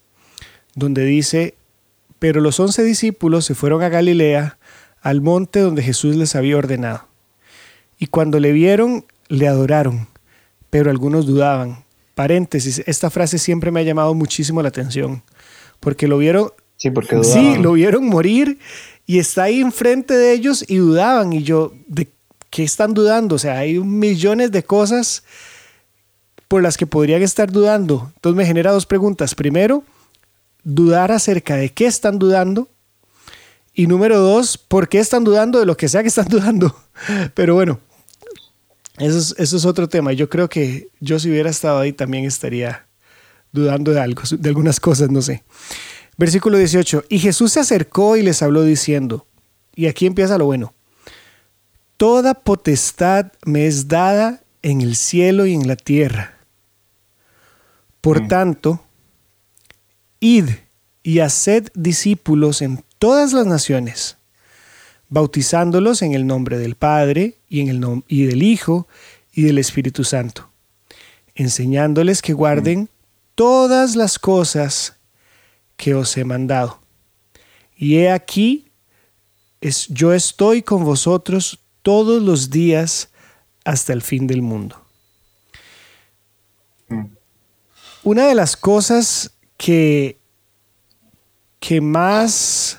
donde 0.79 1.05
dice, 1.05 1.55
pero 2.19 2.41
los 2.41 2.59
once 2.61 2.83
discípulos 2.83 3.45
se 3.45 3.55
fueron 3.55 3.83
a 3.83 3.89
Galilea, 3.89 4.59
al 5.01 5.21
monte 5.21 5.61
donde 5.61 5.83
Jesús 5.83 6.17
les 6.17 6.35
había 6.35 6.57
ordenado. 6.57 7.07
Y 7.99 8.07
cuando 8.09 8.41
le 8.41 8.53
vieron, 8.53 9.05
le 9.29 9.49
adoraron, 9.49 10.09
pero 10.71 10.91
algunos 10.91 11.27
dudaban. 11.27 11.85
Paréntesis, 12.15 12.83
esta 12.87 13.11
frase 13.11 13.39
siempre 13.39 13.71
me 13.71 13.81
ha 13.81 13.85
llamado 13.85 14.15
muchísimo 14.15 14.63
la 14.63 14.69
atención, 14.69 15.23
porque 15.81 16.09
lo 16.09 16.19
vieron, 16.19 16.51
Sí, 16.77 16.91
porque 16.91 17.17
sí, 17.25 17.41
dudaban. 17.41 17.63
lo 17.63 17.73
vieron 17.73 18.07
morir 18.07 18.59
y 19.05 19.19
está 19.19 19.45
ahí 19.45 19.61
enfrente 19.61 20.15
de 20.15 20.33
ellos 20.33 20.65
y 20.69 20.77
dudaban. 20.77 21.33
Y 21.33 21.43
yo, 21.43 21.73
¿de 21.89 22.09
qué 22.51 22.63
están 22.63 22.95
dudando? 22.95 23.35
O 23.35 23.39
sea, 23.39 23.59
hay 23.59 23.79
millones 23.81 24.53
de 24.53 24.63
cosas 24.63 25.25
por 26.47 26.63
las 26.63 26.77
que 26.77 26.87
podrían 26.87 27.23
estar 27.23 27.51
dudando. 27.51 28.13
Entonces 28.15 28.37
me 28.37 28.47
genera 28.47 28.71
dos 28.71 28.87
preguntas. 28.87 29.35
Primero, 29.35 29.83
dudar 30.69 31.13
acerca 31.13 31.57
de 31.57 31.71
qué 31.71 31.87
están 31.87 32.19
dudando. 32.19 32.69
Y 33.73 33.87
número 33.87 34.19
dos, 34.19 34.59
¿por 34.59 34.89
qué 34.89 34.99
están 34.99 35.25
dudando 35.25 35.59
de 35.59 35.67
lo 35.67 35.77
que 35.77 35.89
sea 35.89 36.03
que 36.03 36.09
están 36.09 36.29
dudando? 36.29 36.77
Pero 37.35 37.55
bueno, 37.55 37.81
eso 38.99 39.19
es, 39.19 39.35
eso 39.39 39.57
es 39.57 39.65
otro 39.65 39.89
tema. 39.89 40.13
Yo 40.13 40.29
creo 40.29 40.49
que 40.49 40.89
yo 41.01 41.19
si 41.19 41.31
hubiera 41.31 41.49
estado 41.51 41.79
ahí 41.79 41.93
también 41.93 42.25
estaría 42.25 42.87
dudando 43.53 43.93
de 43.93 44.01
algo, 44.01 44.23
de 44.31 44.49
algunas 44.49 44.79
cosas, 44.79 45.11
no 45.11 45.23
sé. 45.23 45.43
Versículo 46.17 46.59
18. 46.59 47.05
Y 47.09 47.19
Jesús 47.21 47.53
se 47.53 47.61
acercó 47.61 48.17
y 48.17 48.23
les 48.23 48.43
habló 48.43 48.63
diciendo, 48.63 49.27
y 49.75 49.87
aquí 49.87 50.07
empieza 50.07 50.37
lo 50.39 50.47
bueno, 50.47 50.75
Toda 51.97 52.35
potestad 52.35 53.33
me 53.45 53.67
es 53.67 53.89
dada 53.89 54.45
en 54.63 54.83
el 54.83 54.95
cielo 54.95 55.47
y 55.47 55.55
en 55.55 55.67
la 55.67 55.75
tierra. 55.75 56.39
Por 58.01 58.23
Mm. 58.23 58.29
tanto, 58.29 58.85
id 60.21 60.51
y 61.03 61.21
haced 61.21 61.69
discípulos 61.75 62.63
en 62.63 62.85
todas 62.99 63.33
las 63.33 63.47
naciones, 63.47 64.17
bautizándolos 65.09 66.03
en 66.03 66.15
el 66.15 66.27
nombre 66.27 66.59
del 66.59 66.75
Padre 66.75 67.37
y, 67.49 67.61
en 67.61 67.69
el 67.69 67.81
nom- 67.81 68.05
y 68.09 68.25
del 68.25 68.43
Hijo 68.43 68.87
y 69.33 69.43
del 69.43 69.59
Espíritu 69.59 70.05
Santo, 70.05 70.51
enseñándoles 71.35 72.21
que 72.21 72.33
guarden 72.33 72.89
todas 73.35 73.97
las 73.97 74.19
cosas 74.19 74.97
que 75.77 75.95
os 75.95 76.17
he 76.17 76.25
mandado. 76.25 76.81
Y 77.77 77.99
he 77.99 78.11
aquí, 78.11 78.67
es, 79.61 79.87
yo 79.87 80.13
estoy 80.13 80.63
con 80.63 80.85
vosotros 80.85 81.61
todos 81.83 82.21
los 82.21 82.51
días 82.51 83.11
hasta 83.65 83.93
el 83.93 84.03
fin 84.03 84.27
del 84.27 84.43
mundo. 84.43 84.85
Mm. 86.89 87.05
Una 88.03 88.27
de 88.27 88.35
las 88.35 88.57
cosas 88.57 89.33
que, 89.59 90.19
que 91.61 91.83
más 91.83 92.79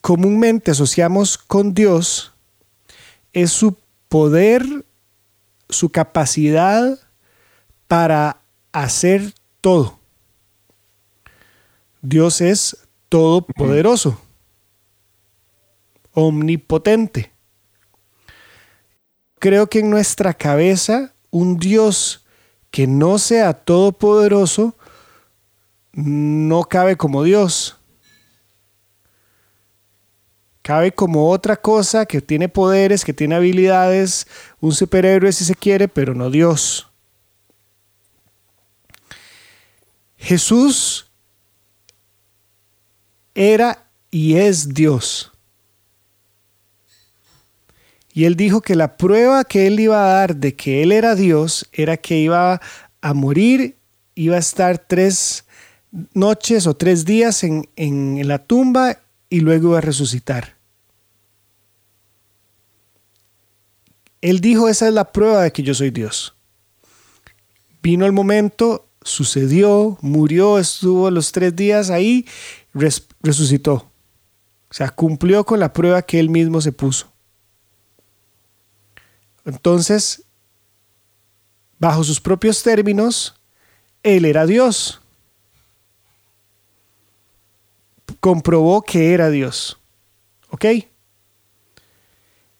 comúnmente 0.00 0.70
asociamos 0.70 1.36
con 1.36 1.74
Dios 1.74 2.32
es 3.34 3.50
su 3.50 3.76
poder, 4.08 4.64
su 5.68 5.90
capacidad 5.90 6.98
para 7.86 8.40
hacer 8.72 9.34
todo. 9.60 9.98
Dios 12.00 12.40
es 12.40 12.86
todopoderoso, 13.08 14.18
omnipotente. 16.12 17.32
Creo 19.38 19.68
que 19.68 19.80
en 19.80 19.90
nuestra 19.90 20.32
cabeza 20.32 21.12
un 21.30 21.58
Dios 21.58 22.24
que 22.70 22.86
no 22.86 23.18
sea 23.18 23.52
todopoderoso 23.52 24.74
no 25.92 26.64
cabe 26.64 26.96
como 26.96 27.22
Dios. 27.22 27.76
Cabe 30.62 30.92
como 30.92 31.30
otra 31.30 31.56
cosa 31.56 32.04
que 32.04 32.20
tiene 32.20 32.48
poderes, 32.48 33.04
que 33.04 33.14
tiene 33.14 33.34
habilidades, 33.34 34.26
un 34.60 34.72
superhéroe 34.72 35.32
si 35.32 35.44
se 35.44 35.54
quiere, 35.54 35.88
pero 35.88 36.14
no 36.14 36.30
Dios. 36.30 36.88
Jesús 40.18 41.10
era 43.34 43.88
y 44.10 44.36
es 44.36 44.68
Dios. 44.74 45.32
Y 48.18 48.24
él 48.24 48.34
dijo 48.34 48.62
que 48.62 48.74
la 48.74 48.96
prueba 48.96 49.44
que 49.44 49.68
él 49.68 49.78
iba 49.78 50.02
a 50.02 50.12
dar 50.12 50.34
de 50.34 50.56
que 50.56 50.82
él 50.82 50.90
era 50.90 51.14
Dios 51.14 51.68
era 51.70 51.96
que 51.96 52.18
iba 52.18 52.60
a 53.00 53.14
morir, 53.14 53.76
iba 54.16 54.34
a 54.34 54.40
estar 54.40 54.76
tres 54.76 55.44
noches 56.14 56.66
o 56.66 56.74
tres 56.74 57.04
días 57.04 57.44
en, 57.44 57.68
en 57.76 58.26
la 58.26 58.44
tumba 58.44 58.98
y 59.30 59.38
luego 59.38 59.68
iba 59.68 59.78
a 59.78 59.82
resucitar. 59.82 60.56
Él 64.20 64.40
dijo, 64.40 64.68
esa 64.68 64.88
es 64.88 64.94
la 64.94 65.12
prueba 65.12 65.44
de 65.44 65.52
que 65.52 65.62
yo 65.62 65.72
soy 65.72 65.92
Dios. 65.92 66.34
Vino 67.84 68.04
el 68.04 68.10
momento, 68.10 68.88
sucedió, 69.00 69.96
murió, 70.00 70.58
estuvo 70.58 71.08
los 71.12 71.30
tres 71.30 71.54
días 71.54 71.88
ahí, 71.88 72.26
resucitó. 73.22 73.74
O 73.74 74.74
sea, 74.74 74.90
cumplió 74.90 75.44
con 75.44 75.60
la 75.60 75.72
prueba 75.72 76.02
que 76.02 76.18
él 76.18 76.30
mismo 76.30 76.60
se 76.60 76.72
puso. 76.72 77.12
Entonces, 79.48 80.24
bajo 81.78 82.04
sus 82.04 82.20
propios 82.20 82.62
términos, 82.62 83.34
él 84.02 84.26
era 84.26 84.44
Dios. 84.44 85.00
Comprobó 88.20 88.82
que 88.82 89.14
era 89.14 89.30
Dios. 89.30 89.78
¿Ok? 90.50 90.66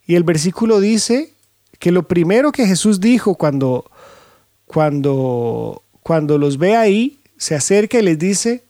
Y 0.07 0.15
el 0.15 0.23
versículo 0.23 0.81
dice 0.81 1.35
que 1.79 1.93
lo 1.93 2.09
primero 2.09 2.53
que 2.53 2.67
Jesús 2.67 3.01
dijo 3.01 3.35
cuando, 3.35 3.91
cuando, 4.65 5.83
cuando 6.03 6.39
los 6.39 6.57
ve 6.57 6.75
ahí, 6.75 7.21
se 7.37 7.55
acerca 7.55 7.99
y 7.99 8.03
les 8.03 8.19
dice, 8.19 8.65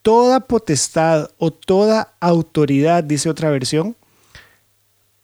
toda 0.00 0.40
potestad 0.40 1.30
o 1.36 1.50
toda 1.50 2.14
autoridad, 2.20 3.04
dice 3.04 3.28
otra 3.28 3.50
versión, 3.50 3.96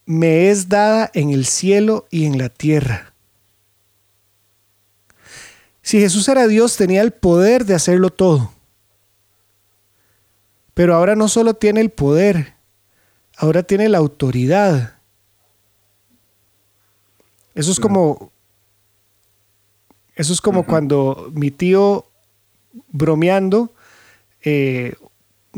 me 0.07 0.49
es 0.49 0.69
dada 0.69 1.11
en 1.13 1.31
el 1.31 1.45
cielo 1.45 2.07
y 2.09 2.25
en 2.25 2.37
la 2.37 2.47
tierra. 2.47 3.13
Si 5.81 5.99
Jesús 5.99 6.27
era 6.29 6.47
Dios, 6.47 6.77
tenía 6.77 7.01
el 7.01 7.11
poder 7.11 7.65
de 7.65 7.75
hacerlo 7.75 8.09
todo. 8.09 8.51
Pero 10.73 10.95
ahora 10.95 11.15
no 11.15 11.27
solo 11.27 11.55
tiene 11.55 11.81
el 11.81 11.89
poder, 11.89 12.55
ahora 13.35 13.63
tiene 13.63 13.89
la 13.89 13.97
autoridad. 13.97 14.95
Eso 17.53 17.71
es 17.71 17.79
como. 17.79 18.31
Eso 20.15 20.33
es 20.33 20.39
como 20.39 20.65
cuando 20.65 21.29
mi 21.33 21.51
tío, 21.51 22.05
bromeando, 22.87 23.73
eh, 24.41 24.95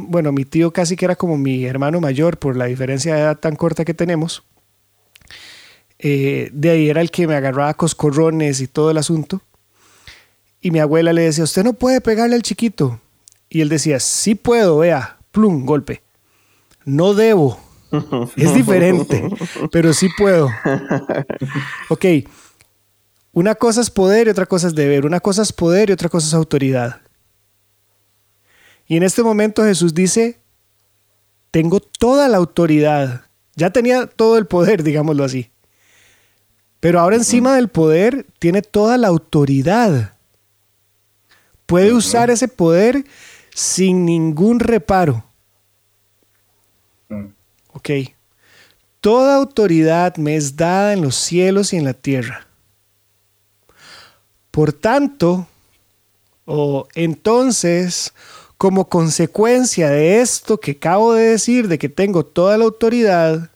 bueno, 0.07 0.31
mi 0.31 0.45
tío 0.45 0.71
casi 0.71 0.95
que 0.95 1.05
era 1.05 1.15
como 1.15 1.37
mi 1.37 1.65
hermano 1.65 1.99
mayor 1.99 2.37
por 2.37 2.55
la 2.55 2.65
diferencia 2.65 3.15
de 3.15 3.21
edad 3.21 3.39
tan 3.39 3.55
corta 3.55 3.85
que 3.85 3.93
tenemos. 3.93 4.43
Eh, 5.97 6.49
de 6.53 6.69
ahí 6.69 6.89
era 6.89 7.01
el 7.01 7.11
que 7.11 7.27
me 7.27 7.35
agarraba 7.35 7.73
coscorrones 7.73 8.61
y 8.61 8.67
todo 8.67 8.91
el 8.91 8.97
asunto. 8.97 9.41
Y 10.61 10.71
mi 10.71 10.79
abuela 10.79 11.13
le 11.13 11.23
decía, 11.23 11.43
usted 11.43 11.63
no 11.63 11.73
puede 11.73 12.01
pegarle 12.01 12.35
al 12.35 12.41
chiquito. 12.41 12.99
Y 13.49 13.61
él 13.61 13.69
decía, 13.69 13.99
sí 13.99 14.35
puedo, 14.35 14.77
vea, 14.79 15.17
plum, 15.31 15.65
golpe. 15.65 16.01
No 16.85 17.13
debo. 17.13 17.59
Es 18.35 18.53
diferente, 18.53 19.27
pero 19.71 19.93
sí 19.93 20.09
puedo. 20.15 20.49
Ok, 21.89 22.05
una 23.31 23.55
cosa 23.55 23.81
es 23.81 23.89
poder 23.89 24.27
y 24.27 24.29
otra 24.31 24.45
cosa 24.45 24.67
es 24.67 24.75
deber. 24.75 25.05
Una 25.05 25.19
cosa 25.19 25.41
es 25.41 25.53
poder 25.53 25.89
y 25.89 25.93
otra 25.93 26.09
cosa 26.09 26.27
es 26.27 26.33
autoridad. 26.33 27.01
Y 28.89 28.97
en 28.97 29.03
este 29.03 29.21
momento 29.21 29.63
Jesús 29.63 29.93
dice, 29.93 30.39
tengo 31.51 31.79
toda 31.79 32.27
la 32.27 32.37
autoridad. 32.37 33.21
Ya 33.55 33.69
tenía 33.69 34.07
todo 34.07 34.37
el 34.37 34.47
poder, 34.47 34.83
digámoslo 34.83 35.23
así. 35.23 35.51
Pero 36.79 36.99
ahora 36.99 37.15
encima 37.15 37.55
del 37.55 37.69
poder 37.69 38.25
tiene 38.39 38.63
toda 38.63 38.97
la 38.97 39.07
autoridad. 39.07 40.15
Puede 41.67 41.93
usar 41.93 42.31
ese 42.31 42.47
poder 42.47 43.05
sin 43.53 44.05
ningún 44.05 44.59
reparo. 44.59 45.23
Ok. 47.73 47.89
Toda 49.01 49.35
autoridad 49.35 50.15
me 50.17 50.35
es 50.35 50.55
dada 50.55 50.93
en 50.93 51.01
los 51.03 51.15
cielos 51.15 51.73
y 51.73 51.77
en 51.77 51.85
la 51.85 51.93
tierra. 51.93 52.47
Por 54.49 54.73
tanto, 54.73 55.47
o 56.45 56.87
entonces, 56.95 58.13
como 58.59 58.89
consecuencia 58.89 59.89
de 59.89 60.19
esto 60.19 60.59
que 60.59 60.71
acabo 60.71 61.13
de 61.13 61.29
decir, 61.29 61.69
de 61.69 61.79
que 61.79 61.87
tengo 61.87 62.25
toda 62.25 62.57
la 62.57 62.65
autoridad, 62.65 63.51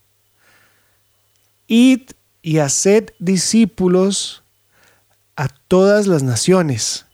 id 1.67 2.03
y 2.41 2.59
haced 2.59 3.09
discípulos 3.19 4.43
a 5.35 5.49
todas 5.49 6.07
las 6.07 6.23
naciones. 6.23 7.05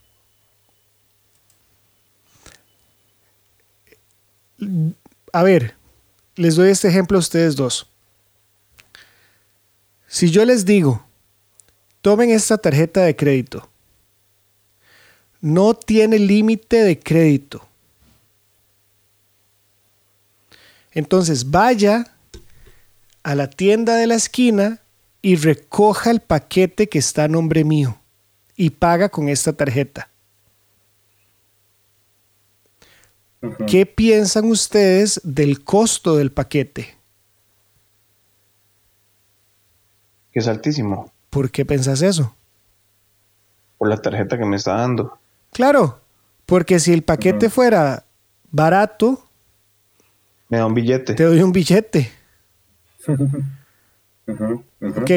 A 5.33 5.41
ver, 5.41 5.75
les 6.35 6.57
doy 6.57 6.69
este 6.69 6.89
ejemplo 6.89 7.17
a 7.17 7.21
ustedes 7.21 7.55
dos. 7.55 7.89
Si 10.05 10.29
yo 10.29 10.45
les 10.45 10.63
digo, 10.63 11.03
tomen 12.03 12.29
esta 12.29 12.59
tarjeta 12.59 13.01
de 13.01 13.15
crédito, 13.15 13.67
no 15.41 15.73
tiene 15.73 16.19
límite 16.19 16.83
de 16.83 16.99
crédito. 16.99 17.68
Entonces 20.99 21.49
vaya 21.49 22.13
a 23.23 23.33
la 23.33 23.49
tienda 23.49 23.95
de 23.95 24.05
la 24.05 24.15
esquina 24.15 24.81
y 25.21 25.37
recoja 25.37 26.11
el 26.11 26.19
paquete 26.19 26.89
que 26.89 26.99
está 26.99 27.23
a 27.23 27.27
nombre 27.29 27.63
mío 27.63 27.97
y 28.57 28.71
paga 28.71 29.07
con 29.07 29.29
esta 29.29 29.53
tarjeta. 29.53 30.09
¿Qué 33.65 33.85
piensan 33.85 34.51
ustedes 34.51 35.21
del 35.23 35.63
costo 35.63 36.17
del 36.17 36.33
paquete? 36.33 36.97
Que 40.33 40.39
es 40.39 40.47
altísimo. 40.49 41.13
¿Por 41.29 41.49
qué 41.49 41.63
pensás 41.63 42.01
eso? 42.01 42.35
Por 43.77 43.87
la 43.87 43.95
tarjeta 43.95 44.37
que 44.37 44.43
me 44.43 44.57
está 44.57 44.73
dando. 44.73 45.17
Claro, 45.53 46.01
porque 46.45 46.77
si 46.81 46.91
el 46.91 47.03
paquete 47.03 47.49
fuera 47.49 48.03
barato, 48.51 49.28
me 50.49 50.57
da 50.57 50.65
un 50.65 50.73
billete. 50.73 51.13
Te 51.13 51.23
doy 51.23 51.41
un 51.41 51.51
billete. 51.51 52.11
ok. 54.27 55.11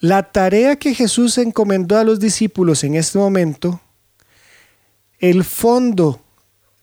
La 0.00 0.22
tarea 0.22 0.76
que 0.76 0.94
Jesús 0.94 1.38
encomendó 1.38 1.98
a 1.98 2.04
los 2.04 2.20
discípulos 2.20 2.84
en 2.84 2.94
este 2.94 3.18
momento, 3.18 3.80
el 5.18 5.42
fondo 5.42 6.20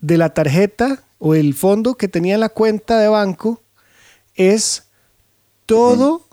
de 0.02 0.18
la 0.18 0.34
tarjeta 0.34 1.02
o 1.18 1.34
el 1.34 1.54
fondo 1.54 1.96
que 1.96 2.10
tenía 2.10 2.38
la 2.38 2.50
cuenta 2.50 3.00
de 3.00 3.08
banco 3.08 3.62
es 4.36 4.88
todo 5.65 6.28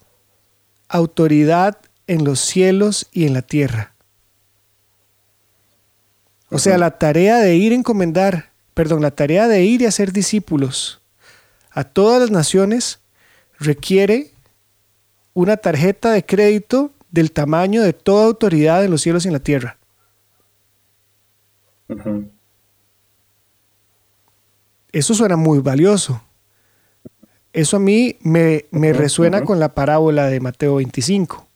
autoridad 0.88 1.78
en 2.08 2.24
los 2.24 2.40
cielos 2.40 3.06
y 3.12 3.26
en 3.26 3.34
la 3.34 3.42
tierra. 3.42 3.94
O 6.50 6.58
sea, 6.58 6.76
la 6.78 6.98
tarea 6.98 7.38
de 7.38 7.54
ir 7.54 7.72
a 7.72 7.76
encomendar, 7.76 8.50
perdón, 8.74 9.02
la 9.02 9.12
tarea 9.12 9.46
de 9.46 9.64
ir 9.64 9.82
y 9.82 9.86
hacer 9.86 10.12
discípulos 10.12 11.01
a 11.72 11.84
todas 11.84 12.20
las 12.20 12.30
naciones 12.30 13.00
requiere 13.58 14.30
una 15.34 15.56
tarjeta 15.56 16.12
de 16.12 16.24
crédito 16.24 16.92
del 17.10 17.32
tamaño 17.32 17.82
de 17.82 17.92
toda 17.92 18.26
autoridad 18.26 18.84
en 18.84 18.90
los 18.90 19.02
cielos 19.02 19.24
y 19.24 19.28
en 19.28 19.34
la 19.34 19.40
tierra. 19.40 19.78
Eso 24.92 25.14
suena 25.14 25.36
muy 25.36 25.60
valioso. 25.60 26.22
Eso 27.52 27.76
a 27.76 27.80
mí 27.80 28.16
me, 28.20 28.64
resuena 28.92 29.44
con 29.44 29.60
la 29.60 29.74
parábola 29.74 30.26
de 30.26 30.40
Mateo 30.40 30.76
25. 30.76 31.46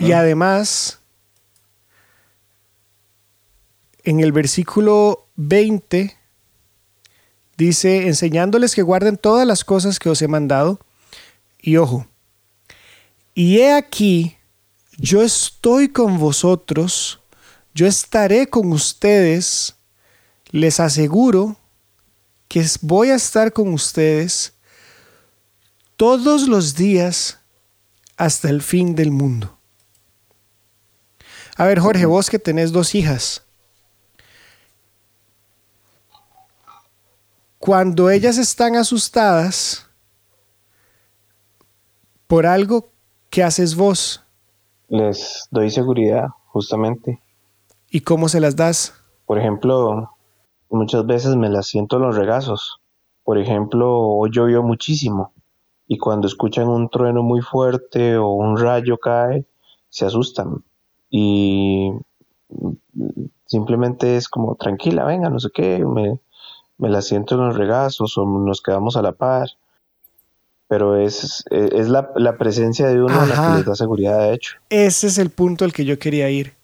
Y 0.00 0.12
además, 0.12 1.00
en 4.02 4.20
el 4.20 4.32
versículo 4.32 5.26
20 5.36 6.16
Dice, 7.56 8.06
enseñándoles 8.06 8.74
que 8.74 8.82
guarden 8.82 9.16
todas 9.16 9.46
las 9.46 9.64
cosas 9.64 9.98
que 9.98 10.10
os 10.10 10.20
he 10.20 10.28
mandado. 10.28 10.78
Y 11.60 11.78
ojo, 11.78 12.06
y 13.34 13.58
he 13.58 13.74
aquí, 13.74 14.36
yo 14.96 15.22
estoy 15.22 15.88
con 15.88 16.18
vosotros, 16.18 17.20
yo 17.74 17.86
estaré 17.86 18.48
con 18.48 18.72
ustedes, 18.72 19.74
les 20.50 20.80
aseguro 20.80 21.56
que 22.48 22.64
voy 22.80 23.10
a 23.10 23.16
estar 23.16 23.52
con 23.52 23.72
ustedes 23.72 24.54
todos 25.96 26.48
los 26.48 26.74
días 26.76 27.38
hasta 28.16 28.48
el 28.48 28.62
fin 28.62 28.94
del 28.94 29.10
mundo. 29.10 29.58
A 31.56 31.64
ver, 31.64 31.80
Jorge, 31.80 32.06
vos 32.06 32.30
que 32.30 32.38
tenés 32.38 32.72
dos 32.72 32.94
hijas, 32.94 33.42
Cuando 37.66 38.10
ellas 38.10 38.38
están 38.38 38.76
asustadas 38.76 39.90
por 42.28 42.46
algo, 42.46 42.90
¿qué 43.28 43.42
haces 43.42 43.74
vos? 43.74 44.24
Les 44.86 45.48
doy 45.50 45.70
seguridad, 45.70 46.28
justamente. 46.46 47.20
¿Y 47.90 48.02
cómo 48.02 48.28
se 48.28 48.38
las 48.38 48.54
das? 48.54 48.94
Por 49.24 49.40
ejemplo, 49.40 50.12
muchas 50.70 51.04
veces 51.06 51.34
me 51.34 51.48
las 51.48 51.66
siento 51.66 51.96
en 51.96 52.02
los 52.02 52.14
regazos. 52.14 52.80
Por 53.24 53.36
ejemplo, 53.36 53.98
hoy 53.98 54.30
llovió 54.32 54.62
muchísimo 54.62 55.32
y 55.88 55.98
cuando 55.98 56.28
escuchan 56.28 56.68
un 56.68 56.88
trueno 56.88 57.24
muy 57.24 57.40
fuerte 57.40 58.16
o 58.16 58.28
un 58.30 58.58
rayo 58.58 58.96
cae, 58.98 59.44
se 59.88 60.06
asustan. 60.06 60.62
Y 61.10 61.90
simplemente 63.44 64.16
es 64.16 64.28
como, 64.28 64.54
tranquila, 64.54 65.04
venga, 65.04 65.30
no 65.30 65.40
sé 65.40 65.48
qué, 65.52 65.84
me, 65.84 66.20
me 66.78 66.88
la 66.88 67.02
siento 67.02 67.34
en 67.34 67.42
los 67.42 67.56
regazos 67.56 68.16
o 68.18 68.24
nos 68.24 68.62
quedamos 68.62 68.96
a 68.96 69.02
la 69.02 69.12
par. 69.12 69.50
Pero 70.68 70.96
es, 70.96 71.44
es 71.50 71.88
la, 71.88 72.36
presencia 72.38 72.88
de 72.88 73.00
uno 73.00 73.24
la 73.26 73.34
que 73.34 73.56
les 73.58 73.66
da 73.66 73.76
seguridad, 73.76 74.18
de 74.18 74.34
hecho. 74.34 74.56
Ese 74.68 75.06
es 75.06 75.18
el 75.18 75.30
punto 75.30 75.64
al 75.64 75.72
que 75.72 75.84
yo 75.84 75.98
quería 75.98 76.28
ir. 76.28 76.54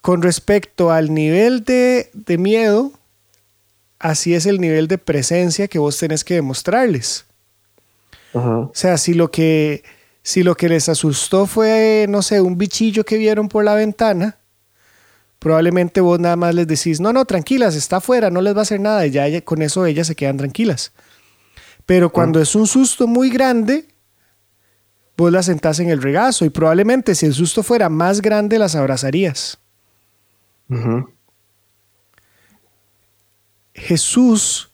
Con 0.00 0.22
respecto 0.22 0.92
al 0.92 1.12
nivel 1.12 1.64
de, 1.64 2.10
de 2.12 2.38
miedo, 2.38 2.92
así 3.98 4.34
es 4.34 4.46
el 4.46 4.60
nivel 4.60 4.86
de 4.86 4.98
presencia 4.98 5.66
que 5.66 5.80
vos 5.80 5.98
tenés 5.98 6.22
que 6.22 6.34
demostrarles. 6.34 7.26
O 8.32 8.70
sea, 8.74 8.98
si 8.98 9.14
lo 9.14 9.30
que 9.30 9.82
si 10.22 10.42
lo 10.42 10.56
que 10.56 10.68
les 10.68 10.88
asustó 10.88 11.46
fue, 11.46 12.06
no 12.08 12.20
sé, 12.20 12.40
un 12.40 12.58
bichillo 12.58 13.04
que 13.04 13.16
vieron 13.16 13.48
por 13.48 13.64
la 13.64 13.74
ventana, 13.74 14.36
probablemente 15.38 16.00
vos 16.00 16.18
nada 16.18 16.36
más 16.36 16.54
les 16.54 16.66
decís, 16.66 17.00
no, 17.00 17.12
no, 17.12 17.24
tranquilas, 17.24 17.74
está 17.74 17.96
afuera, 17.96 18.30
no 18.30 18.40
les 18.40 18.54
va 18.54 18.60
a 18.60 18.62
hacer 18.62 18.80
nada, 18.80 19.06
y 19.06 19.10
ya 19.10 19.40
con 19.42 19.62
eso 19.62 19.86
ellas 19.86 20.06
se 20.06 20.16
quedan 20.16 20.36
tranquilas. 20.36 20.92
Pero 21.84 22.10
cuando 22.10 22.40
es 22.40 22.54
un 22.54 22.66
susto 22.66 23.06
muy 23.06 23.30
grande, 23.30 23.86
vos 25.16 25.30
las 25.30 25.46
sentás 25.46 25.78
en 25.78 25.88
el 25.88 26.02
regazo 26.02 26.44
y 26.44 26.50
probablemente 26.50 27.14
si 27.14 27.26
el 27.26 27.32
susto 27.32 27.62
fuera 27.62 27.88
más 27.88 28.20
grande 28.20 28.58
las 28.58 28.74
abrazarías. 28.74 29.58
Jesús, 33.72 34.70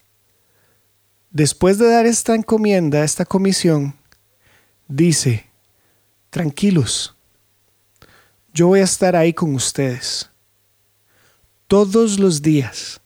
después 1.31 1.77
de 1.77 1.91
dar 1.91 2.07
esta 2.07 2.35
encomienda, 2.35 3.05
esta 3.05 3.27
comisión, 3.27 3.95
dice, 4.89 5.51
tranquilos, 6.31 7.15
yo 8.55 8.69
voy 8.69 8.81
a 8.81 8.85
estar 8.85 9.17
ahí 9.17 9.35
con 9.35 9.55
ustedes 9.55 10.32
todos 11.73 12.19
los 12.19 12.43
días 12.43 13.01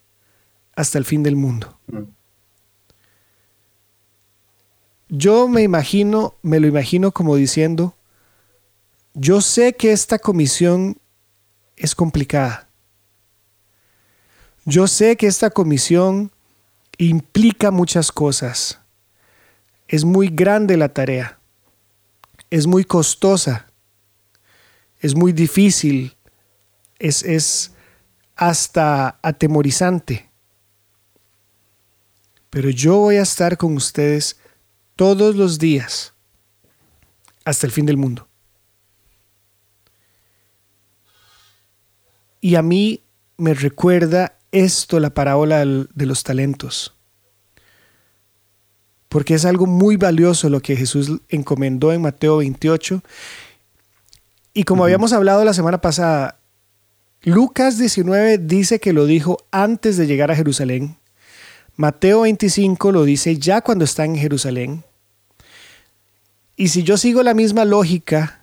hasta 0.74 0.98
el 0.98 1.04
fin 1.04 1.22
del 1.22 1.36
mundo. 1.36 1.78
Yo 5.08 5.46
me 5.46 5.62
imagino, 5.62 6.34
me 6.42 6.58
lo 6.58 6.66
imagino 6.66 7.12
como 7.12 7.36
diciendo, 7.36 7.94
yo 9.14 9.40
sé 9.40 9.74
que 9.74 9.92
esta 9.92 10.18
comisión 10.18 10.98
es 11.76 11.94
complicada. 11.94 12.68
Yo 14.64 14.88
sé 14.88 15.16
que 15.16 15.28
esta 15.28 15.50
comisión 15.50 16.32
implica 16.98 17.70
muchas 17.70 18.10
cosas. 18.10 18.80
Es 19.86 20.04
muy 20.04 20.26
grande 20.26 20.76
la 20.76 20.88
tarea. 20.88 21.38
Es 22.50 22.66
muy 22.66 22.84
costosa. 22.84 23.70
Es 24.98 25.14
muy 25.14 25.30
difícil. 25.30 26.16
Es, 26.98 27.22
es 27.22 27.75
hasta 28.36 29.18
atemorizante. 29.22 30.28
Pero 32.50 32.70
yo 32.70 32.98
voy 32.98 33.16
a 33.16 33.22
estar 33.22 33.56
con 33.56 33.74
ustedes 33.74 34.38
todos 34.94 35.34
los 35.34 35.58
días 35.58 36.14
hasta 37.44 37.66
el 37.66 37.72
fin 37.72 37.86
del 37.86 37.96
mundo. 37.96 38.28
Y 42.40 42.54
a 42.54 42.62
mí 42.62 43.02
me 43.36 43.54
recuerda 43.54 44.38
esto 44.52 45.00
la 45.00 45.10
parábola 45.10 45.64
de 45.64 46.06
los 46.06 46.22
talentos. 46.22 46.94
Porque 49.08 49.34
es 49.34 49.44
algo 49.44 49.66
muy 49.66 49.96
valioso 49.96 50.48
lo 50.48 50.60
que 50.60 50.76
Jesús 50.76 51.10
encomendó 51.28 51.92
en 51.92 52.02
Mateo 52.02 52.38
28. 52.38 53.02
Y 54.54 54.64
como 54.64 54.84
habíamos 54.84 55.12
hablado 55.12 55.44
la 55.44 55.54
semana 55.54 55.80
pasada, 55.80 56.38
Lucas 57.22 57.78
19 57.78 58.38
dice 58.38 58.78
que 58.78 58.92
lo 58.92 59.06
dijo 59.06 59.38
antes 59.50 59.96
de 59.96 60.06
llegar 60.06 60.30
a 60.30 60.36
Jerusalén. 60.36 60.96
Mateo 61.76 62.22
25 62.22 62.92
lo 62.92 63.04
dice 63.04 63.36
ya 63.36 63.60
cuando 63.60 63.84
está 63.84 64.04
en 64.04 64.16
Jerusalén. 64.16 64.84
Y 66.56 66.68
si 66.68 66.82
yo 66.82 66.96
sigo 66.96 67.22
la 67.22 67.34
misma 67.34 67.64
lógica 67.64 68.40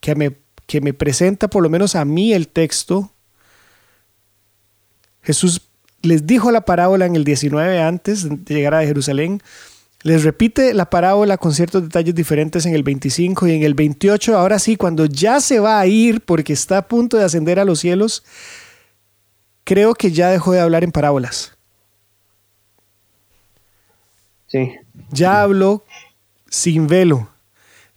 que 0.00 0.14
me, 0.14 0.36
que 0.66 0.80
me 0.80 0.92
presenta 0.92 1.48
por 1.48 1.62
lo 1.62 1.70
menos 1.70 1.94
a 1.94 2.04
mí 2.04 2.32
el 2.32 2.48
texto, 2.48 3.12
Jesús 5.22 5.62
les 6.02 6.26
dijo 6.26 6.50
la 6.50 6.64
parábola 6.64 7.06
en 7.06 7.16
el 7.16 7.24
19 7.24 7.80
antes 7.80 8.28
de 8.28 8.54
llegar 8.54 8.74
a 8.74 8.84
Jerusalén. 8.84 9.42
Les 10.02 10.22
repite 10.24 10.74
la 10.74 10.88
parábola 10.88 11.36
con 11.36 11.52
ciertos 11.52 11.82
detalles 11.82 12.14
diferentes 12.14 12.64
en 12.66 12.74
el 12.74 12.82
25 12.82 13.46
y 13.48 13.52
en 13.52 13.62
el 13.62 13.74
28. 13.74 14.36
Ahora 14.36 14.58
sí, 14.58 14.76
cuando 14.76 15.06
ya 15.06 15.40
se 15.40 15.58
va 15.58 15.80
a 15.80 15.86
ir 15.86 16.20
porque 16.20 16.52
está 16.52 16.78
a 16.78 16.88
punto 16.88 17.16
de 17.16 17.24
ascender 17.24 17.58
a 17.58 17.64
los 17.64 17.80
cielos, 17.80 18.24
creo 19.64 19.94
que 19.94 20.12
ya 20.12 20.30
dejó 20.30 20.52
de 20.52 20.60
hablar 20.60 20.84
en 20.84 20.92
parábolas. 20.92 21.56
Sí. 24.46 24.72
Ya 25.10 25.42
habló 25.42 25.84
sin 26.48 26.86
velo. 26.86 27.28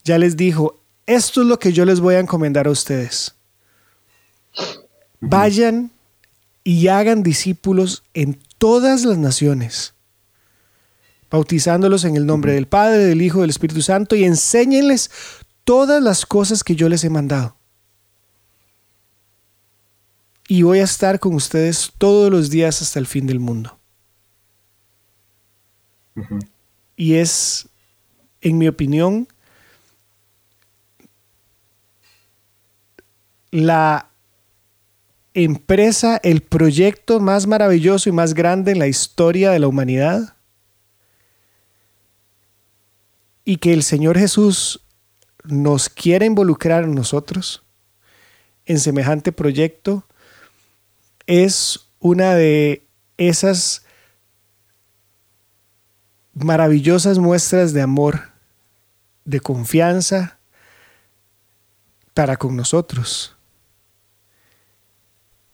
Ya 0.04 0.18
les 0.18 0.36
dijo, 0.36 0.80
esto 1.06 1.42
es 1.42 1.48
lo 1.48 1.60
que 1.60 1.74
yo 1.74 1.86
les 1.86 2.00
voy 2.00 2.16
a 2.16 2.20
encomendar 2.20 2.68
a 2.68 2.72
ustedes. 2.72 3.36
Vayan 5.20 5.92
y 6.64 6.88
hagan 6.88 7.24
discípulos 7.24 8.04
en 8.14 8.40
todas 8.58 9.04
las 9.06 9.18
naciones, 9.18 9.94
bautizándolos 11.30 12.06
en 12.06 12.16
el 12.16 12.26
nombre 12.26 12.54
del 12.54 12.68
Padre, 12.68 13.06
del 13.06 13.22
Hijo, 13.22 13.42
del 13.42 13.50
Espíritu 13.50 13.82
Santo 13.82 14.16
y 14.16 14.24
enséñenles 14.24 15.12
todas 15.64 16.02
las 16.02 16.26
cosas 16.26 16.64
que 16.64 16.76
yo 16.76 16.90
les 16.90 17.04
he 17.04 17.10
mandado. 17.10 17.56
Y 20.48 20.64
voy 20.64 20.80
a 20.80 20.84
estar 20.84 21.20
con 21.20 21.36
ustedes 21.36 21.92
todos 21.98 22.32
los 22.32 22.50
días 22.50 22.82
hasta 22.82 22.98
el 22.98 23.06
fin 23.06 23.28
del 23.28 23.40
mundo. 23.40 23.78
Y 26.96 27.16
es, 27.16 27.70
en 28.42 28.58
mi 28.58 28.68
opinión, 28.68 29.28
la 33.52 34.10
empresa, 35.34 36.20
el 36.24 36.42
proyecto 36.42 37.20
más 37.20 37.48
maravilloso 37.48 38.10
y 38.10 38.12
más 38.12 38.34
grande 38.34 38.72
en 38.72 38.80
la 38.80 38.88
historia 38.88 39.52
de 39.52 39.60
la 39.60 39.68
humanidad. 39.68 40.36
Y 43.50 43.58
que 43.58 43.74
el 43.74 43.82
Señor 43.82 44.16
Jesús 44.16 44.86
nos 45.44 45.90
quiere 45.90 46.28
involucrar 46.28 46.84
en 46.84 46.94
nosotros 46.94 47.64
en 48.68 48.80
semejante 48.80 49.32
proyecto 49.32 50.06
es 51.26 51.90
una 51.98 52.36
de 52.36 52.86
esas 53.18 53.84
maravillosas 56.36 57.18
muestras 57.18 57.74
de 57.74 57.82
amor, 57.82 58.30
de 59.26 59.40
confianza 59.40 60.38
para 62.14 62.38
con 62.38 62.56
nosotros. 62.56 63.36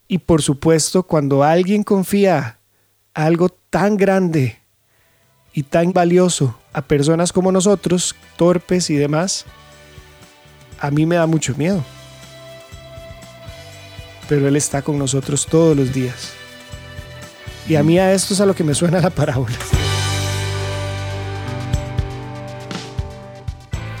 Y 0.06 0.18
por 0.18 0.42
supuesto, 0.42 1.04
cuando 1.04 1.42
alguien 1.42 1.82
confía 1.82 2.58
algo 3.14 3.48
tan 3.48 3.96
grande 3.96 4.65
y 5.56 5.62
tan 5.62 5.94
valioso 5.94 6.54
a 6.74 6.82
personas 6.82 7.32
como 7.32 7.50
nosotros, 7.50 8.14
torpes 8.36 8.90
y 8.90 8.96
demás, 8.96 9.46
a 10.78 10.90
mí 10.90 11.06
me 11.06 11.16
da 11.16 11.26
mucho 11.26 11.54
miedo. 11.56 11.82
Pero 14.28 14.46
Él 14.46 14.54
está 14.54 14.82
con 14.82 14.98
nosotros 14.98 15.46
todos 15.46 15.74
los 15.74 15.94
días. 15.94 16.34
Y 17.66 17.76
a 17.76 17.82
mí 17.82 17.98
a 17.98 18.12
esto 18.12 18.34
es 18.34 18.40
a 18.42 18.46
lo 18.46 18.54
que 18.54 18.64
me 18.64 18.74
suena 18.74 19.00
la 19.00 19.08
parábola. 19.08 19.56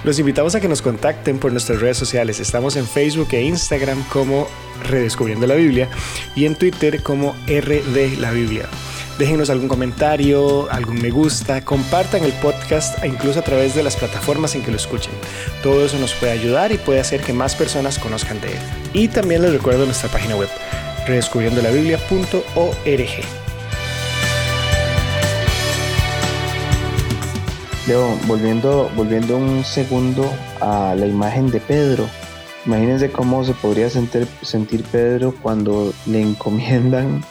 Los 0.04 0.18
invitamos 0.18 0.54
a 0.54 0.60
que 0.60 0.68
nos 0.68 0.82
contacten 0.82 1.38
por 1.38 1.52
nuestras 1.52 1.80
redes 1.80 1.96
sociales. 1.96 2.38
Estamos 2.38 2.76
en 2.76 2.86
Facebook 2.86 3.28
e 3.32 3.42
Instagram 3.42 4.04
como 4.10 4.46
Redescubriendo 4.84 5.46
la 5.46 5.54
Biblia 5.54 5.88
y 6.36 6.44
en 6.44 6.54
Twitter 6.54 7.02
como 7.02 7.32
RD 7.46 8.18
la 8.18 8.30
Biblia. 8.32 8.68
Déjenos 9.18 9.48
algún 9.48 9.68
comentario, 9.68 10.70
algún 10.70 11.00
me 11.00 11.10
gusta, 11.10 11.64
compartan 11.64 12.24
el 12.24 12.34
podcast 12.34 13.02
e 13.02 13.08
incluso 13.08 13.38
a 13.38 13.42
través 13.42 13.74
de 13.74 13.82
las 13.82 13.96
plataformas 13.96 14.54
en 14.54 14.62
que 14.62 14.70
lo 14.70 14.76
escuchen. 14.76 15.14
Todo 15.62 15.86
eso 15.86 15.98
nos 15.98 16.12
puede 16.12 16.32
ayudar 16.32 16.72
y 16.72 16.76
puede 16.76 17.00
hacer 17.00 17.22
que 17.22 17.32
más 17.32 17.56
personas 17.56 17.98
conozcan 17.98 18.38
de 18.42 18.48
él. 18.48 18.58
Y 18.92 19.08
también 19.08 19.40
les 19.40 19.52
recuerdo 19.52 19.86
nuestra 19.86 20.10
página 20.10 20.36
web, 20.36 20.50
redescubriendolabiblia.org. 21.06 23.08
Leo, 27.86 28.18
volviendo, 28.26 28.90
volviendo 28.96 29.38
un 29.38 29.64
segundo 29.64 30.30
a 30.60 30.94
la 30.94 31.06
imagen 31.06 31.50
de 31.50 31.60
Pedro, 31.60 32.06
Imagínense 32.66 33.12
cómo 33.12 33.44
se 33.44 33.54
podría 33.54 33.88
sentir, 33.88 34.26
sentir 34.42 34.82
Pedro 34.82 35.32
cuando 35.40 35.94
le 36.04 36.20
encomiendan, 36.20 37.22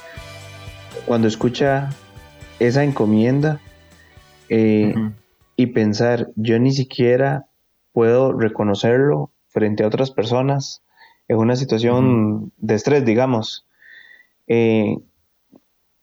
cuando 1.06 1.28
escucha 1.28 1.89
esa 2.60 2.84
encomienda 2.84 3.60
eh, 4.49 4.93
y 5.56 5.68
pensar, 5.68 6.30
yo 6.36 6.60
ni 6.60 6.72
siquiera 6.72 7.47
puedo 7.91 8.34
reconocerlo 8.34 9.32
frente 9.47 9.84
a 9.84 9.88
otras 9.88 10.12
personas 10.12 10.84
en 11.28 11.38
una 11.38 11.56
situación 11.56 12.51
de 12.58 12.76
estrés, 12.76 13.06
digamos. 13.06 13.66
Eh, 14.47 14.97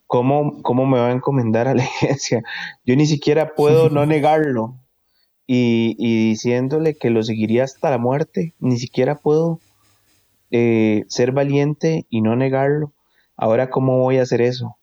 ¿cómo, 0.06 0.62
¿Cómo 0.62 0.86
me 0.86 0.98
va 0.98 1.08
a 1.08 1.12
encomendar 1.12 1.68
a 1.68 1.74
la 1.74 1.84
iglesia? 2.02 2.42
Yo 2.84 2.96
ni 2.96 3.06
siquiera 3.06 3.54
puedo 3.54 3.90
no 3.90 4.06
negarlo 4.06 4.76
y, 5.46 5.94
diciéndole 6.28 6.94
que 6.94 7.10
lo 7.10 7.22
seguiría 7.22 7.64
hasta 7.64 7.90
la 7.90 7.98
muerte. 7.98 8.54
Ni 8.58 8.78
siquiera 8.78 9.16
puedo 9.16 9.60
eh, 10.50 11.04
ser 11.08 11.32
valiente 11.32 12.06
y 12.08 12.20
no 12.22 12.36
negarlo. 12.36 12.92
Ahora, 13.36 13.70
¿cómo 13.70 13.98
voy 13.98 14.18
a 14.18 14.22
hacer 14.22 14.40
eso? 14.40 14.76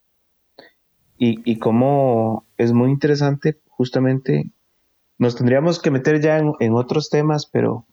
Y, 1.21 1.41
y 1.43 1.59
cómo 1.59 2.45
es 2.57 2.73
muy 2.73 2.89
interesante, 2.89 3.59
justamente, 3.67 4.51
nos 5.19 5.35
tendríamos 5.35 5.79
que 5.79 5.91
meter 5.91 6.21
ya 6.21 6.37
en, 6.37 6.73
otros 6.73 7.09
temas, 7.09 7.45
pero 7.45 7.85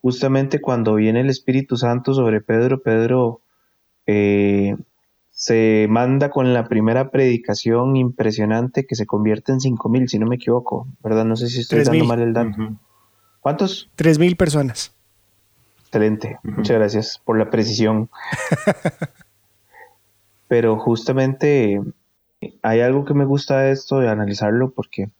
justamente 0.00 0.60
cuando 0.60 0.94
viene 0.94 1.20
el 1.20 1.28
Espíritu 1.28 1.76
Santo 1.76 2.14
sobre 2.14 2.40
Pedro, 2.40 2.82
Pedro 2.82 3.40
eh, 4.06 4.76
se 5.30 5.88
manda 5.90 6.30
con 6.30 6.54
la 6.54 6.68
primera 6.68 7.10
predicación 7.10 7.96
impresionante 7.96 8.86
que 8.86 8.94
se 8.94 9.06
convierte 9.06 9.52
en 9.52 9.60
5000, 9.60 10.08
si 10.08 10.18
no 10.20 10.26
me 10.26 10.36
equivoco, 10.36 10.86
¿verdad? 11.02 11.24
No 11.24 11.34
sé 11.34 11.48
si 11.48 11.60
estoy 11.60 11.82
dando 11.82 12.04
mal 12.04 12.20
el 12.20 12.32
dato. 12.32 12.56
¿Cuántos? 13.40 13.90
3000 13.96 14.36
personas. 14.36 14.94
Excelente, 15.80 16.38
muchas 16.44 16.76
gracias 16.76 17.20
por 17.24 17.38
la 17.38 17.50
precisión. 17.50 18.08
Pero 20.48 20.78
justamente 20.78 21.80
hay 22.62 22.80
algo 22.80 23.04
que 23.04 23.14
me 23.14 23.24
gusta 23.24 23.60
de 23.60 23.72
esto, 23.72 24.00
de 24.00 24.08
analizarlo, 24.08 24.72
porque 24.72 25.10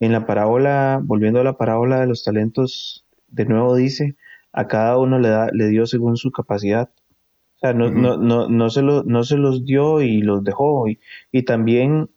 en 0.00 0.12
la 0.12 0.26
parábola, 0.26 1.00
volviendo 1.02 1.40
a 1.40 1.44
la 1.44 1.56
parábola 1.56 2.00
de 2.00 2.06
los 2.06 2.24
talentos, 2.24 3.04
de 3.28 3.46
nuevo 3.46 3.74
dice, 3.74 4.16
a 4.52 4.68
cada 4.68 4.98
uno 4.98 5.18
le, 5.18 5.28
da, 5.28 5.48
le 5.52 5.68
dio 5.68 5.86
según 5.86 6.16
su 6.16 6.30
capacidad. 6.30 6.90
O 7.56 7.58
sea, 7.60 7.72
no, 7.72 7.90
no, 7.90 8.16
no, 8.16 8.48
no, 8.48 8.70
se 8.70 8.82
no 8.82 9.24
se 9.24 9.36
los 9.38 9.64
dio 9.64 10.02
y 10.02 10.20
los 10.20 10.44
dejó. 10.44 10.88
Y, 10.88 10.98
y, 11.32 11.42
también 11.42 12.10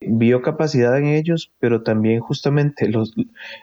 vio 0.00 0.42
capacidad 0.42 0.96
en 0.98 1.06
ellos, 1.06 1.52
pero 1.58 1.82
también 1.82 2.20
justamente 2.20 2.88
los, 2.88 3.14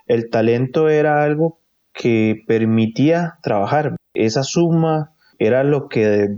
el 0.07 0.29
talento 0.29 0.89
era 0.89 1.23
algo 1.23 1.59
que 1.93 2.43
permitía 2.47 3.37
trabajar. 3.41 3.95
Esa 4.13 4.43
suma 4.43 5.13
era 5.37 5.63
lo 5.63 5.87
que 5.87 6.35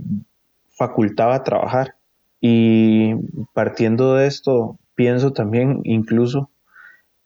facultaba 0.70 1.42
trabajar. 1.42 1.96
Y 2.44 3.14
partiendo 3.54 4.14
de 4.14 4.26
esto, 4.26 4.80
pienso 4.96 5.32
también 5.32 5.80
incluso 5.84 6.50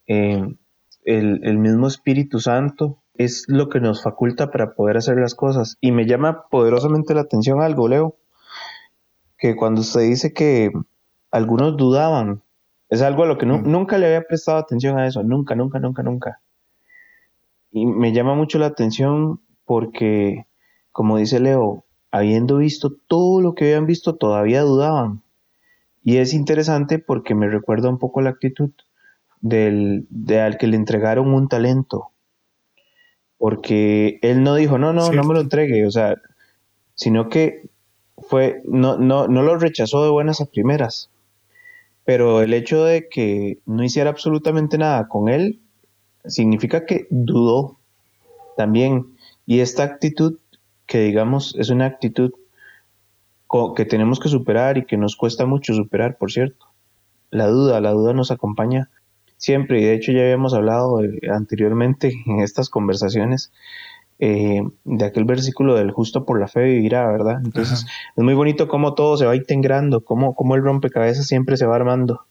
el, 0.06 0.58
el 1.04 1.58
mismo 1.58 1.86
Espíritu 1.86 2.38
Santo 2.38 3.02
es 3.14 3.46
lo 3.48 3.70
que 3.70 3.80
nos 3.80 4.02
faculta 4.02 4.50
para 4.50 4.74
poder 4.74 4.98
hacer 4.98 5.16
las 5.16 5.34
cosas. 5.34 5.78
Y 5.80 5.90
me 5.90 6.04
llama 6.04 6.44
poderosamente 6.50 7.14
la 7.14 7.22
atención 7.22 7.62
algo, 7.62 7.88
Leo, 7.88 8.16
que 9.38 9.56
cuando 9.56 9.80
usted 9.80 10.02
dice 10.02 10.34
que 10.34 10.70
algunos 11.30 11.78
dudaban, 11.78 12.42
es 12.90 13.00
algo 13.00 13.22
a 13.22 13.26
lo 13.26 13.38
que 13.38 13.46
mm. 13.46 13.70
nunca 13.70 13.96
le 13.96 14.08
había 14.08 14.26
prestado 14.26 14.58
atención 14.58 14.98
a 14.98 15.06
eso, 15.06 15.22
nunca, 15.22 15.54
nunca, 15.54 15.78
nunca, 15.78 16.02
nunca. 16.02 16.40
Y 17.70 17.86
me 17.86 18.12
llama 18.12 18.34
mucho 18.34 18.58
la 18.58 18.66
atención 18.66 19.40
porque, 19.64 20.44
como 20.92 21.16
dice 21.16 21.40
Leo, 21.40 21.85
habiendo 22.10 22.58
visto 22.58 22.92
todo 23.06 23.40
lo 23.40 23.54
que 23.54 23.66
habían 23.66 23.86
visto, 23.86 24.16
todavía 24.16 24.62
dudaban. 24.62 25.22
Y 26.04 26.18
es 26.18 26.34
interesante 26.34 26.98
porque 26.98 27.34
me 27.34 27.48
recuerda 27.48 27.88
un 27.88 27.98
poco 27.98 28.20
la 28.20 28.30
actitud 28.30 28.70
del, 29.40 30.06
de 30.10 30.40
al 30.40 30.58
que 30.58 30.66
le 30.66 30.76
entregaron 30.76 31.34
un 31.34 31.48
talento 31.48 32.10
porque 33.38 34.18
él 34.22 34.42
no 34.42 34.54
dijo, 34.54 34.78
no, 34.78 34.92
no, 34.92 35.12
no 35.12 35.22
me 35.24 35.34
lo 35.34 35.40
entregue, 35.40 35.86
o 35.86 35.90
sea, 35.90 36.16
sino 36.94 37.28
que 37.28 37.68
fue, 38.16 38.62
no, 38.64 38.96
no, 38.96 39.28
no 39.28 39.42
lo 39.42 39.58
rechazó 39.58 40.02
de 40.02 40.10
buenas 40.10 40.40
a 40.40 40.46
primeras. 40.46 41.10
Pero 42.04 42.40
el 42.40 42.54
hecho 42.54 42.84
de 42.84 43.08
que 43.08 43.58
no 43.66 43.82
hiciera 43.82 44.10
absolutamente 44.10 44.78
nada 44.78 45.08
con 45.08 45.28
él 45.28 45.60
significa 46.24 46.86
que 46.86 47.06
dudó 47.10 47.78
también. 48.56 49.16
Y 49.44 49.60
esta 49.60 49.82
actitud, 49.82 50.38
que 50.86 51.00
digamos 51.00 51.54
es 51.58 51.70
una 51.70 51.86
actitud 51.86 52.32
que 53.74 53.84
tenemos 53.84 54.20
que 54.20 54.28
superar 54.28 54.78
y 54.78 54.84
que 54.84 54.96
nos 54.96 55.16
cuesta 55.16 55.46
mucho 55.46 55.74
superar, 55.74 56.16
por 56.18 56.32
cierto. 56.32 56.66
La 57.30 57.46
duda, 57.46 57.80
la 57.80 57.90
duda 57.90 58.12
nos 58.12 58.30
acompaña 58.30 58.90
siempre, 59.36 59.80
y 59.80 59.84
de 59.84 59.94
hecho 59.94 60.12
ya 60.12 60.22
habíamos 60.22 60.54
hablado 60.54 61.02
eh, 61.02 61.20
anteriormente 61.32 62.12
en 62.26 62.40
estas 62.40 62.68
conversaciones 62.68 63.52
eh, 64.18 64.62
de 64.84 65.04
aquel 65.04 65.24
versículo 65.24 65.74
del 65.74 65.90
justo 65.90 66.24
por 66.24 66.40
la 66.40 66.48
fe 66.48 66.64
vivirá, 66.64 67.06
¿verdad? 67.10 67.40
Entonces 67.44 67.86
es 68.16 68.24
muy 68.24 68.34
bonito 68.34 68.66
cómo 68.66 68.94
todo 68.94 69.16
se 69.16 69.26
va 69.26 69.36
integrando, 69.36 70.04
cómo, 70.04 70.34
cómo 70.34 70.54
el 70.54 70.62
rompecabezas 70.62 71.26
siempre 71.26 71.56
se 71.56 71.66
va 71.66 71.76
armando. 71.76 72.24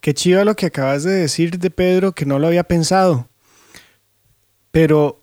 Qué 0.00 0.14
chido 0.14 0.44
lo 0.44 0.56
que 0.56 0.66
acabas 0.66 1.04
de 1.04 1.12
decir 1.12 1.58
de 1.58 1.70
Pedro, 1.70 2.12
que 2.12 2.26
no 2.26 2.38
lo 2.38 2.48
había 2.48 2.64
pensado. 2.64 3.28
Pero 4.72 5.21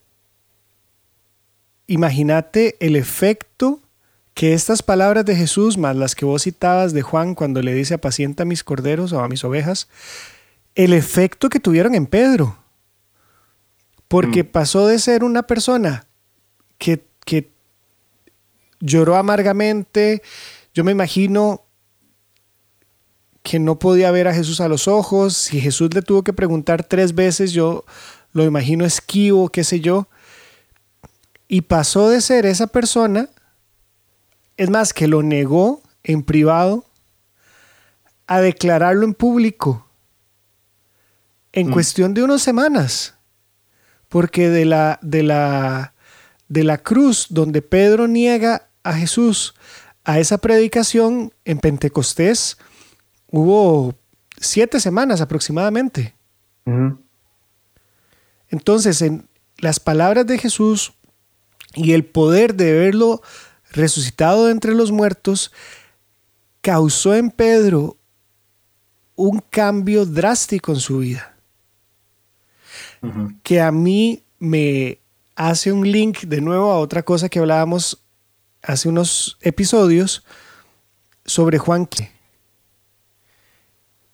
imagínate 1.89 2.77
el 2.79 2.95
efecto 2.95 3.81
que 4.35 4.53
estas 4.53 4.83
palabras 4.83 5.25
de 5.25 5.35
Jesús, 5.35 5.77
más 5.77 5.95
las 5.95 6.15
que 6.15 6.23
vos 6.23 6.43
citabas 6.43 6.93
de 6.93 7.01
Juan 7.01 7.35
cuando 7.35 7.61
le 7.61 7.73
dice 7.73 7.95
apacienta 7.95 8.43
a 8.43 8.45
mis 8.45 8.63
corderos 8.63 9.11
o 9.11 9.19
a 9.19 9.27
mis 9.27 9.43
ovejas, 9.43 9.89
el 10.75 10.93
efecto 10.93 11.49
que 11.49 11.59
tuvieron 11.59 11.95
en 11.95 12.05
Pedro. 12.05 12.57
Porque 14.07 14.43
mm. 14.43 14.47
pasó 14.47 14.87
de 14.87 14.99
ser 14.99 15.23
una 15.23 15.43
persona 15.43 16.05
que, 16.77 17.03
que 17.25 17.49
lloró 18.79 19.17
amargamente, 19.17 20.21
yo 20.73 20.83
me 20.83 20.91
imagino 20.91 21.65
que 23.41 23.59
no 23.59 23.79
podía 23.79 24.11
ver 24.11 24.27
a 24.27 24.33
Jesús 24.33 24.61
a 24.61 24.67
los 24.67 24.87
ojos, 24.87 25.35
si 25.35 25.59
Jesús 25.59 25.93
le 25.93 26.01
tuvo 26.01 26.23
que 26.23 26.33
preguntar 26.33 26.83
tres 26.83 27.15
veces, 27.15 27.51
yo 27.51 27.83
lo 28.31 28.43
imagino 28.43 28.85
esquivo, 28.85 29.49
qué 29.49 29.63
sé 29.63 29.79
yo, 29.79 30.07
y 31.50 31.62
pasó 31.62 32.10
de 32.10 32.22
ser 32.22 32.45
esa 32.45 32.68
persona, 32.68 33.28
es 34.56 34.70
más, 34.70 34.93
que 34.93 35.08
lo 35.08 35.24
negó 35.24 35.82
en 36.04 36.24
privado, 36.24 36.86
a 38.28 38.39
declararlo 38.39 39.04
en 39.04 39.16
público 39.16 39.88
en 41.52 41.70
mm. 41.70 41.74
cuestión 41.74 42.14
de 42.14 42.24
unas 42.24 42.41
semanas. 42.41 43.16
Porque 44.08 44.50
de 44.50 44.66
la, 44.66 45.00
de, 45.02 45.24
la, 45.24 45.93
de 46.47 46.64
la 46.64 46.78
cruz 46.78 47.28
donde 47.30 47.62
Pedro 47.62 48.08
niega 48.08 48.70
a 48.84 48.93
Jesús 48.93 49.56
a 50.04 50.20
esa 50.20 50.38
predicación 50.38 51.34
en 51.45 51.60
Pentecostés 51.60 52.58
hubo 53.28 53.95
siete 54.38 54.80
semanas 54.80 55.22
aproximadamente. 55.22 56.16
Entonces, 58.50 59.02
en 59.02 59.28
las 59.58 59.80
palabras 59.80 60.26
de 60.28 60.38
Jesús 60.38 60.93
y 61.76 61.93
el 61.93 62.05
poder 62.05 62.55
de 62.55 62.74
verlo 62.74 63.22
resucitado 63.72 64.49
entre 64.49 64.74
los 64.74 64.91
muertos, 64.91 65.51
causó 66.61 67.15
en 67.15 67.32
Pedro 67.32 67.97
un 69.15 69.39
cambio 69.49 70.05
drástico 70.05 70.72
en 70.72 70.80
su 70.80 70.99
vida 70.99 71.36
que 73.43 73.61
a 73.61 73.72
mí 73.72 74.24
me 74.39 74.99
hace 75.36 75.72
un 75.72 75.89
link 75.89 76.22
de 76.22 76.41
nuevo 76.41 76.72
a 76.72 76.80
otra 76.80 77.03
cosa 77.03 77.30
que 77.30 77.39
hablábamos 77.39 78.01
hace 78.61 78.89
unos 78.89 79.38
episodios 79.41 80.24
sobre 81.26 81.57
Juan. 81.57 81.88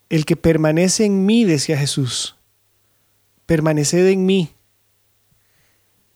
El 0.08 0.24
que 0.24 0.36
permanece 0.36 1.04
en 1.04 1.26
mí, 1.26 1.44
decía 1.44 1.76
Jesús, 1.76 2.36
permaneced 3.44 4.06
en 4.06 4.24
mí. 4.24 4.50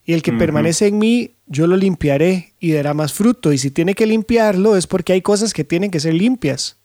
Y 0.05 0.15
el 0.15 0.23
que 0.23 0.33
permanece 0.33 0.87
en 0.87 0.99
mí, 0.99 1.37
yo 1.47 1.67
lo 1.67 1.77
limpiaré 1.77 2.55
y 2.59 2.73
dará 2.73 2.95
más 2.95 3.13
fruto. 3.13 3.53
Y 3.53 3.59
si 3.59 3.71
tiene 3.71 3.95
que 3.95 4.07
limpiarlo 4.07 4.77
es 4.77 4.87
porque 4.87 5.13
hay 5.13 5.23
cosas 5.23 5.53
que 5.53 5.65
tienen 5.65 5.91
que 5.91 6.01
ser 6.01 6.15
limpias. 6.15 6.79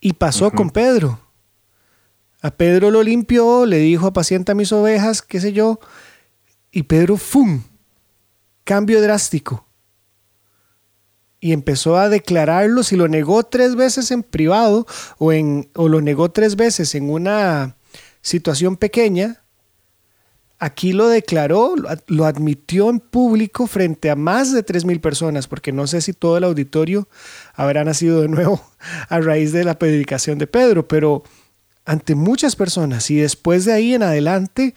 Y 0.00 0.12
pasó 0.12 0.50
con 0.50 0.70
Pedro. 0.70 1.20
A 2.42 2.50
Pedro 2.50 2.90
lo 2.90 3.02
limpió, 3.02 3.64
le 3.64 3.78
dijo, 3.78 4.06
apacienta 4.06 4.54
mis 4.54 4.70
ovejas, 4.70 5.22
qué 5.22 5.40
sé 5.40 5.52
yo. 5.52 5.80
Y 6.70 6.82
Pedro, 6.82 7.16
¡fum! 7.16 7.62
Cambio 8.64 9.00
drástico. 9.00 9.66
Y 11.40 11.52
empezó 11.52 11.96
a 11.96 12.08
declararlo, 12.08 12.82
si 12.82 12.96
lo 12.96 13.08
negó 13.08 13.44
tres 13.44 13.76
veces 13.76 14.10
en 14.10 14.22
privado 14.22 14.86
o, 15.18 15.32
en, 15.32 15.70
o 15.74 15.88
lo 15.88 16.00
negó 16.00 16.30
tres 16.30 16.56
veces 16.56 16.94
en 16.94 17.08
una 17.10 17.76
situación 18.20 18.76
pequeña, 18.76 19.43
aquí 20.58 20.92
lo 20.92 21.08
declaró, 21.08 21.74
lo 22.06 22.24
admitió 22.24 22.90
en 22.90 23.00
público 23.00 23.66
frente 23.66 24.10
a 24.10 24.16
más 24.16 24.52
de 24.52 24.64
3.000 24.64 25.00
personas, 25.00 25.46
porque 25.46 25.72
no 25.72 25.86
sé 25.86 26.00
si 26.00 26.12
todo 26.12 26.36
el 26.36 26.44
auditorio 26.44 27.08
habrá 27.54 27.84
nacido 27.84 28.22
de 28.22 28.28
nuevo 28.28 28.62
a 29.08 29.20
raíz 29.20 29.52
de 29.52 29.64
la 29.64 29.78
predicación 29.78 30.38
de 30.38 30.46
Pedro, 30.46 30.88
pero 30.88 31.22
ante 31.84 32.14
muchas 32.14 32.56
personas 32.56 33.10
y 33.10 33.16
después 33.16 33.64
de 33.64 33.72
ahí 33.72 33.94
en 33.94 34.02
adelante, 34.02 34.74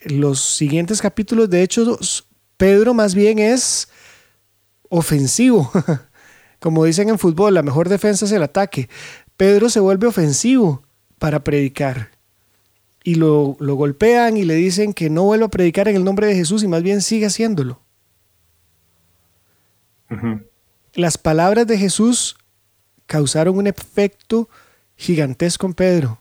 los 0.00 0.40
siguientes 0.40 1.02
capítulos 1.02 1.50
de 1.50 1.62
Hechos, 1.62 2.26
Pedro 2.56 2.94
más 2.94 3.14
bien 3.14 3.38
es 3.38 3.88
ofensivo. 4.88 5.70
Como 6.60 6.84
dicen 6.84 7.08
en 7.08 7.18
fútbol, 7.18 7.54
la 7.54 7.62
mejor 7.62 7.88
defensa 7.88 8.24
es 8.24 8.32
el 8.32 8.42
ataque. 8.42 8.88
Pedro 9.36 9.68
se 9.68 9.80
vuelve 9.80 10.06
ofensivo 10.06 10.82
para 11.18 11.44
predicar. 11.44 12.15
Y 13.06 13.14
lo, 13.14 13.56
golpean 13.60 14.36
y 14.36 14.44
le 14.44 14.54
dicen 14.56 14.92
que 14.92 15.08
no 15.10 15.22
vuelva 15.22 15.46
a 15.46 15.48
predicar 15.48 15.86
en 15.86 15.94
el 15.94 16.02
nombre 16.02 16.26
de 16.26 16.34
Jesús 16.34 16.64
y 16.64 16.66
más 16.66 16.82
bien 16.82 17.00
sigue 17.00 17.26
haciéndolo. 17.26 17.80
Las 20.92 21.16
palabras 21.16 21.68
de 21.68 21.78
Jesús 21.78 22.36
causaron 23.06 23.58
un 23.58 23.68
efecto 23.68 24.48
gigantesco 24.96 25.66
en 25.66 25.74
Pedro. 25.74 26.18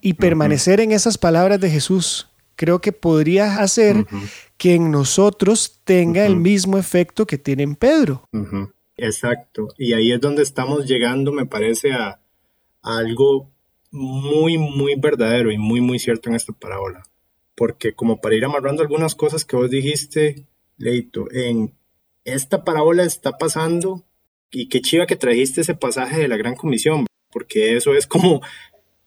Y 0.00 0.14
permanecer 0.14 0.80
en 0.80 0.90
esas 0.90 1.18
palabras 1.18 1.60
de 1.60 1.70
Jesús 1.70 2.28
creo 2.56 2.80
que 2.80 2.90
podría 2.90 3.60
hacer 3.60 4.06
que 4.56 4.74
en 4.74 4.90
nosotros 4.90 5.78
tenga 5.84 6.26
el 6.26 6.34
mismo 6.34 6.78
efecto 6.78 7.28
que 7.28 7.38
tiene 7.38 7.62
en 7.62 7.76
Pedro. 7.76 8.28
Exacto. 8.96 9.68
Y 9.78 9.92
ahí 9.92 10.10
es 10.10 10.20
donde 10.20 10.42
estamos 10.42 10.84
llegando, 10.86 11.30
me 11.30 11.46
parece, 11.46 11.92
a, 11.92 12.18
algo 12.82 13.52
muy, 13.90 14.58
muy 14.58 14.94
verdadero 14.96 15.50
y 15.50 15.58
muy, 15.58 15.80
muy 15.80 15.98
cierto 15.98 16.28
en 16.28 16.36
esta 16.36 16.52
parábola. 16.52 17.02
Porque 17.54 17.94
como 17.94 18.20
para 18.20 18.34
ir 18.34 18.44
amarrando 18.44 18.82
algunas 18.82 19.14
cosas 19.14 19.44
que 19.44 19.56
vos 19.56 19.70
dijiste, 19.70 20.46
Leito, 20.76 21.30
en 21.32 21.74
esta 22.24 22.64
parábola 22.64 23.04
está 23.04 23.38
pasando, 23.38 24.04
y 24.50 24.68
qué 24.68 24.80
chiva 24.80 25.06
que 25.06 25.16
trajiste 25.16 25.60
ese 25.60 25.74
pasaje 25.74 26.18
de 26.20 26.28
la 26.28 26.36
Gran 26.36 26.54
Comisión, 26.54 27.06
porque 27.30 27.76
eso 27.76 27.94
es 27.94 28.06
como, 28.06 28.40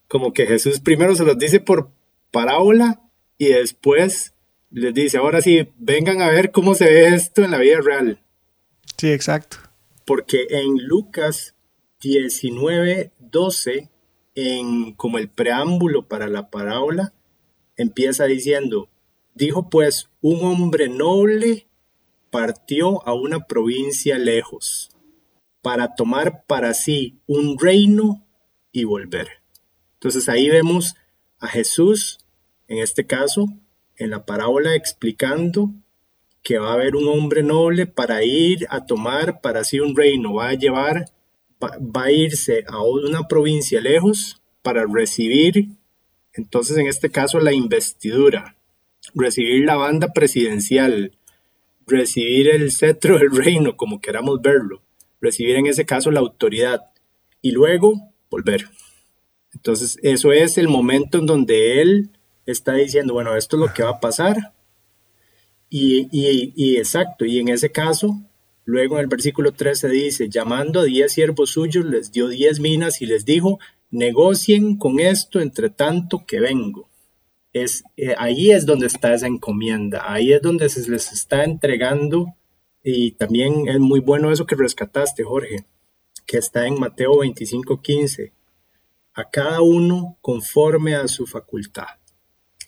como 0.08 0.34
que 0.34 0.46
Jesús 0.46 0.80
primero 0.80 1.16
se 1.16 1.24
los 1.24 1.38
dice 1.38 1.60
por 1.60 1.92
parábola 2.32 3.02
y 3.38 3.48
después 3.48 4.34
les 4.70 4.94
dice, 4.94 5.18
ahora 5.18 5.42
sí, 5.42 5.68
vengan 5.78 6.22
a 6.22 6.30
ver 6.30 6.52
cómo 6.52 6.76
se 6.76 6.86
ve 6.86 7.08
esto 7.16 7.44
en 7.44 7.52
la 7.52 7.58
vida 7.58 7.80
real. 7.82 8.22
Sí, 8.98 9.12
exacto. 9.12 9.58
Porque 10.06 10.48
en 10.50 10.88
Lucas 10.88 11.56
19, 12.02 13.12
12, 13.20 13.90
en 14.36 14.94
como 14.94 15.18
el 15.18 15.30
preámbulo 15.30 16.08
para 16.08 16.28
la 16.28 16.50
parábola, 16.50 17.14
empieza 17.76 18.26
diciendo, 18.26 18.90
dijo 19.34 19.70
pues, 19.70 20.10
un 20.22 20.44
hombre 20.46 20.90
noble 20.90 21.68
partió 22.30 23.06
a 23.08 23.14
una 23.14 23.46
provincia 23.46 24.18
lejos 24.18 24.90
para 25.62 25.96
tomar 25.96 26.46
para 26.46 26.74
sí 26.74 27.20
un 27.28 27.58
reino 27.60 28.26
y 28.72 28.86
volver. 28.86 29.28
Entonces 29.94 30.30
ahí 30.30 30.50
vemos 30.50 30.96
a 31.40 31.48
Jesús, 31.48 32.20
en 32.68 32.80
este 32.80 33.06
caso, 33.06 33.48
en 33.98 34.10
la 34.10 34.26
parábola 34.26 34.76
explicando 34.76 35.72
que 36.42 36.58
va 36.58 36.72
a 36.72 36.74
haber 36.74 36.96
un 36.96 37.08
hombre 37.08 37.44
noble 37.44 37.86
para 37.86 38.24
ir 38.24 38.66
a 38.70 38.86
tomar 38.86 39.42
para 39.42 39.64
sí 39.64 39.80
un 39.80 39.96
reino, 39.96 40.34
va 40.34 40.50
a 40.50 40.54
llevar, 40.54 41.06
va, 41.62 42.04
a 42.04 42.12
irse 42.12 42.64
a 42.68 42.82
una 42.82 43.28
provincia 43.28 43.80
lejos 43.82 44.42
para 44.62 44.86
recibir, 44.86 45.68
entonces 46.34 46.78
en 46.78 46.88
este 46.88 47.10
caso 47.10 47.40
la 47.40 47.54
investidura, 47.54 48.56
recibir 49.14 49.66
la 49.66 49.76
banda 49.76 50.14
presidencial, 50.14 51.18
recibir 51.88 52.50
el 52.50 52.72
cetro 52.72 53.20
del 53.20 53.32
reino, 53.32 53.76
como 53.76 54.02
queramos 54.02 54.42
verlo, 54.42 54.82
recibir 55.20 55.56
en 55.56 55.68
ese 55.68 55.86
caso 55.86 56.12
la 56.12 56.20
autoridad 56.20 56.82
y 57.42 57.52
luego 57.52 58.14
volver. 58.30 58.70
Entonces 59.54 59.98
eso 60.02 60.32
es 60.32 60.58
el 60.58 60.68
momento 60.68 61.18
en 61.18 61.26
donde 61.26 61.82
él 61.82 62.10
está 62.46 62.74
diciendo, 62.74 63.14
bueno, 63.14 63.36
esto 63.36 63.58
es 63.58 63.60
lo 63.60 63.74
que 63.74 63.84
va 63.84 63.92
a 63.92 64.00
pasar, 64.00 64.54
y, 65.74 66.76
exacto, 66.78 67.24
y 67.24 67.40
en 67.40 67.48
ese 67.48 67.72
caso, 67.72 68.22
luego 68.66 68.96
en 68.96 69.02
el 69.02 69.08
versículo 69.08 69.52
13 69.54 69.90
dice, 69.90 70.30
llamando 70.30 70.82
a 70.82 70.84
diez 70.84 71.14
siervos 71.14 71.52
suyos, 71.52 71.86
les 71.86 72.12
dio 72.12 72.28
diez 72.28 72.60
minas 72.60 73.02
y 73.02 73.06
les 73.06 73.26
dijo, 73.26 73.60
negocien 73.90 74.78
con 74.78 75.00
esto 75.00 75.40
entre 75.40 75.70
tanto 75.70 76.26
que 76.26 76.40
vengo. 76.40 76.90
Es, 77.54 77.84
eh, 77.98 78.16
ahí 78.18 78.52
es 78.52 78.66
donde 78.66 78.88
está 78.88 79.14
esa 79.14 79.28
encomienda, 79.28 80.12
ahí 80.12 80.32
es 80.32 80.42
donde 80.42 80.70
se 80.70 80.90
les 80.90 81.12
está 81.12 81.44
entregando 81.44 82.36
y 82.84 83.12
también 83.12 83.68
es 83.68 83.80
muy 83.80 84.00
bueno 84.00 84.32
eso 84.32 84.46
que 84.46 84.56
rescataste, 84.56 85.24
Jorge, 85.24 85.66
que 86.26 86.38
está 86.38 86.66
en 86.66 86.80
Mateo 86.80 87.18
25:15, 87.18 88.32
a 89.14 89.30
cada 89.30 89.62
uno 89.62 90.18
conforme 90.22 90.96
a 90.96 91.08
su 91.08 91.28
facultad. 91.28 92.00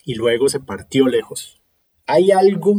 Y 0.04 0.14
luego 0.14 0.48
se 0.48 0.60
partió 0.60 1.08
lejos. 1.08 1.62
Hay 2.06 2.30
algo 2.30 2.74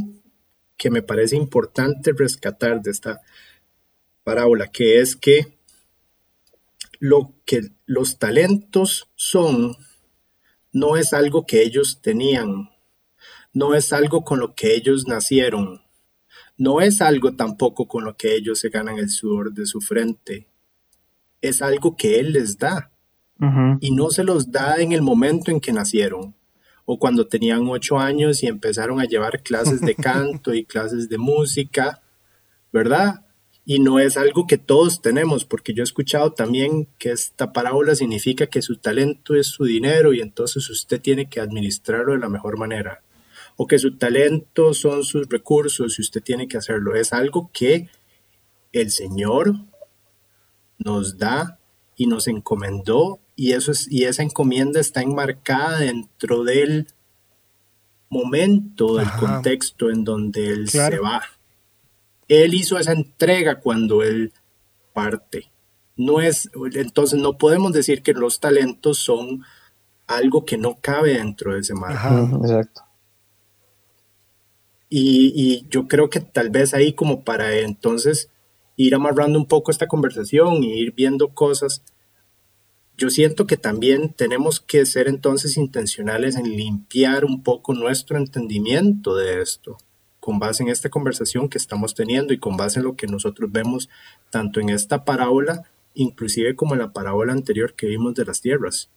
que 0.77 0.89
me 0.89 1.01
parece 1.01 1.35
importante 1.35 2.11
rescatar 2.13 2.81
de 2.81 2.91
esta 2.91 3.21
parábola, 4.23 4.67
que 4.67 4.99
es 4.99 5.15
que 5.15 5.57
lo 6.99 7.33
que 7.45 7.69
los 7.85 8.17
talentos 8.17 9.09
son 9.15 9.75
no 10.71 10.97
es 10.97 11.13
algo 11.13 11.45
que 11.45 11.61
ellos 11.61 12.01
tenían, 12.01 12.69
no 13.53 13.75
es 13.75 13.93
algo 13.93 14.23
con 14.23 14.39
lo 14.39 14.55
que 14.55 14.75
ellos 14.75 15.07
nacieron, 15.07 15.81
no 16.57 16.81
es 16.81 17.01
algo 17.01 17.35
tampoco 17.35 17.87
con 17.87 18.03
lo 18.03 18.17
que 18.17 18.35
ellos 18.35 18.59
se 18.59 18.69
ganan 18.69 18.97
el 18.97 19.09
sudor 19.09 19.53
de 19.53 19.65
su 19.65 19.79
frente, 19.79 20.47
es 21.41 21.61
algo 21.61 21.95
que 21.95 22.19
Él 22.19 22.33
les 22.33 22.57
da. 22.57 22.91
Y 23.81 23.91
no 23.91 24.11
se 24.11 24.23
los 24.23 24.49
da 24.51 24.77
en 24.77 24.93
el 24.93 25.01
momento 25.01 25.51
en 25.51 25.59
que 25.59 25.73
nacieron 25.73 26.33
o 26.85 26.99
cuando 26.99 27.27
tenían 27.27 27.67
ocho 27.67 27.99
años 27.99 28.43
y 28.43 28.47
empezaron 28.47 28.99
a 28.99 29.05
llevar 29.05 29.41
clases 29.41 29.81
de 29.81 29.95
canto 29.95 30.53
y 30.53 30.65
clases 30.65 31.09
de 31.09 31.17
música, 31.17 32.01
¿verdad? 32.71 33.25
Y 33.67 33.79
no 33.79 33.97
es 33.97 34.15
algo 34.15 34.45
que 34.45 34.59
todos 34.59 35.01
tenemos, 35.01 35.43
porque 35.43 35.73
yo 35.73 35.81
he 35.81 35.83
escuchado 35.83 36.33
también 36.33 36.87
que 36.99 37.11
esta 37.11 37.51
parábola 37.51 37.95
significa 37.95 38.45
que 38.45 38.61
su 38.61 38.77
talento 38.77 39.33
es 39.35 39.47
su 39.47 39.65
dinero 39.65 40.13
y 40.13 40.21
entonces 40.21 40.69
usted 40.69 41.01
tiene 41.01 41.27
que 41.27 41.41
administrarlo 41.41 42.13
de 42.13 42.19
la 42.19 42.29
mejor 42.29 42.59
manera. 42.59 43.01
O 43.57 43.65
que 43.65 43.79
su 43.79 43.97
talento 43.97 44.73
son 44.75 45.03
sus 45.03 45.27
recursos 45.27 45.97
y 45.97 46.01
usted 46.01 46.21
tiene 46.21 46.47
que 46.47 46.57
hacerlo. 46.57 46.93
Es 46.93 47.11
algo 47.11 47.49
que 47.51 47.89
el 48.71 48.91
Señor 48.91 49.55
nos 50.77 51.17
da 51.17 51.57
y 51.95 52.05
nos 52.05 52.27
encomendó 52.27 53.19
y, 53.35 53.53
eso 53.53 53.71
es, 53.71 53.91
y 53.91 54.05
esa 54.05 54.23
encomienda 54.23 54.79
está 54.79 55.01
enmarcada 55.01 55.79
dentro 55.79 56.43
del 56.43 56.87
momento, 58.09 58.95
del 58.95 59.11
contexto 59.11 59.89
en 59.89 60.03
donde 60.03 60.49
él 60.49 60.69
se 60.69 60.99
va. 60.99 61.21
Él 62.27 62.53
hizo 62.53 62.77
esa 62.77 62.93
entrega 62.93 63.59
cuando 63.59 64.03
él 64.03 64.31
parte. 64.93 65.51
No 65.97 66.21
es, 66.21 66.49
entonces 66.73 67.19
no 67.19 67.37
podemos 67.37 67.73
decir 67.73 68.01
que 68.01 68.13
los 68.13 68.39
talentos 68.39 68.99
son 68.99 69.43
algo 70.07 70.45
que 70.45 70.57
no 70.57 70.77
cabe 70.81 71.15
dentro 71.15 71.53
de 71.53 71.59
ese 71.61 71.73
marco. 71.73 72.37
Exacto. 72.43 72.81
Y, 74.89 75.33
y, 75.35 75.67
yo 75.69 75.87
creo 75.87 76.09
que 76.09 76.19
tal 76.19 76.49
vez 76.49 76.73
ahí 76.73 76.93
como 76.93 77.23
para 77.23 77.57
entonces 77.57 78.29
ir 78.77 78.93
amarrando 78.95 79.39
un 79.39 79.47
poco 79.47 79.71
esta 79.71 79.87
conversación 79.87 80.63
y 80.63 80.73
ir 80.73 80.93
viendo 80.93 81.29
cosas, 81.29 81.81
yo 82.97 83.09
siento 83.09 83.45
que 83.45 83.57
también 83.57 84.13
tenemos 84.13 84.59
que 84.59 84.85
ser 84.85 85.07
entonces 85.07 85.57
intencionales 85.57 86.35
en 86.35 86.55
limpiar 86.55 87.25
un 87.25 87.43
poco 87.43 87.73
nuestro 87.73 88.17
entendimiento 88.17 89.15
de 89.15 89.41
esto, 89.41 89.77
con 90.19 90.39
base 90.39 90.63
en 90.63 90.69
esta 90.69 90.89
conversación 90.89 91.49
que 91.49 91.57
estamos 91.57 91.93
teniendo 91.93 92.33
y 92.33 92.39
con 92.39 92.55
base 92.55 92.79
en 92.79 92.85
lo 92.85 92.95
que 92.95 93.07
nosotros 93.07 93.51
vemos 93.51 93.89
tanto 94.29 94.59
en 94.61 94.69
esta 94.69 95.03
parábola, 95.03 95.63
inclusive 95.93 96.55
como 96.55 96.73
en 96.73 96.79
la 96.79 96.93
parábola 96.93 97.33
anterior 97.33 97.73
que 97.73 97.87
vimos 97.87 98.15
de 98.15 98.25
las 98.25 98.41
tierras. 98.41 98.89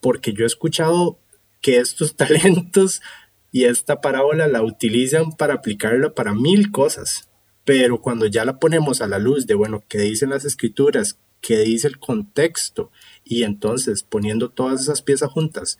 Porque 0.00 0.32
yo 0.32 0.44
he 0.44 0.46
escuchado 0.46 1.18
que 1.60 1.78
estos 1.78 2.16
talentos 2.16 3.02
y 3.52 3.64
esta 3.64 4.00
parábola 4.00 4.48
la 4.48 4.62
utilizan 4.62 5.32
para 5.32 5.54
aplicarla 5.54 6.12
para 6.12 6.34
mil 6.34 6.72
cosas. 6.72 7.28
Pero 7.64 8.00
cuando 8.00 8.26
ya 8.26 8.44
la 8.44 8.58
ponemos 8.58 9.00
a 9.00 9.06
la 9.06 9.18
luz 9.18 9.46
de, 9.46 9.54
bueno, 9.54 9.84
qué 9.88 9.98
dicen 9.98 10.30
las 10.30 10.44
escrituras, 10.44 11.18
qué 11.40 11.58
dice 11.58 11.86
el 11.86 11.98
contexto 11.98 12.90
y 13.28 13.42
entonces 13.42 14.02
poniendo 14.02 14.48
todas 14.48 14.80
esas 14.80 15.02
piezas 15.02 15.30
juntas, 15.30 15.78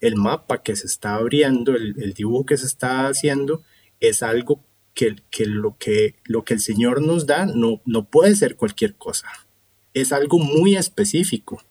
el 0.00 0.16
mapa 0.16 0.62
que 0.62 0.76
se 0.76 0.86
está 0.86 1.14
abriendo, 1.14 1.74
el, 1.74 2.12
dibujo 2.12 2.44
que 2.44 2.58
se 2.58 2.66
está 2.66 3.08
haciendo, 3.08 3.62
es 4.00 4.22
algo 4.22 4.60
que, 4.92 5.16
lo 5.46 5.76
que 5.78 6.16
lo 6.24 6.44
que 6.44 6.54
el 6.54 6.60
Señor 6.60 7.00
nos 7.00 7.26
da 7.26 7.46
no, 7.46 7.80
no 7.86 8.04
puede 8.04 8.36
ser 8.36 8.56
cualquier 8.56 8.94
cosa. 8.96 9.28
Es 9.94 10.12
algo 10.12 10.38
muy 10.38 10.76
específico. 10.76 11.62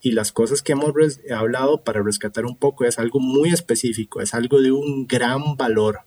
y 0.00 0.12
las 0.12 0.32
cosas 0.32 0.62
que 0.62 0.72
hemos 0.72 0.92
hablado 1.34 1.82
para 1.82 2.02
rescatar 2.02 2.46
un 2.46 2.56
poco 2.56 2.84
es 2.84 2.98
algo 2.98 3.20
muy 3.20 3.50
específico, 3.50 4.20
es 4.22 4.32
algo 4.34 4.62
de 4.62 4.72
un 4.72 5.06
gran 5.06 5.56
valor. 5.56 6.00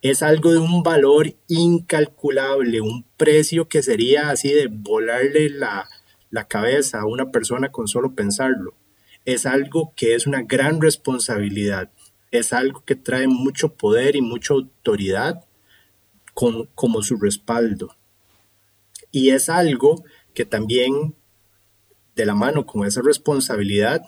Es 0.00 0.22
algo 0.24 0.50
de 0.50 0.58
un 0.58 0.82
valor 0.82 1.32
incalculable, 1.46 2.80
un 2.80 3.04
precio 3.16 3.68
que 3.68 3.84
sería 3.84 4.30
así 4.30 4.52
de 4.52 4.66
volarle 4.66 5.48
la, 5.48 5.88
la 6.32 6.48
cabeza 6.48 6.98
a 6.98 7.06
una 7.06 7.30
persona 7.30 7.70
con 7.70 7.86
solo 7.86 8.16
pensarlo. 8.16 8.74
Es 9.24 9.46
algo 9.46 9.92
que 9.94 10.16
es 10.16 10.26
una 10.26 10.42
gran 10.42 10.80
responsabilidad, 10.80 11.92
es 12.32 12.52
algo 12.52 12.84
que 12.84 12.96
trae 12.96 13.28
mucho 13.28 13.74
poder 13.74 14.16
y 14.16 14.20
mucha 14.20 14.54
autoridad 14.54 15.44
con, 16.34 16.66
como 16.74 17.02
su 17.02 17.16
respaldo. 17.18 17.96
Y 19.12 19.30
es 19.30 19.48
algo 19.48 20.02
que 20.34 20.44
también 20.44 21.14
de 22.14 22.26
la 22.26 22.34
mano 22.34 22.66
con 22.66 22.86
esa 22.86 23.00
responsabilidad, 23.02 24.02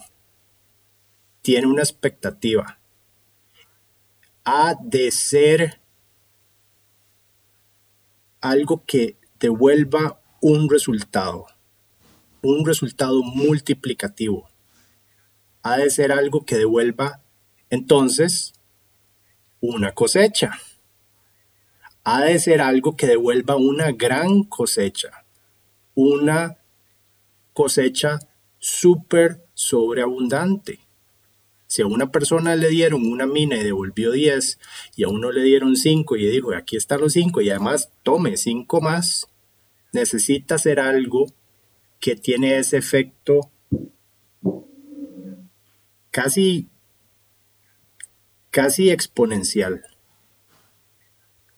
tiene 1.42 1.66
una 1.66 1.82
expectativa. 1.82 2.78
Ha 4.44 4.74
de 4.82 5.10
ser 5.10 5.80
algo 8.40 8.84
que 8.86 9.16
devuelva 9.40 10.20
un 10.40 10.68
resultado, 10.68 11.46
un 12.44 12.66
resultado 12.66 13.22
multiplicativo. 13.22 14.48
Ha 15.62 15.78
de 15.78 15.90
ser 15.90 16.12
algo 16.12 16.44
que 16.44 16.56
devuelva 16.56 17.20
entonces 17.70 18.52
una 19.60 19.92
cosecha. 19.92 20.52
Ha 22.04 22.22
de 22.22 22.38
ser 22.38 22.60
algo 22.60 22.96
que 22.96 23.06
devuelva 23.06 23.56
una 23.56 23.92
gran 23.92 24.44
cosecha, 24.44 25.24
una 25.94 26.58
cosecha 27.54 28.18
súper 28.58 29.42
sobreabundante. 29.54 30.80
Si 31.66 31.80
a 31.80 31.86
una 31.86 32.10
persona 32.10 32.56
le 32.56 32.68
dieron 32.68 33.10
una 33.10 33.26
mina 33.26 33.56
y 33.56 33.64
devolvió 33.64 34.12
10 34.12 34.58
y 34.96 35.04
a 35.04 35.08
uno 35.08 35.32
le 35.32 35.42
dieron 35.42 35.76
5 35.76 36.16
y 36.16 36.26
dijo, 36.26 36.54
aquí 36.54 36.76
están 36.76 37.00
los 37.00 37.14
5 37.14 37.40
y 37.40 37.50
además 37.50 37.90
tome 38.02 38.36
5 38.36 38.80
más, 38.82 39.28
necesita 39.92 40.56
hacer 40.56 40.78
algo 40.78 41.26
que 42.04 42.16
tiene 42.16 42.58
ese 42.58 42.76
efecto 42.76 43.50
casi, 46.10 46.68
casi 48.50 48.90
exponencial. 48.90 49.82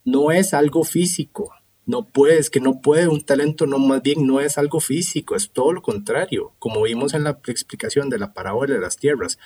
No 0.04 0.30
es 0.30 0.54
algo 0.54 0.84
físico, 0.84 1.52
no 1.84 2.06
puedes, 2.06 2.48
que 2.48 2.60
no 2.60 2.80
puede, 2.80 3.08
un 3.08 3.22
talento 3.22 3.66
no 3.66 3.80
más 3.80 4.02
bien 4.02 4.24
no 4.24 4.38
es 4.38 4.56
algo 4.56 4.78
físico, 4.78 5.34
es 5.34 5.50
todo 5.50 5.72
lo 5.72 5.82
contrario, 5.82 6.52
como 6.60 6.82
vimos 6.82 7.12
en 7.14 7.24
la 7.24 7.40
explicación 7.48 8.08
de 8.08 8.20
la 8.20 8.32
parábola 8.32 8.74
de 8.74 8.80
las 8.80 8.98
tierras, 8.98 9.40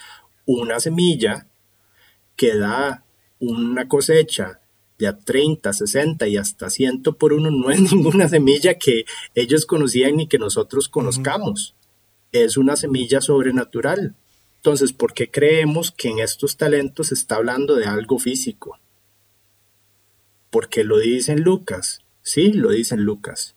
una 0.45 0.81
semilla 0.81 1.49
que 2.37 2.59
da 2.59 3.07
una 3.39 3.89
cosecha 3.89 4.60
de 5.01 5.09
a 5.09 5.19
30, 5.19 5.73
60 5.73 6.29
y 6.29 6.37
hasta 6.37 6.71
100 6.71 7.03
por 7.19 7.33
uno 7.33 7.51
no 7.51 7.71
es 7.71 7.81
ninguna 7.93 8.29
semilla 8.29 8.75
que 8.75 9.05
ellos 9.35 9.67
conocían 9.67 10.17
ni 10.17 10.29
que 10.29 10.39
nosotros 10.39 10.89
conozcamos, 10.89 11.75
es 12.31 12.57
una 12.57 12.77
semilla 12.77 13.21
sobrenatural. 13.21 14.15
Entonces, 14.57 14.93
¿por 14.93 15.15
qué 15.15 15.29
creemos 15.29 15.91
que 15.91 16.09
en 16.09 16.21
estos 16.21 16.57
talentos 16.57 17.09
se 17.09 17.15
está 17.15 17.37
hablando 17.37 17.75
de 17.75 17.87
algo 17.87 18.19
físico? 18.19 18.79
Porque 20.51 20.85
lo 20.85 20.99
dice 20.99 21.33
en 21.33 21.43
Lucas, 21.43 22.03
Sí, 22.23 22.53
lo 22.53 22.71
dice 22.71 22.95
en 22.95 23.03
Lucas. 23.03 23.57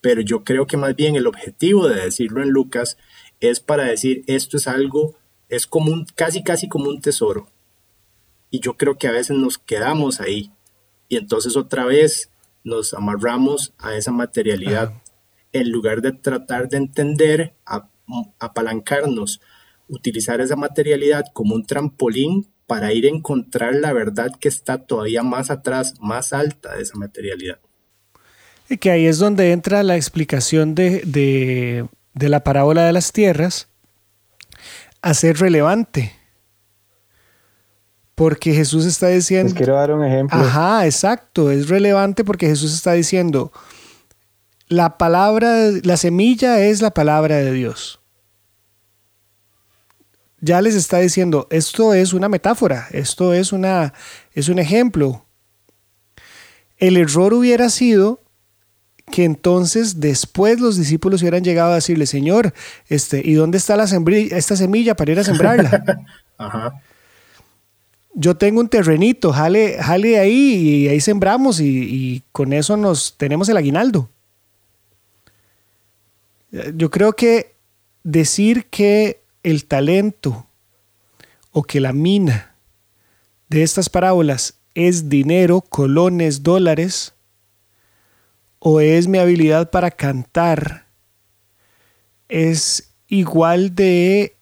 Pero 0.00 0.20
yo 0.20 0.44
creo 0.44 0.66
que 0.66 0.76
más 0.76 0.94
bien 0.94 1.16
el 1.16 1.26
objetivo 1.26 1.88
de 1.88 2.02
decirlo 2.02 2.42
en 2.42 2.50
Lucas 2.50 2.96
es 3.40 3.60
para 3.60 3.84
decir 3.84 4.22
esto 4.26 4.56
es 4.56 4.68
algo, 4.68 5.16
es 5.48 5.66
como 5.66 5.92
un, 5.92 6.06
casi 6.14 6.42
casi 6.42 6.68
como 6.68 6.88
un 6.88 7.00
tesoro. 7.00 7.48
Y 8.50 8.60
yo 8.60 8.76
creo 8.76 8.98
que 8.98 9.08
a 9.08 9.12
veces 9.12 9.36
nos 9.36 9.58
quedamos 9.58 10.20
ahí. 10.20 10.52
Y 11.08 11.16
entonces 11.16 11.56
otra 11.56 11.84
vez 11.84 12.30
nos 12.64 12.94
amarramos 12.94 13.74
a 13.78 13.94
esa 13.94 14.12
materialidad. 14.12 14.92
En 15.52 15.70
lugar 15.70 16.02
de 16.02 16.12
tratar 16.12 16.68
de 16.68 16.76
entender, 16.76 17.54
apalancarnos, 18.38 19.40
utilizar 19.88 20.40
esa 20.40 20.56
materialidad 20.56 21.24
como 21.32 21.54
un 21.54 21.64
trampolín 21.64 22.48
para 22.66 22.92
ir 22.92 23.06
a 23.06 23.08
encontrar 23.08 23.74
la 23.74 23.94
verdad 23.94 24.30
que 24.38 24.48
está 24.48 24.84
todavía 24.84 25.22
más 25.22 25.50
atrás, 25.50 25.94
más 26.00 26.34
alta 26.34 26.76
de 26.76 26.82
esa 26.82 26.98
materialidad. 26.98 27.58
Y 28.68 28.76
que 28.76 28.90
ahí 28.90 29.06
es 29.06 29.18
donde 29.18 29.52
entra 29.52 29.82
la 29.82 29.96
explicación 29.96 30.74
de, 30.74 31.88
la 32.12 32.44
parábola 32.44 32.84
de 32.84 32.92
las 32.92 33.12
tierras 33.12 33.68
a 35.00 35.14
ser 35.14 35.38
relevante. 35.38 36.12
Porque 38.18 38.52
Jesús 38.52 38.84
está 38.84 39.06
diciendo... 39.08 39.50
Les 39.50 39.56
quiero 39.56 39.74
dar 39.74 39.92
un 39.92 40.04
ejemplo. 40.04 40.36
Ajá, 40.36 40.84
exacto. 40.86 41.52
Es 41.52 41.68
relevante 41.68 42.24
porque 42.24 42.48
Jesús 42.48 42.74
está 42.74 42.92
diciendo, 42.92 43.52
la 44.66 44.98
palabra, 44.98 45.70
la 45.84 45.96
semilla 45.96 46.60
es 46.60 46.82
la 46.82 46.90
palabra 46.90 47.36
de 47.36 47.52
Dios. 47.52 48.00
Ya 50.40 50.60
les 50.60 50.74
está 50.74 50.98
diciendo, 50.98 51.46
esto 51.50 51.94
es 51.94 52.12
una 52.12 52.28
metáfora, 52.28 52.88
esto 52.90 53.34
es, 53.34 53.52
una, 53.52 53.94
es 54.32 54.48
un 54.48 54.58
ejemplo. 54.58 55.24
El 56.76 56.96
error 56.96 57.32
hubiera 57.34 57.70
sido 57.70 58.24
que 59.12 59.24
entonces 59.24 60.00
después 60.00 60.58
los 60.58 60.76
discípulos 60.76 61.22
hubieran 61.22 61.44
llegado 61.44 61.70
a 61.70 61.76
decirle, 61.76 62.06
Señor, 62.06 62.52
este, 62.88 63.22
¿y 63.24 63.34
dónde 63.34 63.58
está 63.58 63.76
la 63.76 63.84
esta 63.84 64.56
semilla 64.56 64.96
para 64.96 65.12
ir 65.12 65.20
a 65.20 65.24
sembrarla? 65.24 65.84
Yo 68.20 68.36
tengo 68.36 68.58
un 68.58 68.68
terrenito, 68.68 69.32
jale, 69.32 69.80
jale 69.80 70.18
ahí 70.18 70.34
y 70.34 70.88
ahí 70.88 71.00
sembramos 71.00 71.60
y, 71.60 72.24
con 72.32 72.52
eso 72.52 72.76
nos 72.76 73.16
tenemos 73.16 73.48
el 73.48 73.56
aguinaldo. 73.56 74.08
Yo 76.74 76.90
creo 76.90 77.12
que 77.12 77.54
decir 78.02 78.66
que 78.70 79.22
el 79.44 79.66
talento 79.66 80.48
o 81.52 81.62
que 81.62 81.78
la 81.78 81.92
mina 81.92 82.56
de 83.50 83.62
estas 83.62 83.88
parábolas 83.88 84.58
es 84.74 85.08
dinero, 85.08 85.60
colones, 85.60 86.42
dólares, 86.42 87.14
o 88.58 88.80
es 88.80 89.06
mi 89.06 89.18
habilidad 89.18 89.70
para 89.70 89.92
cantar 89.92 90.86
es 92.28 92.92
igual 93.06 93.76
de 93.76 94.34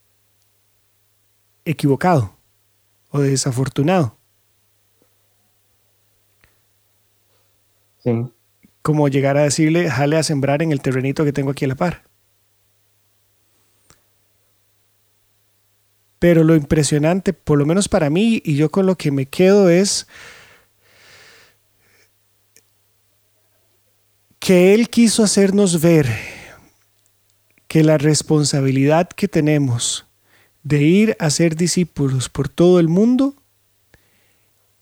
equivocado 1.67 2.36
o 3.17 3.23
desafortunado. 3.23 4.17
Sí. 8.03 8.13
Como 8.83 9.09
llegar 9.09 9.37
a 9.37 9.43
decirle, 9.43 9.91
jale 9.91 10.17
a 10.17 10.23
sembrar 10.23 10.63
en 10.63 10.71
el 10.71 10.81
terrenito 10.81 11.25
que 11.25 11.33
tengo 11.33 11.51
aquí 11.51 11.65
a 11.65 11.69
la 11.69 11.75
par. 11.75 12.05
Pero 16.19 16.45
lo 16.45 16.55
impresionante, 16.55 17.33
por 17.33 17.59
lo 17.59 17.67
menos 17.67 17.89
para 17.89 18.11
mí, 18.11 18.41
y 18.45 18.57
yo 18.57 18.71
con 18.71 18.87
lo 18.87 18.97
que 18.97 19.11
me 19.11 19.27
quedo 19.27 19.69
es 19.69 20.07
que 24.39 24.73
Él 24.75 24.89
quiso 24.89 25.25
hacernos 25.25 25.81
ver 25.81 26.07
que 27.67 27.83
la 27.83 27.99
responsabilidad 27.99 29.09
que 29.09 29.29
tenemos 29.29 30.06
de 30.67 30.83
ir 30.83 31.17
a 31.21 31.31
ser 31.31 31.55
discípulos 31.55 32.29
por 32.29 32.49
todo 32.49 32.81
el 32.81 32.89
mundo 32.89 33.37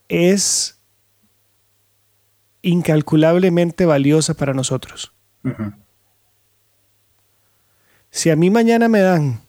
es 0.09 0.81
incalculablemente 2.63 3.85
valiosa 3.85 4.33
para 4.33 4.55
nosotros. 4.55 5.13
Si 8.09 8.31
a 8.31 8.37
mí 8.37 8.49
mañana 8.49 8.89
me 8.89 9.01
dan, 9.01 9.43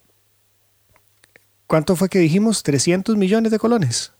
¿cuánto 1.67 1.95
fue 1.95 2.09
que 2.09 2.19
dijimos? 2.19 2.63
300 2.63 3.15
millones 3.15 3.49
de 3.49 3.59
colones. 3.59 4.11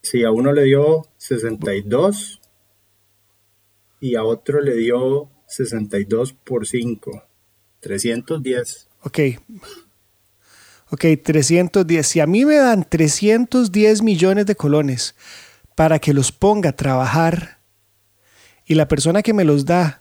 Si 0.00 0.24
a 0.24 0.30
uno 0.30 0.50
le 0.54 0.62
dio 0.62 1.02
62 1.18 2.40
y 4.00 4.14
a 4.14 4.24
otro 4.24 4.62
le 4.62 4.76
dio 4.76 5.28
62 5.46 6.32
por 6.32 6.66
5, 6.66 7.22
310. 7.80 8.88
Ok. 9.04 9.18
Ok, 10.90 11.04
310. 11.22 12.06
Si 12.06 12.20
a 12.20 12.26
mí 12.26 12.44
me 12.44 12.56
dan 12.56 12.84
310 12.84 14.02
millones 14.02 14.46
de 14.46 14.56
colones 14.56 15.14
para 15.74 15.98
que 15.98 16.14
los 16.14 16.32
ponga 16.32 16.70
a 16.70 16.76
trabajar 16.76 17.58
y 18.64 18.74
la 18.74 18.88
persona 18.88 19.22
que 19.22 19.34
me 19.34 19.44
los 19.44 19.64
da 19.64 20.00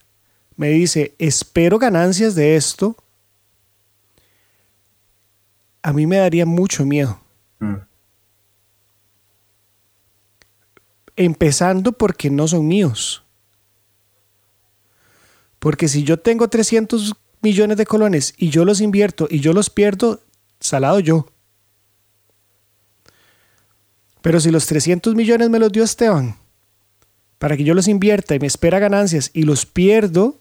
me 0.55 0.69
dice, 0.69 1.15
espero 1.17 1.79
ganancias 1.79 2.35
de 2.35 2.55
esto, 2.55 2.95
a 5.81 5.91
mí 5.91 6.05
me 6.07 6.17
daría 6.17 6.45
mucho 6.45 6.85
miedo. 6.85 7.19
Mm. 7.59 7.75
Empezando 11.15 11.91
porque 11.91 12.29
no 12.29 12.47
son 12.47 12.67
míos. 12.67 13.23
Porque 15.59 15.87
si 15.87 16.03
yo 16.03 16.19
tengo 16.19 16.47
300 16.47 17.15
millones 17.43 17.77
de 17.77 17.85
colones 17.85 18.33
y 18.37 18.49
yo 18.49 18.65
los 18.65 18.81
invierto 18.81 19.27
y 19.29 19.39
yo 19.39 19.53
los 19.53 19.69
pierdo, 19.69 20.21
salado 20.59 20.99
yo. 20.99 21.27
Pero 24.21 24.39
si 24.39 24.49
los 24.51 24.65
300 24.65 25.15
millones 25.15 25.49
me 25.49 25.59
los 25.59 25.71
dio 25.71 25.83
Esteban 25.83 26.37
para 27.37 27.57
que 27.57 27.65
yo 27.65 27.73
los 27.73 27.89
invierta 27.89 28.35
y 28.35 28.39
me 28.39 28.47
espera 28.47 28.79
ganancias 28.79 29.29
y 29.33 29.43
los 29.43 29.65
pierdo, 29.65 30.39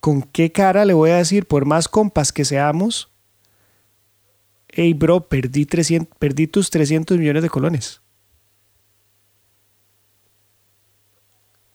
¿con 0.00 0.22
qué 0.22 0.50
cara 0.50 0.84
le 0.84 0.94
voy 0.94 1.10
a 1.10 1.16
decir, 1.16 1.46
por 1.46 1.64
más 1.64 1.86
compas 1.86 2.32
que 2.32 2.44
seamos, 2.44 3.12
hey 4.68 4.94
bro, 4.94 5.28
perdí, 5.28 5.64
300, 5.64 6.18
perdí 6.18 6.48
tus 6.48 6.70
300 6.70 7.18
millones 7.18 7.44
de 7.44 7.50
colones? 7.50 8.00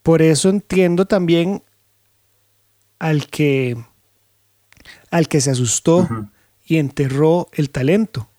Por 0.04 0.22
eso 0.22 0.50
entiendo 0.50 1.06
también 1.06 1.64
al 3.02 3.26
que, 3.26 3.84
al 5.10 5.28
que 5.28 5.42
se 5.42 5.50
asustó 5.50 6.08
y 6.64 6.78
enterró 6.78 7.50
el 7.54 7.72
talento. 7.72 8.30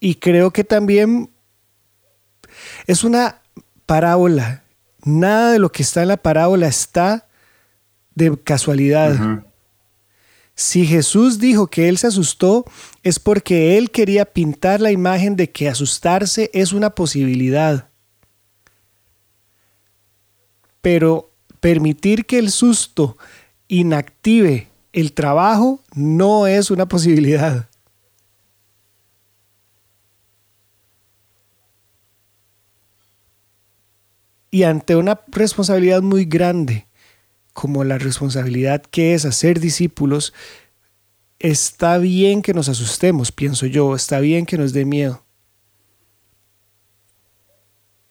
Y 0.00 0.16
creo 0.16 0.50
que 0.50 0.64
también 0.64 1.30
es 2.88 3.04
una 3.04 3.40
parábola. 3.86 4.64
Nada 5.04 5.52
de 5.52 5.60
lo 5.60 5.70
que 5.70 5.84
está 5.84 6.02
en 6.02 6.08
la 6.08 6.16
parábola 6.16 6.66
está 6.66 7.28
de 8.16 8.36
casualidad. 8.42 9.44
Si 10.56 10.86
Jesús 10.86 11.38
dijo 11.38 11.68
que 11.68 11.88
él 11.88 11.98
se 11.98 12.08
asustó, 12.08 12.64
es 13.04 13.20
porque 13.20 13.78
él 13.78 13.92
quería 13.92 14.24
pintar 14.24 14.80
la 14.80 14.90
imagen 14.90 15.36
de 15.36 15.52
que 15.52 15.68
asustarse 15.68 16.50
es 16.52 16.72
una 16.72 16.90
posibilidad. 16.90 17.88
Pero 20.80 21.29
permitir 21.60 22.26
que 22.26 22.38
el 22.38 22.50
susto 22.50 23.16
inactive 23.68 24.70
el 24.92 25.12
trabajo 25.12 25.80
no 25.94 26.46
es 26.46 26.70
una 26.70 26.86
posibilidad. 26.86 27.68
Y 34.50 34.64
ante 34.64 34.96
una 34.96 35.20
responsabilidad 35.28 36.02
muy 36.02 36.24
grande, 36.24 36.88
como 37.52 37.84
la 37.84 37.98
responsabilidad 37.98 38.82
que 38.82 39.14
es 39.14 39.24
hacer 39.24 39.60
discípulos, 39.60 40.32
está 41.38 41.98
bien 41.98 42.42
que 42.42 42.52
nos 42.52 42.68
asustemos, 42.68 43.30
pienso 43.30 43.66
yo, 43.66 43.94
está 43.94 44.18
bien 44.18 44.46
que 44.46 44.58
nos 44.58 44.72
dé 44.72 44.84
miedo. 44.84 45.24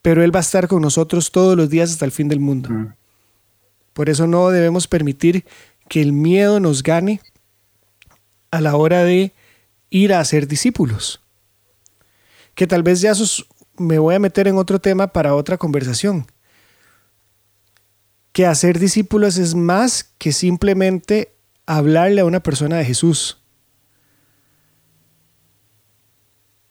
Pero 0.02 0.24
Él 0.24 0.34
va 0.34 0.39
a 0.39 0.41
estar 0.41 0.70
con 0.70 0.82
nosotros 0.82 1.30
todos 1.30 1.58
los 1.58 1.70
días 1.70 1.91
hasta 1.91 2.06
el 2.06 2.12
fin 2.12 2.30
del 2.30 2.39
mundo. 2.39 2.70
Mm. 2.70 2.99
Por 4.00 4.10
eso 4.10 4.28
no 4.28 4.50
debemos 4.50 4.88
permitir 4.88 5.43
que 5.89 6.02
el 6.02 6.14
miedo 6.14 6.62
nos 6.62 6.84
gane 6.84 7.20
a 8.50 8.62
la 8.62 8.78
hora 8.78 9.04
de 9.04 9.34
ir 9.89 10.14
a 10.14 10.22
hacer 10.22 10.47
discípulos. 10.47 11.20
Que 12.56 12.66
tal 12.66 12.82
vez 12.82 13.02
ya 13.02 13.12
me 13.76 14.00
voy 14.00 14.16
a 14.16 14.20
meter 14.20 14.47
en 14.47 14.58
otro 14.58 14.80
tema 14.80 15.08
para 15.08 15.36
otra 15.36 15.58
conversación. 15.58 16.28
Que 18.32 18.45
hacer 18.45 18.80
discípulos 18.80 19.38
es 19.38 19.54
más 19.54 20.14
que 20.18 20.32
simplemente 20.32 21.34
hablarle 21.66 22.22
a 22.22 22.26
una 22.26 22.39
persona 22.39 22.78
de 22.78 22.86
Jesús. 22.86 23.41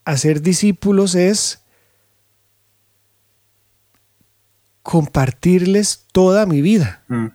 Hacer 0.07 0.41
discípulos 0.41 1.15
es 1.15 1.61
compartirles 4.89 6.07
toda 6.13 6.47
mi 6.47 6.63
vida. 6.63 7.05
Mm. 7.09 7.27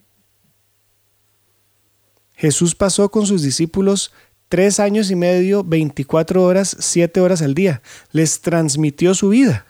Jesús 2.34 2.74
pasó 2.74 3.12
con 3.12 3.28
sus 3.28 3.44
discípulos 3.44 4.12
tres 4.50 4.80
años 4.80 5.12
y 5.12 5.16
medio, 5.16 5.64
24 5.64 6.42
horas, 6.42 6.76
7 6.80 7.22
horas 7.22 7.44
al 7.44 7.54
día. 7.54 7.84
Les 8.12 8.42
transmitió 8.42 9.14
su 9.14 9.30
vida. 9.30 9.68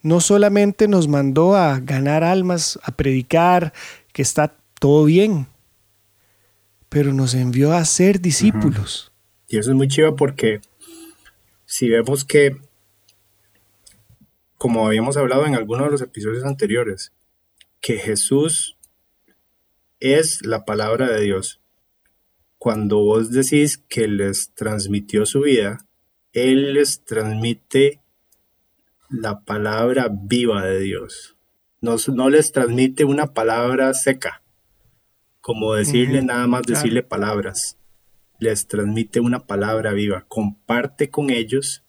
No 0.00 0.22
solamente 0.22 0.88
nos 0.88 1.06
mandó 1.06 1.56
a 1.56 1.78
ganar 1.78 2.24
almas, 2.24 2.80
a 2.82 2.92
predicar, 2.92 3.74
que 4.14 4.22
está 4.22 4.56
todo 4.78 5.04
bien, 5.04 5.46
pero 6.88 7.12
nos 7.12 7.34
envió 7.34 7.74
a 7.74 7.84
ser 7.84 8.22
discípulos. 8.22 9.12
Y 9.46 9.58
eso 9.58 9.72
es 9.72 9.76
muy 9.76 9.88
chido 9.88 10.16
porque 10.16 10.62
si 11.66 11.90
vemos 11.90 12.24
que 12.24 12.69
como 14.60 14.86
habíamos 14.86 15.16
hablado 15.16 15.46
en 15.46 15.54
algunos 15.54 15.86
de 15.86 15.90
los 15.92 16.02
episodios 16.02 16.44
anteriores, 16.44 17.14
que 17.80 17.96
Jesús 17.96 18.76
es 20.00 20.44
la 20.44 20.66
palabra 20.66 21.10
de 21.10 21.22
Dios. 21.22 21.62
Cuando 22.58 22.98
vos 22.98 23.30
decís 23.30 23.78
que 23.78 24.06
les 24.06 24.52
transmitió 24.52 25.24
su 25.24 25.40
vida, 25.40 25.86
Él 26.34 26.74
les 26.74 27.02
transmite 27.06 28.02
la 29.08 29.40
palabra 29.46 30.10
viva 30.12 30.62
de 30.66 30.80
Dios. 30.80 31.38
No, 31.80 31.96
no 32.12 32.28
les 32.28 32.52
transmite 32.52 33.06
una 33.06 33.32
palabra 33.32 33.94
seca, 33.94 34.42
como 35.40 35.72
decirle 35.72 36.20
nada 36.20 36.46
más 36.46 36.64
decirle 36.64 37.02
palabras. 37.02 37.78
Les 38.38 38.66
transmite 38.66 39.20
una 39.20 39.46
palabra 39.46 39.94
viva. 39.94 40.26
Comparte 40.28 41.08
con 41.08 41.30
ellos 41.30 41.82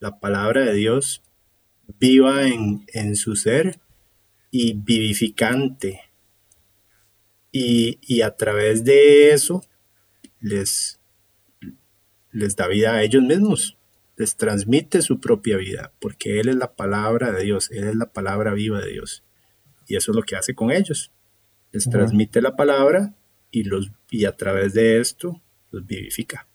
la 0.00 0.18
palabra 0.18 0.62
de 0.62 0.74
Dios 0.74 1.22
viva 1.98 2.46
en, 2.46 3.16
su 3.16 3.36
ser 3.36 3.80
y 4.50 4.74
vivificante. 4.74 6.00
Y, 7.50 8.20
a 8.20 8.36
través 8.36 8.84
de 8.84 9.32
eso 9.32 9.64
les, 10.40 11.00
les 12.30 12.54
da 12.54 12.68
vida 12.68 12.94
a 12.94 13.02
ellos 13.02 13.22
mismos, 13.22 13.76
les 14.16 14.36
transmite 14.36 15.02
su 15.02 15.18
propia 15.20 15.56
vida, 15.56 15.92
porque 16.00 16.40
Él 16.40 16.48
es 16.48 16.56
la 16.56 16.74
palabra 16.74 17.32
de 17.32 17.44
Dios, 17.44 17.70
Él 17.70 17.84
es 17.88 17.96
la 17.96 18.12
palabra 18.12 18.52
viva 18.52 18.80
de 18.80 18.92
Dios. 18.92 19.24
Y 19.86 19.96
eso 19.96 20.12
es 20.12 20.16
lo 20.16 20.22
que 20.22 20.36
hace 20.36 20.54
con 20.54 20.70
ellos. 20.70 21.10
Les 21.72 21.88
transmite 21.88 22.42
la 22.42 22.56
palabra 22.56 23.14
y, 23.50 23.64
los, 23.64 23.90
y 24.10 24.26
a 24.26 24.36
través 24.36 24.74
de 24.74 25.00
esto 25.00 25.40
los 25.70 25.86
vivifica. 25.86 26.47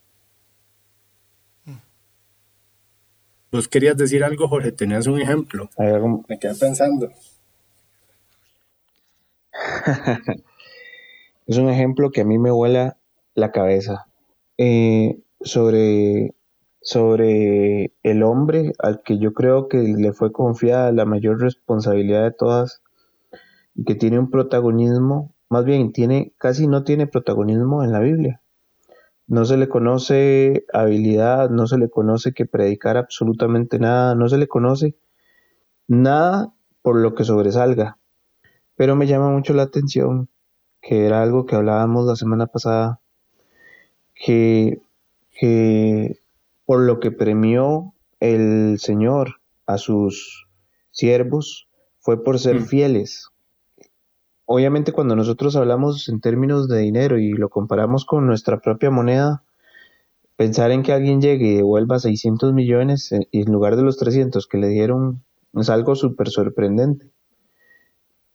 Vos 3.54 3.68
querías 3.68 3.96
decir 3.96 4.24
algo, 4.24 4.48
Jorge, 4.48 4.72
tenías 4.72 5.06
un 5.06 5.20
ejemplo. 5.20 5.70
Me 6.28 6.40
quedé 6.40 6.56
pensando. 6.56 7.08
es 11.46 11.56
un 11.56 11.68
ejemplo 11.68 12.10
que 12.10 12.22
a 12.22 12.24
mí 12.24 12.36
me 12.36 12.50
vuela 12.50 12.96
la 13.36 13.52
cabeza. 13.52 14.06
Eh, 14.58 15.20
sobre, 15.40 16.34
sobre 16.80 17.92
el 18.02 18.24
hombre 18.24 18.72
al 18.80 19.02
que 19.04 19.18
yo 19.20 19.32
creo 19.34 19.68
que 19.68 19.78
le 19.78 20.12
fue 20.12 20.32
confiada 20.32 20.90
la 20.90 21.04
mayor 21.04 21.40
responsabilidad 21.40 22.24
de 22.24 22.32
todas 22.32 22.82
y 23.76 23.84
que 23.84 23.94
tiene 23.94 24.18
un 24.18 24.32
protagonismo, 24.32 25.32
más 25.48 25.64
bien 25.64 25.92
tiene, 25.92 26.32
casi 26.38 26.66
no 26.66 26.82
tiene 26.82 27.06
protagonismo 27.06 27.84
en 27.84 27.92
la 27.92 28.00
Biblia. 28.00 28.42
No 29.26 29.44
se 29.44 29.56
le 29.56 29.68
conoce 29.68 30.64
habilidad, 30.72 31.50
no 31.50 31.66
se 31.66 31.78
le 31.78 31.88
conoce 31.88 32.32
que 32.32 32.46
predicar 32.46 32.96
absolutamente 32.96 33.78
nada, 33.78 34.14
no 34.14 34.28
se 34.28 34.38
le 34.38 34.48
conoce 34.48 34.96
nada 35.88 36.52
por 36.82 36.96
lo 36.96 37.14
que 37.14 37.24
sobresalga. 37.24 37.98
Pero 38.76 38.96
me 38.96 39.06
llama 39.06 39.30
mucho 39.30 39.54
la 39.54 39.62
atención, 39.62 40.28
que 40.82 41.06
era 41.06 41.22
algo 41.22 41.46
que 41.46 41.56
hablábamos 41.56 42.06
la 42.06 42.16
semana 42.16 42.46
pasada, 42.46 43.00
que, 44.14 44.82
que 45.30 46.20
por 46.66 46.80
lo 46.80 47.00
que 47.00 47.10
premió 47.10 47.94
el 48.20 48.78
Señor 48.78 49.40
a 49.66 49.78
sus 49.78 50.46
siervos 50.90 51.68
fue 51.98 52.22
por 52.22 52.38
ser 52.38 52.60
mm. 52.60 52.64
fieles 52.66 53.30
obviamente 54.46 54.92
cuando 54.92 55.16
nosotros 55.16 55.56
hablamos 55.56 56.08
en 56.08 56.20
términos 56.20 56.68
de 56.68 56.78
dinero 56.80 57.18
y 57.18 57.32
lo 57.32 57.48
comparamos 57.48 58.04
con 58.04 58.26
nuestra 58.26 58.60
propia 58.60 58.90
moneda, 58.90 59.42
pensar 60.36 60.70
en 60.70 60.82
que 60.82 60.92
alguien 60.92 61.20
llegue 61.20 61.46
y 61.46 61.56
devuelva 61.56 61.98
600 61.98 62.52
millones 62.52 63.10
en 63.12 63.52
lugar 63.52 63.76
de 63.76 63.82
los 63.82 63.96
300 63.96 64.46
que 64.46 64.58
le 64.58 64.68
dieron 64.68 65.22
es 65.54 65.70
algo 65.70 65.94
súper 65.94 66.28
sorprendente. 66.28 67.10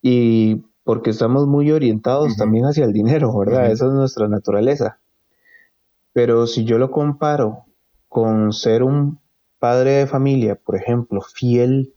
Y 0.02 0.64
porque 0.84 1.10
estamos 1.10 1.46
muy 1.46 1.72
orientados 1.72 2.38
también 2.38 2.66
hacia 2.66 2.86
el 2.86 2.94
dinero, 2.94 3.38
¿verdad? 3.38 3.70
Esa 3.70 3.88
es 3.88 3.92
nuestra 3.92 4.28
naturaleza. 4.28 5.00
Pero 6.14 6.48
si 6.48 6.64
yo 6.64 6.78
lo 6.78 6.90
comparo 6.90 7.66
con 8.08 8.54
ser 8.54 8.84
un 8.84 9.20
padre 9.60 9.92
de 9.92 10.08
familia, 10.08 10.56
por 10.56 10.76
ejemplo, 10.76 11.22
fiel, 11.22 11.94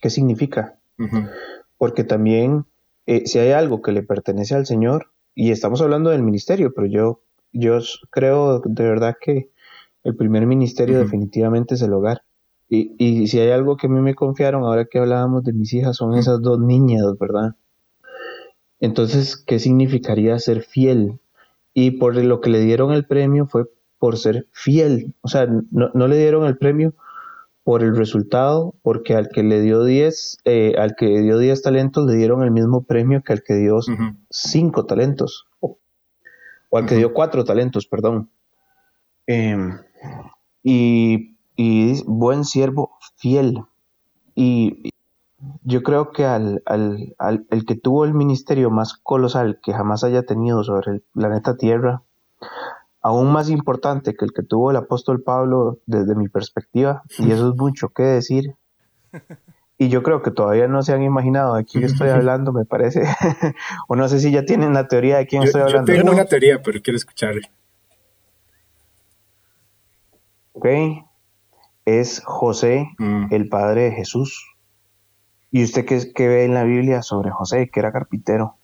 ¿qué 0.00 0.10
significa? 0.10 0.78
Porque 1.78 2.04
también 2.04 2.66
eh, 3.08 3.22
si 3.24 3.38
hay 3.38 3.52
algo 3.52 3.80
que 3.80 3.92
le 3.92 4.02
pertenece 4.02 4.54
al 4.54 4.66
Señor, 4.66 5.10
y 5.34 5.50
estamos 5.50 5.80
hablando 5.80 6.10
del 6.10 6.22
ministerio, 6.22 6.74
pero 6.74 6.86
yo, 6.86 7.22
yo 7.52 7.78
creo 8.10 8.60
de 8.60 8.84
verdad 8.84 9.16
que 9.18 9.50
el 10.04 10.14
primer 10.14 10.44
ministerio 10.44 10.98
definitivamente 10.98 11.76
es 11.76 11.80
el 11.80 11.94
hogar. 11.94 12.20
Y, 12.68 12.94
y 12.98 13.26
si 13.28 13.40
hay 13.40 13.50
algo 13.50 13.78
que 13.78 13.86
a 13.86 13.90
mí 13.90 14.00
me 14.02 14.14
confiaron 14.14 14.64
ahora 14.64 14.84
que 14.84 14.98
hablábamos 14.98 15.42
de 15.42 15.54
mis 15.54 15.72
hijas, 15.72 15.96
son 15.96 16.18
esas 16.18 16.42
dos 16.42 16.58
niñas, 16.60 17.02
¿verdad? 17.18 17.56
Entonces, 18.78 19.36
¿qué 19.36 19.58
significaría 19.58 20.38
ser 20.38 20.60
fiel? 20.60 21.18
Y 21.72 21.92
por 21.92 22.14
lo 22.14 22.42
que 22.42 22.50
le 22.50 22.60
dieron 22.60 22.92
el 22.92 23.06
premio 23.06 23.46
fue 23.46 23.64
por 23.98 24.18
ser 24.18 24.48
fiel. 24.52 25.14
O 25.22 25.28
sea, 25.28 25.46
no, 25.46 25.90
no 25.94 26.08
le 26.08 26.18
dieron 26.18 26.44
el 26.44 26.58
premio 26.58 26.92
por 27.68 27.82
el 27.82 27.94
resultado, 27.94 28.74
porque 28.80 29.14
al 29.14 29.28
que 29.28 29.42
le 29.42 29.60
dio 29.60 29.84
10, 29.84 30.38
eh, 30.46 30.72
al 30.78 30.96
que 30.96 31.20
dio 31.20 31.36
10 31.36 31.60
talentos 31.60 32.06
le 32.06 32.16
dieron 32.16 32.42
el 32.42 32.50
mismo 32.50 32.84
premio 32.84 33.20
que 33.22 33.34
al 33.34 33.42
que 33.42 33.56
dio 33.56 33.80
5 34.30 34.86
talentos, 34.86 35.46
o, 35.60 35.76
al 36.72 36.86
que 36.86 36.94
dio 36.94 37.12
4 37.12 37.44
talentos, 37.44 37.86
perdón. 37.86 38.30
Em, 39.26 39.80
y, 40.62 41.36
y, 41.56 42.02
buen 42.06 42.46
siervo, 42.46 42.96
fiel. 43.16 43.58
Y 44.34 44.88
yo 45.62 45.82
creo 45.82 46.10
que 46.10 46.24
al, 46.24 46.62
al, 46.64 47.14
al, 47.18 47.46
el 47.50 47.66
que 47.66 47.74
tuvo 47.74 48.06
el 48.06 48.14
ministerio 48.14 48.70
más 48.70 48.94
colosal 48.94 49.60
que 49.62 49.74
jamás 49.74 50.04
haya 50.04 50.22
tenido 50.22 50.64
sobre 50.64 50.92
el 50.92 51.04
planeta 51.12 51.58
Tierra, 51.58 52.02
aún 53.08 53.32
más 53.32 53.48
importante 53.48 54.14
que 54.14 54.26
el 54.26 54.32
que 54.34 54.42
tuvo 54.42 54.70
el 54.70 54.76
apóstol 54.76 55.22
Pablo 55.22 55.78
desde 55.86 56.14
mi 56.14 56.28
perspectiva, 56.28 57.02
y 57.18 57.32
eso 57.32 57.48
es 57.48 57.56
mucho 57.56 57.88
que 57.88 58.02
decir. 58.02 58.54
Y 59.80 59.90
yo 59.90 60.02
creo 60.02 60.22
que 60.22 60.32
todavía 60.32 60.66
no 60.66 60.82
se 60.82 60.92
han 60.92 61.04
imaginado 61.04 61.54
de 61.54 61.64
quién 61.64 61.84
estoy 61.84 62.08
hablando, 62.08 62.52
me 62.52 62.64
parece. 62.64 63.04
o 63.86 63.94
no 63.94 64.08
sé 64.08 64.18
si 64.18 64.32
ya 64.32 64.44
tienen 64.44 64.74
la 64.74 64.88
teoría 64.88 65.18
de 65.18 65.28
quién 65.28 65.44
estoy 65.44 65.62
hablando. 65.62 65.92
Yo 65.92 66.00
tengo 66.00 66.14
una 66.14 66.24
teoría, 66.24 66.60
pero 66.60 66.80
quiero 66.82 66.96
escucharle. 66.96 67.42
Ok. 70.54 70.66
Es 71.84 72.20
José, 72.24 72.88
mm. 72.98 73.32
el 73.32 73.48
padre 73.48 73.82
de 73.82 73.92
Jesús. 73.92 74.52
¿Y 75.52 75.62
usted 75.62 75.84
qué, 75.84 76.12
qué 76.12 76.26
ve 76.26 76.44
en 76.44 76.54
la 76.54 76.64
Biblia 76.64 77.02
sobre 77.02 77.30
José, 77.30 77.70
que 77.72 77.78
era 77.78 77.92
carpintero? 77.92 78.57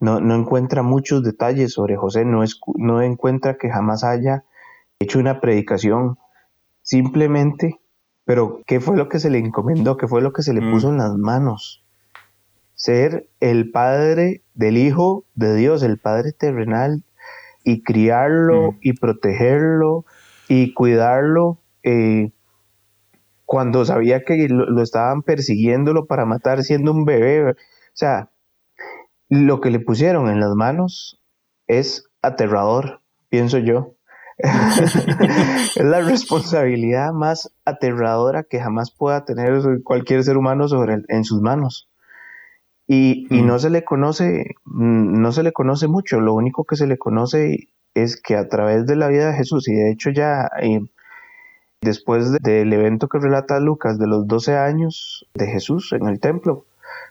No, 0.00 0.20
no 0.20 0.34
encuentra 0.34 0.82
muchos 0.82 1.22
detalles 1.22 1.72
sobre 1.72 1.96
José, 1.96 2.24
no, 2.24 2.42
es, 2.42 2.60
no 2.76 3.02
encuentra 3.02 3.56
que 3.56 3.70
jamás 3.70 4.04
haya 4.04 4.44
hecho 4.98 5.18
una 5.18 5.40
predicación, 5.40 6.18
simplemente, 6.82 7.80
pero 8.24 8.60
¿qué 8.66 8.80
fue 8.80 8.96
lo 8.96 9.08
que 9.08 9.18
se 9.18 9.30
le 9.30 9.38
encomendó? 9.38 9.96
¿Qué 9.96 10.06
fue 10.06 10.22
lo 10.22 10.32
que 10.32 10.42
se 10.42 10.52
le 10.52 10.60
mm. 10.60 10.72
puso 10.72 10.90
en 10.90 10.98
las 10.98 11.16
manos? 11.16 11.84
Ser 12.74 13.28
el 13.40 13.70
padre 13.70 14.42
del 14.54 14.76
Hijo 14.76 15.24
de 15.34 15.54
Dios, 15.56 15.82
el 15.82 15.98
Padre 15.98 16.32
terrenal, 16.32 17.04
y 17.64 17.82
criarlo 17.82 18.72
mm. 18.72 18.76
y 18.80 18.92
protegerlo 18.94 20.04
y 20.48 20.72
cuidarlo 20.72 21.58
eh, 21.82 22.30
cuando 23.44 23.84
sabía 23.84 24.24
que 24.24 24.48
lo, 24.48 24.66
lo, 24.70 24.82
estaban 24.82 25.22
persiguiéndolo 25.22 26.06
para 26.06 26.24
matar 26.24 26.62
siendo 26.62 26.92
un 26.92 27.04
bebé. 27.04 27.50
O 27.50 27.54
sea, 27.92 28.30
lo 29.28 29.60
que 29.60 29.70
le 29.70 29.80
pusieron 29.80 30.28
en 30.30 30.40
las 30.40 30.54
manos 30.54 31.22
es 31.66 32.08
aterrador, 32.22 33.00
pienso 33.28 33.58
yo. 33.58 33.94
es 34.38 35.76
la 35.76 36.00
responsabilidad 36.00 37.12
más 37.12 37.52
aterradora 37.64 38.44
que 38.44 38.60
jamás 38.60 38.92
pueda 38.92 39.24
tener 39.24 39.60
cualquier 39.82 40.22
ser 40.22 40.36
humano 40.36 40.68
sobre 40.68 41.02
en 41.08 41.24
sus 41.24 41.40
manos. 41.40 41.88
Y, 42.86 43.26
y, 43.30 43.42
no 43.42 43.58
se 43.58 43.68
le 43.68 43.84
conoce, 43.84 44.54
no 44.64 45.32
se 45.32 45.42
le 45.42 45.52
conoce 45.52 45.88
mucho. 45.88 46.20
Lo 46.20 46.32
único 46.34 46.64
que 46.64 46.76
se 46.76 46.86
le 46.86 46.96
conoce 46.96 47.68
es 47.94 48.20
que 48.20 48.36
a 48.36 48.48
través 48.48 48.86
de 48.86 48.96
la 48.96 49.08
vida 49.08 49.30
de 49.30 49.36
Jesús, 49.36 49.68
y 49.68 49.74
de 49.74 49.90
hecho 49.90 50.10
ya 50.10 50.48
eh, 50.62 50.80
después 51.82 52.32
del 52.40 52.72
evento 52.72 53.08
que 53.08 53.18
relata 53.18 53.60
Lucas 53.60 53.98
de 53.98 54.06
los 54.06 54.26
12 54.26 54.56
años 54.56 55.26
de 55.34 55.46
Jesús 55.46 55.92
en 55.92 56.06
el 56.08 56.20
templo, 56.20 56.64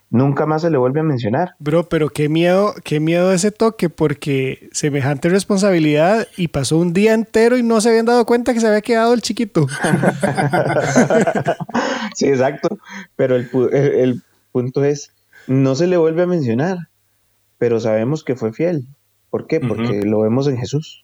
nunca 0.10 0.46
más 0.46 0.62
se 0.62 0.70
le 0.70 0.78
vuelve 0.78 1.00
a 1.00 1.04
mencionar. 1.04 1.56
Bro, 1.60 1.90
pero 1.90 2.10
qué 2.10 2.30
miedo, 2.30 2.74
qué 2.84 3.00
miedo 3.00 3.34
ese 3.34 3.52
toque, 3.52 3.90
porque 3.90 4.70
semejante 4.72 5.30
responsabilidad 5.30 6.28
y 6.38 6.50
pasó 6.50 6.78
un 6.78 6.94
día 6.94 7.14
entero 7.14 7.58
y 7.58 7.64
no 7.64 7.82
se 7.82 7.90
habían 7.90 8.06
dado 8.06 8.26
cuenta 8.26 8.54
que 8.54 8.60
se 8.60 8.68
había 8.68 8.82
quedado 8.82 9.14
el 9.14 9.22
chiquito. 9.22 9.68
sí, 12.16 12.28
exacto. 12.28 12.78
Pero 13.16 13.36
el, 13.36 14.22
punto 14.52 14.84
es, 14.84 15.12
no 15.48 15.76
se 15.76 15.88
le 15.88 15.98
vuelve 15.98 16.24
a 16.24 16.28
mencionar, 16.28 16.90
pero 17.58 17.80
sabemos 17.80 18.24
que 18.24 18.36
fue 18.36 18.54
fiel. 18.54 18.88
¿Por 19.30 19.48
qué? 19.48 19.60
Porque 19.60 20.04
lo 20.04 20.22
vemos 20.22 20.48
en 20.48 20.58
Jesús. 20.58 21.04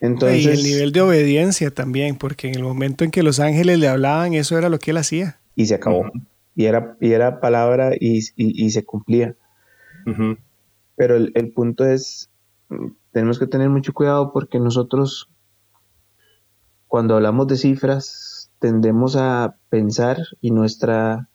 Entonces, 0.00 0.44
y 0.44 0.48
el 0.48 0.62
nivel 0.62 0.92
de 0.92 1.00
obediencia 1.00 1.70
también, 1.70 2.16
porque 2.16 2.48
en 2.48 2.54
el 2.54 2.62
momento 2.62 3.04
en 3.04 3.10
que 3.10 3.22
los 3.22 3.40
ángeles 3.40 3.78
le 3.78 3.88
hablaban, 3.88 4.34
eso 4.34 4.56
era 4.56 4.68
lo 4.68 4.78
que 4.78 4.92
él 4.92 4.98
hacía. 4.98 5.38
Y 5.56 5.66
se 5.66 5.74
acabó 5.74 6.10
y 6.56 6.64
era, 6.64 6.96
y 7.00 7.12
era 7.12 7.38
palabra 7.38 7.92
y, 8.00 8.22
se 8.22 8.84
cumplía. 8.84 9.36
Pero 10.96 11.16
el, 11.16 11.52
punto 11.52 11.84
es, 11.84 12.30
tenemos 13.12 13.38
que 13.38 13.46
tener 13.46 13.68
mucho 13.68 13.92
cuidado 13.92 14.32
porque 14.32 14.58
nosotros, 14.58 15.28
cuando 16.88 17.14
hablamos 17.14 17.46
de 17.48 17.58
cifras, 17.58 18.50
tendemos 18.58 19.16
a 19.16 19.56
pensar 19.68 20.16
y 20.40 20.50
nuestra, 20.50 21.28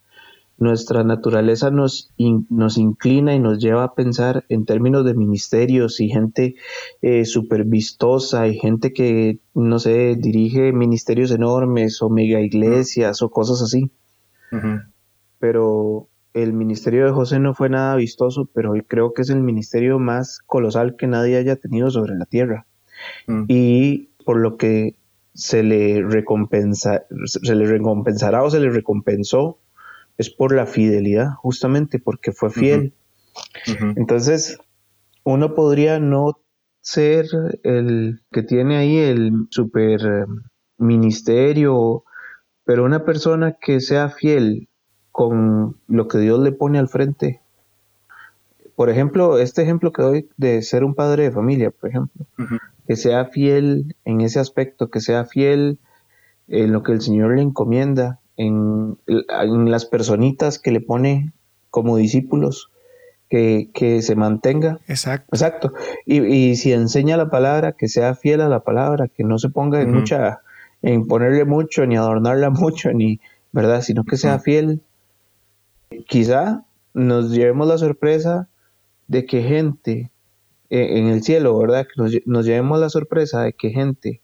nuestra 0.58 1.04
naturaleza 1.04 1.70
nos, 1.70 2.12
nos 2.50 2.80
inclina 2.80 3.36
y 3.36 3.40
nos 3.40 3.60
lleva 3.60 3.84
a 3.84 3.94
pensar 3.94 4.46
en 4.50 4.66
términos 4.66 5.06
de 5.06 5.14
ministerios 5.14 6.00
y 6.00 6.10
gente 6.10 6.56
eh, 7.04 7.26
súper 7.26 7.66
vistosa 7.66 8.48
y 8.48 8.58
gente 8.58 8.92
que, 8.92 9.40
no 9.54 9.78
sé, 9.78 10.16
dirige 10.18 10.74
ministerios 10.74 11.30
enormes 11.30 12.02
o 12.02 12.10
mega 12.10 12.42
iglesias 12.42 13.22
o 13.22 13.30
cosas 13.30 13.62
así 13.62 13.92
pero 15.42 16.08
el 16.34 16.54
ministerio 16.54 17.06
de 17.06 17.12
José 17.12 17.40
no 17.40 17.54
fue 17.54 17.68
nada 17.70 17.96
vistoso, 17.98 18.48
pero 18.54 18.74
creo 18.88 19.14
que 19.14 19.24
es 19.24 19.30
el 19.30 19.42
ministerio 19.42 20.00
más 20.00 20.40
colosal 20.46 20.96
que 20.96 21.08
nadie 21.08 21.36
haya 21.36 21.58
tenido 21.58 21.90
sobre 21.90 22.16
la 22.16 22.26
tierra. 22.26 22.68
Mm. 23.28 23.46
Y 23.50 24.10
por 24.24 24.40
lo 24.40 24.56
que 24.56 24.96
se 25.34 25.64
le, 25.64 26.04
recompensa, 26.04 27.04
se 27.26 27.56
le 27.56 27.66
recompensará 27.66 28.44
o 28.44 28.50
se 28.50 28.60
le 28.60 28.70
recompensó 28.70 29.58
es 30.18 30.30
por 30.30 30.54
la 30.54 30.68
fidelidad, 30.68 31.32
justamente 31.38 31.98
porque 31.98 32.32
fue 32.32 32.52
fiel. 32.52 32.94
Entonces, 33.96 34.60
uno 35.24 35.56
podría 35.56 36.00
no 36.00 36.40
ser 36.82 37.26
el 37.64 38.22
que 38.32 38.44
tiene 38.44 38.78
ahí 38.78 38.98
el 38.98 39.32
super 39.50 40.02
eh, 40.02 40.26
ministerio, 40.78 42.04
pero 42.66 42.86
una 42.86 43.04
persona 43.04 43.58
que 43.60 43.80
sea 43.80 44.10
fiel 44.10 44.70
con 45.12 45.78
lo 45.88 46.08
que 46.08 46.20
Dios 46.20 46.40
le 46.40 46.52
pone 46.52 46.80
al 46.80 46.88
frente. 46.88 47.42
Por 48.76 48.90
ejemplo, 48.90 49.38
este 49.38 49.62
ejemplo 49.62 49.92
que 49.92 50.02
doy 50.02 50.30
de 50.38 50.62
ser 50.62 50.84
un 50.84 50.96
padre 50.96 51.24
de 51.24 51.32
familia, 51.32 51.72
por 51.72 51.90
ejemplo, 51.90 52.26
que 52.88 52.96
sea 52.96 53.26
fiel 53.26 53.96
en 54.06 54.22
ese 54.22 54.40
aspecto, 54.40 54.90
que 54.90 55.02
sea 55.02 55.26
fiel 55.26 55.78
en 56.48 56.72
lo 56.72 56.84
que 56.84 56.94
el 56.94 57.02
Señor 57.02 57.36
le 57.36 57.42
encomienda, 57.42 58.20
en, 58.38 58.98
las 59.38 59.86
personitas 59.86 60.58
que 60.58 60.72
le 60.72 60.82
pone 60.82 61.32
como 61.70 61.98
discípulos, 61.98 62.72
que, 63.30 64.00
se 64.02 64.16
mantenga. 64.16 64.80
Exacto. 64.88 65.30
Exacto. 65.32 65.74
Y, 66.06 66.56
si 66.56 66.74
enseña 66.74 67.18
la 67.18 67.30
palabra, 67.30 67.74
que 67.74 67.88
sea 67.88 68.16
fiel 68.16 68.42
a 68.42 68.50
la 68.50 68.62
palabra, 68.62 69.08
que 69.08 69.24
no 69.24 69.38
se 69.38 69.50
ponga 69.50 69.82
en 69.82 69.94
mucha, 69.94 70.42
en 70.82 71.08
ponerle 71.08 71.46
mucho, 71.46 71.86
ni 71.86 71.96
adornarla 71.96 72.50
mucho, 72.50 72.92
ni, 72.92 73.20
¿verdad? 73.52 73.82
Sino 73.82 74.04
que 74.04 74.18
sea 74.18 74.40
fiel 74.40 74.82
quizá 76.08 76.66
nos 76.94 77.32
llevemos 77.32 77.68
la 77.68 77.78
sorpresa 77.78 78.50
de 79.08 79.26
que 79.26 79.42
gente 79.44 80.12
eh, 80.70 81.00
en 81.00 81.08
el 81.08 81.24
cielo, 81.24 81.58
¿verdad? 81.58 81.86
Que 81.86 82.22
nos, 82.26 82.46
llevemos 82.46 82.80
la 82.80 82.90
sorpresa 82.90 83.44
de 83.44 83.54
que 83.54 83.70
gente 83.70 84.22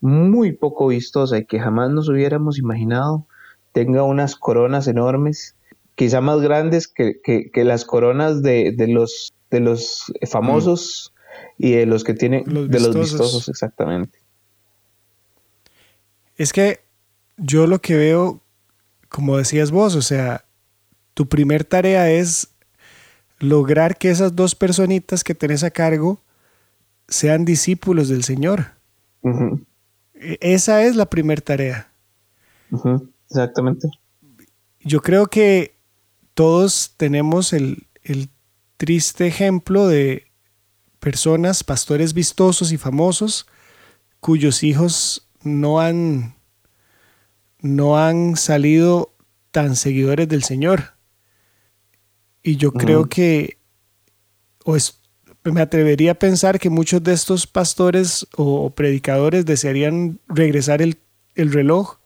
muy 0.00 0.52
poco 0.52 0.88
vistosa 0.88 1.38
y 1.38 1.44
que 1.44 1.60
jamás 1.60 1.90
nos 1.90 2.08
hubiéramos 2.08 2.58
imaginado 2.58 3.26
tenga 3.72 4.02
unas 4.02 4.36
coronas 4.36 4.86
enormes, 4.88 5.56
quizá 5.94 6.20
más 6.20 6.40
grandes 6.40 6.88
que, 6.88 7.50
las 7.54 7.84
coronas 7.84 8.42
de, 8.42 8.74
los, 8.88 9.32
de 9.50 9.60
los 9.60 10.12
famosos 10.28 11.14
y 11.58 11.72
de 11.72 11.86
los 11.86 12.04
que 12.04 12.14
tienen, 12.14 12.44
de 12.44 12.80
los 12.80 12.94
vistosos, 12.94 13.48
exactamente. 13.48 14.18
Es 16.36 16.52
que 16.52 16.80
yo 17.36 17.66
lo 17.66 17.80
que 17.80 17.96
veo, 17.96 18.40
como 19.08 19.36
decías 19.36 19.70
vos, 19.70 19.94
o 19.94 20.02
sea, 20.02 20.44
tu 21.14 21.28
primer 21.28 21.64
tarea 21.64 22.10
es 22.10 22.48
lograr 23.38 23.98
que 23.98 24.10
esas 24.10 24.36
dos 24.36 24.54
personitas 24.54 25.24
que 25.24 25.34
tenés 25.34 25.64
a 25.64 25.70
cargo 25.70 26.20
sean 27.08 27.44
discípulos 27.44 28.08
del 28.08 28.24
Señor. 28.24 28.72
E, 30.14 30.38
esa 30.40 30.82
es 30.84 30.96
la 30.96 31.06
primera 31.06 31.42
tarea. 31.42 31.92
Exactamente. 33.28 33.88
Yo 34.80 35.00
creo 35.00 35.26
que 35.26 35.74
todos 36.34 36.94
tenemos 36.96 37.52
el, 37.52 37.86
el 38.02 38.30
triste 38.76 39.26
ejemplo 39.26 39.86
de 39.86 40.26
personas, 40.98 41.64
pastores 41.64 42.14
vistosos 42.14 42.72
y 42.72 42.78
famosos, 42.78 43.46
cuyos 44.20 44.62
hijos 44.62 45.28
no 45.42 45.80
han, 45.80 46.36
no 47.60 47.98
han 47.98 48.36
salido 48.36 49.12
tan 49.50 49.76
seguidores 49.76 50.28
del 50.28 50.44
Señor. 50.44 50.91
Y 52.42 52.56
yo 52.56 52.72
creo 52.72 53.08
que, 53.08 53.56
o 54.64 54.76
me 55.44 55.60
atrevería 55.60 56.12
a 56.12 56.18
pensar 56.18 56.58
que 56.58 56.70
muchos 56.70 57.02
de 57.02 57.12
estos 57.12 57.46
pastores 57.46 58.26
o 58.36 58.70
predicadores 58.70 59.44
desearían 59.44 60.18
regresar 60.28 60.82
el, 60.82 60.98
el 61.34 61.52
reloj 61.52 61.98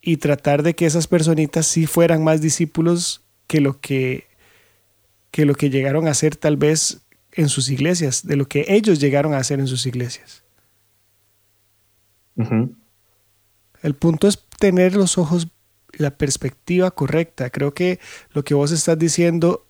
y 0.00 0.18
tratar 0.18 0.62
de 0.62 0.74
que 0.74 0.86
esas 0.86 1.06
personitas 1.06 1.66
sí 1.66 1.86
fueran 1.86 2.22
más 2.22 2.40
discípulos 2.40 3.22
que 3.46 3.60
lo 3.60 3.80
que, 3.80 4.26
que 5.30 5.44
lo 5.44 5.54
que 5.54 5.70
llegaron 5.70 6.06
a 6.06 6.14
ser 6.14 6.36
tal 6.36 6.56
vez 6.56 7.00
en 7.32 7.48
sus 7.48 7.68
iglesias, 7.68 8.26
de 8.26 8.36
lo 8.36 8.46
que 8.46 8.64
ellos 8.68 8.98
llegaron 8.98 9.34
a 9.34 9.38
hacer 9.38 9.60
en 9.60 9.66
sus 9.66 9.86
iglesias. 9.86 10.42
El 13.82 13.94
punto 13.94 14.28
es 14.28 14.42
tener 14.58 14.94
los 14.94 15.18
ojos, 15.18 15.48
la 15.96 16.16
perspectiva 16.16 16.90
correcta. 16.90 17.50
Creo 17.50 17.74
que 17.74 17.98
lo 18.32 18.44
que 18.44 18.54
vos 18.54 18.72
estás 18.72 18.98
diciendo 18.98 19.66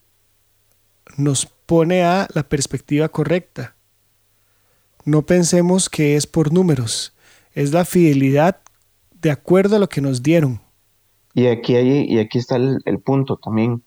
nos 1.17 1.47
pone 1.47 2.05
a 2.05 2.29
la 2.35 2.49
perspectiva 2.49 3.09
correcta. 3.09 3.77
No 5.05 5.23
pensemos 5.23 5.89
que 5.89 6.17
es 6.17 6.27
por 6.27 6.53
números, 6.53 7.15
es 7.53 7.73
la 7.73 7.85
fidelidad 7.85 8.61
de 9.21 9.31
acuerdo 9.31 9.77
a 9.77 9.79
lo 9.79 9.89
que 9.89 10.01
nos 10.01 10.23
dieron. 10.23 10.61
Y 11.35 11.47
aquí, 11.47 11.77
hay, 11.77 12.05
y 12.05 12.19
aquí 12.19 12.39
está 12.39 12.57
el, 12.57 12.81
el 12.85 12.99
punto 12.99 13.37
también. 13.37 13.83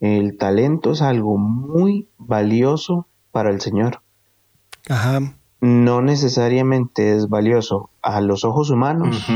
El 0.00 0.38
talento 0.38 0.92
es 0.92 1.02
algo 1.02 1.36
muy 1.36 2.08
valioso 2.16 3.06
para 3.32 3.50
el 3.50 3.60
Señor. 3.60 4.02
Ajá. 4.88 5.20
No 5.60 6.00
necesariamente 6.00 7.14
es 7.14 7.28
valioso 7.28 7.90
a 8.00 8.20
los 8.22 8.44
ojos 8.44 8.70
humanos, 8.70 9.26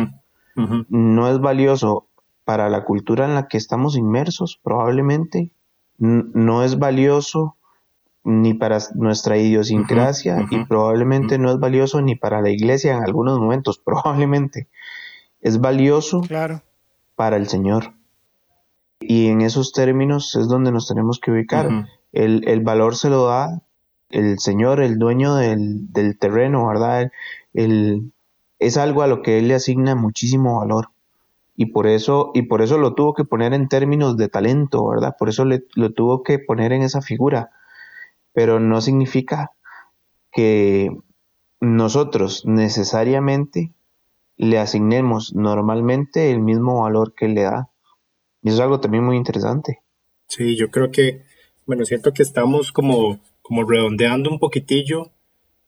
no 0.57 1.31
es 1.31 1.39
valioso 1.39 2.09
para 2.45 2.69
la 2.69 2.85
cultura 2.85 3.25
en 3.25 3.35
la 3.35 3.49
que 3.49 3.57
estamos 3.57 3.97
inmersos, 3.97 4.61
probablemente, 4.63 5.51
no 5.99 6.65
es 6.65 6.79
valioso 6.79 7.57
ni 8.25 8.55
para 8.55 8.79
nuestra 8.95 9.37
idiosincrasia 9.37 10.47
y 10.51 10.65
probablemente 10.65 11.39
no 11.39 11.51
es 11.51 11.59
valioso 11.59 12.01
ni 12.01 12.17
para 12.17 12.41
la 12.41 12.51
iglesia 12.51 12.97
en 12.97 13.03
algunos 13.03 13.39
momentos, 13.39 13.79
probablemente. 13.85 14.69
Es 15.41 15.61
valioso 15.61 16.23
claro. 16.23 16.63
para 17.17 17.37
el 17.37 17.49
Señor. 17.49 17.93
Y 19.01 19.29
en 19.29 19.43
esos 19.43 19.73
términos 19.73 20.35
es 20.37 20.49
donde 20.49 20.73
nos 20.73 20.89
tenemos 20.89 21.21
que 21.21 21.31
ubicar. 21.31 21.87
el, 22.13 22.49
el, 22.49 22.61
valor 22.61 22.97
se 22.97 23.11
lo 23.11 23.27
da 23.27 23.61
el 24.09 24.39
Señor, 24.39 24.81
el 24.81 24.99
dueño 24.99 25.35
del, 25.35 25.93
del 25.93 26.19
terreno, 26.19 26.67
¿verdad? 26.67 27.11
El, 27.53 28.13
es 28.59 28.77
algo 28.79 29.03
a 29.03 29.07
lo 29.07 29.21
que 29.21 29.39
Él 29.39 29.49
le 29.49 29.55
asigna 29.55 29.95
muchísimo 29.95 30.61
valor. 30.61 30.94
Y 31.57 31.67
por 31.67 31.87
eso, 31.87 32.31
y 32.35 32.43
por 32.43 32.63
eso 32.63 32.79
lo 32.79 32.95
tuvo 32.95 33.15
que 33.15 33.25
poner 33.25 33.55
en 33.55 33.69
términos 33.69 34.17
de 34.17 34.29
talento, 34.29 34.89
¿verdad? 34.89 35.15
Por 35.19 35.29
eso 35.29 35.45
le, 35.45 35.65
lo 35.75 35.93
tuvo 35.93 36.23
que 36.23 36.39
poner 36.39 36.73
en 36.73 36.83
esa 36.83 37.01
figura. 37.01 37.51
Pero 38.33 38.59
no 38.59 38.81
significa 38.81 39.53
que 40.33 40.91
nosotros 41.61 42.45
necesariamente 42.45 43.73
le 44.37 44.59
asignemos 44.59 45.35
normalmente 45.35 46.31
el 46.31 46.41
mismo 46.41 46.83
valor 46.83 47.15
que 47.15 47.29
le 47.29 47.43
da. 47.43 47.71
Y 48.43 48.49
eso 48.49 48.57
es 48.57 48.61
algo 48.63 48.81
también 48.81 49.05
muy 49.05 49.17
interesante. 49.17 49.81
Sí, 50.27 50.57
yo 50.57 50.71
creo 50.71 50.91
que, 50.91 51.23
bueno, 51.67 51.85
siento 51.85 52.13
que 52.13 52.23
estamos 52.23 52.73
como, 52.73 53.21
como 53.43 53.65
redondeando 53.65 54.31
un 54.31 54.39
poquitillo 54.39 55.13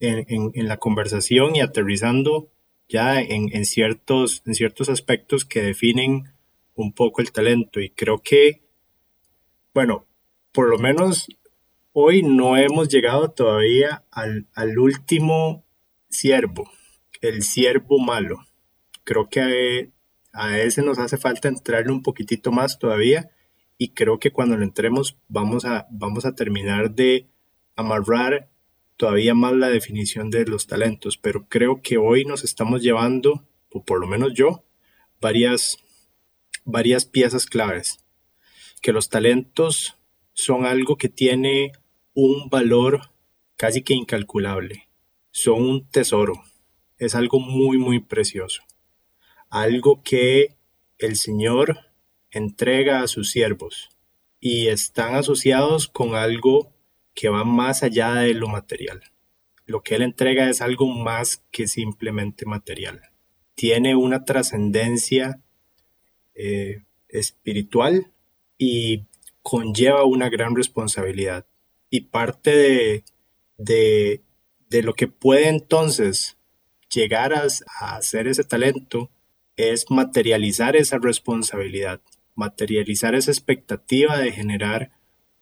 en, 0.00 0.50
en, 0.54 0.68
la 0.68 0.76
conversación 0.76 1.56
y 1.56 1.60
aterrizando 1.60 2.48
ya 2.88 3.20
en, 3.20 3.64
ciertos, 3.64 4.42
en 4.46 4.54
ciertos 4.54 4.88
aspectos 4.88 5.44
que 5.44 5.62
definen 5.62 6.32
un 6.74 6.92
poco 6.92 7.20
el 7.20 7.32
talento. 7.32 7.80
Y 7.80 7.90
creo 7.90 8.18
que, 8.18 8.62
bueno, 9.74 10.06
por 10.52 10.68
lo 10.68 10.78
menos 10.78 11.28
hoy 11.92 12.22
no 12.22 12.56
hemos 12.56 12.88
llegado 12.88 13.30
todavía 13.30 14.04
al, 14.10 14.46
al 14.54 14.78
último 14.78 15.64
siervo, 16.08 16.70
el 17.20 17.42
siervo 17.42 17.98
malo. 17.98 18.46
Creo 19.04 19.28
que 19.28 19.90
a 20.32 20.58
ese 20.58 20.82
nos 20.82 20.98
hace 20.98 21.16
falta 21.16 21.48
entrarle 21.48 21.92
un 21.92 22.02
poquitito 22.02 22.52
más 22.52 22.78
todavía 22.78 23.30
y 23.78 23.90
creo 23.90 24.18
que 24.18 24.30
cuando 24.30 24.56
lo 24.56 24.64
entremos 24.64 25.18
vamos 25.28 25.64
a, 25.64 25.86
vamos 25.90 26.26
a 26.26 26.34
terminar 26.34 26.90
de 26.90 27.28
amarrar 27.74 28.48
todavía 28.96 29.34
más 29.34 29.52
la 29.52 29.68
definición 29.68 30.30
de 30.30 30.44
los 30.46 30.66
talentos, 30.66 31.16
pero 31.16 31.46
creo 31.48 31.82
que 31.82 31.98
hoy 31.98 32.24
nos 32.24 32.44
estamos 32.44 32.82
llevando, 32.82 33.46
o 33.70 33.84
por 33.84 34.00
lo 34.00 34.06
menos 34.06 34.32
yo, 34.34 34.64
varias, 35.20 35.78
varias 36.64 37.04
piezas 37.04 37.46
claves. 37.46 37.98
Que 38.82 38.92
los 38.92 39.08
talentos 39.08 39.96
son 40.32 40.66
algo 40.66 40.96
que 40.96 41.08
tiene 41.08 41.72
un 42.14 42.48
valor 42.50 43.10
casi 43.56 43.82
que 43.82 43.94
incalculable. 43.94 44.88
Son 45.30 45.62
un 45.62 45.88
tesoro. 45.88 46.42
Es 46.98 47.14
algo 47.14 47.40
muy, 47.40 47.78
muy 47.78 48.00
precioso 48.00 48.62
algo 49.50 50.02
que 50.02 50.56
el 50.98 51.16
Señor 51.16 51.78
entrega 52.30 53.02
a 53.02 53.08
sus 53.08 53.30
siervos 53.30 53.90
y 54.40 54.68
están 54.68 55.14
asociados 55.14 55.88
con 55.88 56.14
algo 56.14 56.72
que 57.16 57.30
va 57.30 57.42
más 57.42 57.82
allá 57.82 58.14
de 58.14 58.34
lo 58.34 58.46
material. 58.46 59.02
Lo 59.64 59.82
que 59.82 59.96
Él 59.96 60.02
entrega 60.02 60.48
es 60.48 60.60
algo 60.60 60.86
más 60.86 61.42
que 61.50 61.66
simplemente 61.66 62.44
material. 62.46 63.00
Tiene 63.56 63.96
una 63.96 64.24
trascendencia 64.24 65.40
eh, 66.34 66.84
espiritual 67.08 68.12
y 68.58 69.06
conlleva 69.42 70.04
una 70.04 70.28
gran 70.28 70.54
responsabilidad. 70.54 71.46
Y 71.88 72.02
parte 72.02 72.54
de, 72.54 73.04
de, 73.56 74.22
de 74.68 74.82
lo 74.82 74.92
que 74.92 75.08
puede 75.08 75.48
entonces 75.48 76.36
llegar 76.92 77.32
a, 77.32 77.46
a 77.80 77.96
hacer 77.96 78.28
ese 78.28 78.44
talento 78.44 79.10
es 79.56 79.90
materializar 79.90 80.76
esa 80.76 80.98
responsabilidad, 80.98 82.02
materializar 82.34 83.14
esa 83.14 83.30
expectativa 83.30 84.18
de 84.18 84.32
generar 84.32 84.95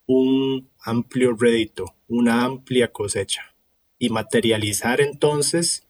un 0.07 0.69
amplio 0.79 1.35
rédito, 1.35 1.95
una 2.07 2.43
amplia 2.43 2.91
cosecha. 2.91 3.55
Y 3.97 4.09
materializar 4.09 5.01
entonces 5.01 5.87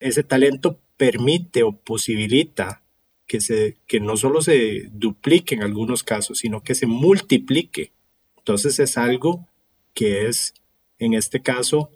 ese 0.00 0.22
talento 0.22 0.80
permite 0.96 1.62
o 1.62 1.72
posibilita 1.72 2.82
que, 3.26 3.40
se, 3.40 3.76
que 3.86 4.00
no 4.00 4.16
solo 4.16 4.42
se 4.42 4.88
duplique 4.90 5.54
en 5.54 5.62
algunos 5.62 6.02
casos, 6.02 6.38
sino 6.38 6.62
que 6.62 6.74
se 6.74 6.86
multiplique. 6.86 7.92
Entonces 8.36 8.78
es 8.78 8.96
algo 8.96 9.46
que 9.94 10.26
es, 10.26 10.54
en 10.98 11.14
este 11.14 11.42
caso, 11.42 11.90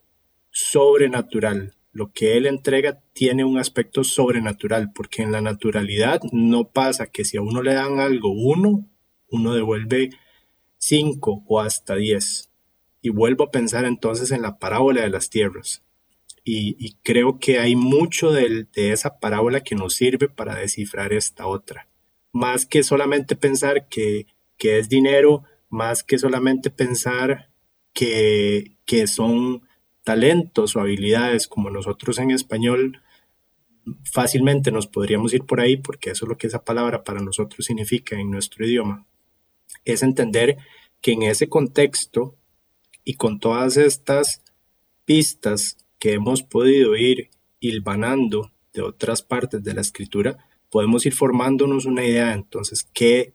sobrenatural, 0.51 1.75
lo 1.93 2.13
que 2.13 2.37
él 2.37 2.47
entrega 2.47 3.03
tiene 3.13 3.45
un 3.45 3.59
aspecto 3.59 4.03
sobrenatural, 4.03 4.93
porque 4.93 5.23
en 5.23 5.33
la 5.33 5.41
naturalidad 5.41 6.21
no 6.33 6.65
pasa 6.65 7.07
que 7.07 7.25
si 7.25 7.37
a 7.37 7.43
uno 7.43 7.63
le 7.63 7.75
dan 7.75 8.01
algo 8.01 8.31
uno, 8.31 8.89
uno 9.29 9.55
devuelve 9.55 10.11
cinco 10.83 11.45
o 11.47 11.61
hasta 11.61 11.95
diez. 11.95 12.51
Y 13.01 13.11
vuelvo 13.11 13.45
a 13.45 13.51
pensar 13.51 13.85
entonces 13.85 14.31
en 14.31 14.43
la 14.43 14.59
parábola 14.59 15.03
de 15.03 15.11
las 15.11 15.31
tierras. 15.31 15.83
Y, 16.45 16.97
creo 17.05 17.39
que 17.39 17.61
hay 17.61 17.77
mucho 17.77 18.33
de, 18.33 18.67
esa 18.75 19.21
parábola 19.21 19.61
que 19.61 19.77
nos 19.77 19.95
sirve 19.95 20.29
para 20.29 20.57
descifrar 20.57 21.13
esta 21.13 21.47
otra. 21.47 21.89
Más 22.33 22.67
que 22.67 22.83
solamente 22.83 23.37
pensar 23.37 23.87
que, 23.89 24.27
es 24.59 24.89
dinero, 24.89 25.45
más 25.69 26.03
que 26.03 26.19
solamente 26.19 26.71
pensar 26.71 27.49
que 27.93 28.75
son 29.07 29.63
talentos 30.03 30.75
o 30.75 30.81
habilidades 30.81 31.47
como 31.47 31.71
nosotros 31.71 32.19
en 32.19 32.33
español 32.33 33.01
fácilmente 34.05 34.71
nos 34.71 34.87
podríamos 34.87 35.35
ir 35.35 35.45
por 35.45 35.61
ahí 35.61 35.77
porque 35.77 36.11
eso 36.11 36.25
es 36.25 36.29
lo 36.29 36.37
que 36.37 36.47
esa 36.47 36.65
palabra 36.65 37.05
para 37.05 37.21
nosotros 37.21 37.67
significa 37.67 38.17
en 38.17 38.31
nuestro 38.31 38.67
idioma. 38.67 39.07
Es 39.85 40.03
entender 40.03 40.59
que 41.01 41.13
en 41.13 41.23
ese 41.23 41.49
contexto 41.49 42.37
y 43.05 43.15
con 43.15 43.41
todas 43.41 43.77
estas 43.77 44.43
pistas 45.05 45.77
que 45.99 46.13
hemos 46.13 46.43
podido 46.43 46.97
ir 46.97 47.31
hilvanando 47.61 48.53
de 48.73 48.83
otras 48.83 49.23
partes 49.23 49.63
de 49.63 49.75
la 49.75 49.81
escritura, 49.81 50.39
podemos 50.71 51.05
ir 51.07 51.15
formándonos 51.15 51.85
una 51.85 52.05
idea 52.05 52.33
entonces 52.33 52.85
que 52.93 53.35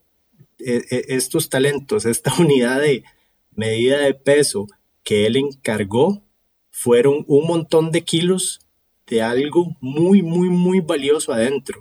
e, 0.59 0.83
estos 1.07 1.49
talentos, 1.49 2.05
esta 2.05 2.33
unidad 2.39 2.81
de 2.81 3.03
medida 3.51 3.99
de 3.99 4.13
peso 4.13 4.67
que 5.03 5.25
él 5.25 5.37
encargó 5.37 6.23
fueron 6.69 7.23
un 7.27 7.47
montón 7.47 7.91
de 7.91 8.03
kilos 8.03 8.59
de 9.07 9.21
algo 9.21 9.75
muy, 9.79 10.21
muy, 10.21 10.49
muy 10.49 10.81
valioso 10.81 11.33
adentro. 11.33 11.79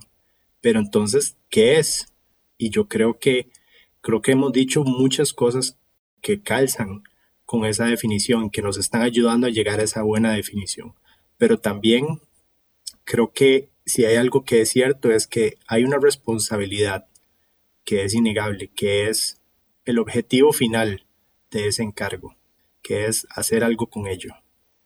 Pero 0.60 0.78
entonces, 0.78 1.36
¿qué 1.50 1.78
es? 1.78 2.06
Y 2.56 2.70
yo 2.70 2.88
creo 2.88 3.18
que, 3.18 3.50
creo 4.06 4.22
que 4.22 4.30
hemos 4.30 4.52
dicho 4.52 4.84
muchas 4.84 5.32
cosas 5.32 5.80
que 6.22 6.40
calzan 6.40 7.02
con 7.44 7.64
esa 7.64 7.86
definición, 7.86 8.50
que 8.50 8.62
nos 8.62 8.78
están 8.78 9.02
ayudando 9.02 9.48
a 9.48 9.50
llegar 9.50 9.80
a 9.80 9.82
esa 9.82 10.02
buena 10.02 10.32
definición. 10.32 10.94
Pero 11.38 11.58
también 11.58 12.20
creo 13.02 13.32
que 13.32 13.68
si 13.84 14.04
hay 14.04 14.14
algo 14.14 14.44
que 14.44 14.60
es 14.60 14.68
cierto 14.68 15.10
es 15.10 15.26
que 15.26 15.58
hay 15.66 15.82
una 15.82 15.98
responsabilidad 15.98 17.08
que 17.82 18.04
es 18.04 18.14
innegable, 18.14 18.70
que 18.76 19.08
es 19.08 19.40
el 19.84 19.98
objetivo 19.98 20.52
final 20.52 21.04
de 21.50 21.66
ese 21.66 21.82
encargo, 21.82 22.36
que 22.82 23.06
es 23.06 23.26
hacer 23.30 23.64
algo 23.64 23.88
con 23.88 24.06
ello 24.06 24.34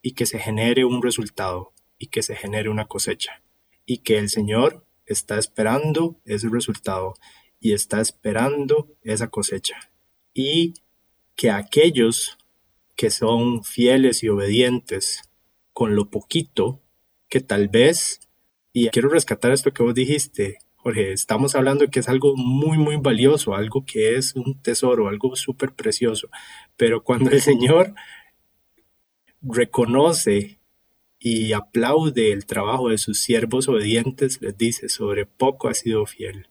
y 0.01 0.13
que 0.13 0.25
se 0.25 0.39
genere 0.39 0.83
un 0.83 1.03
resultado 1.03 1.73
y 1.99 2.07
que 2.07 2.23
se 2.23 2.35
genere 2.35 2.69
una 2.69 2.87
cosecha 2.87 3.43
y 3.85 3.99
que 3.99 4.17
el 4.17 4.29
Señor 4.29 4.83
está 5.05 5.37
esperando 5.37 6.19
ese 6.25 6.49
resultado 6.49 7.13
y 7.61 7.73
está 7.73 8.01
esperando 8.01 8.89
esa 9.03 9.29
cosecha 9.29 9.91
y 10.33 10.73
que 11.35 11.51
aquellos 11.51 12.37
que 12.95 13.11
son 13.11 13.63
fieles 13.63 14.23
y 14.23 14.29
obedientes 14.29 15.21
con 15.71 15.95
lo 15.95 16.09
poquito 16.09 16.81
que 17.29 17.39
tal 17.39 17.69
vez, 17.69 18.19
y 18.73 18.89
quiero 18.89 19.09
rescatar 19.09 19.51
esto 19.51 19.71
que 19.71 19.83
vos 19.83 19.93
dijiste, 19.93 20.57
Jorge, 20.75 21.13
estamos 21.13 21.55
hablando 21.55 21.85
de 21.85 21.91
que 21.91 21.99
es 21.99 22.09
algo 22.09 22.35
muy, 22.35 22.77
muy 22.77 22.97
valioso, 22.97 23.55
algo 23.55 23.85
que 23.85 24.15
es 24.15 24.35
un 24.35 24.59
tesoro, 24.61 25.07
algo 25.07 25.35
súper 25.35 25.73
precioso, 25.73 26.29
pero 26.75 27.03
cuando 27.03 27.29
el 27.29 27.41
Señor 27.41 27.93
reconoce 29.41 30.59
y 31.19 31.53
aplaude 31.53 32.31
el 32.31 32.47
trabajo 32.47 32.89
de 32.89 32.97
sus 32.97 33.19
siervos 33.19 33.69
obedientes, 33.69 34.41
les 34.41 34.57
dice, 34.57 34.89
sobre 34.89 35.27
poco 35.27 35.67
ha 35.67 35.75
sido 35.75 36.05
fiel. 36.07 36.47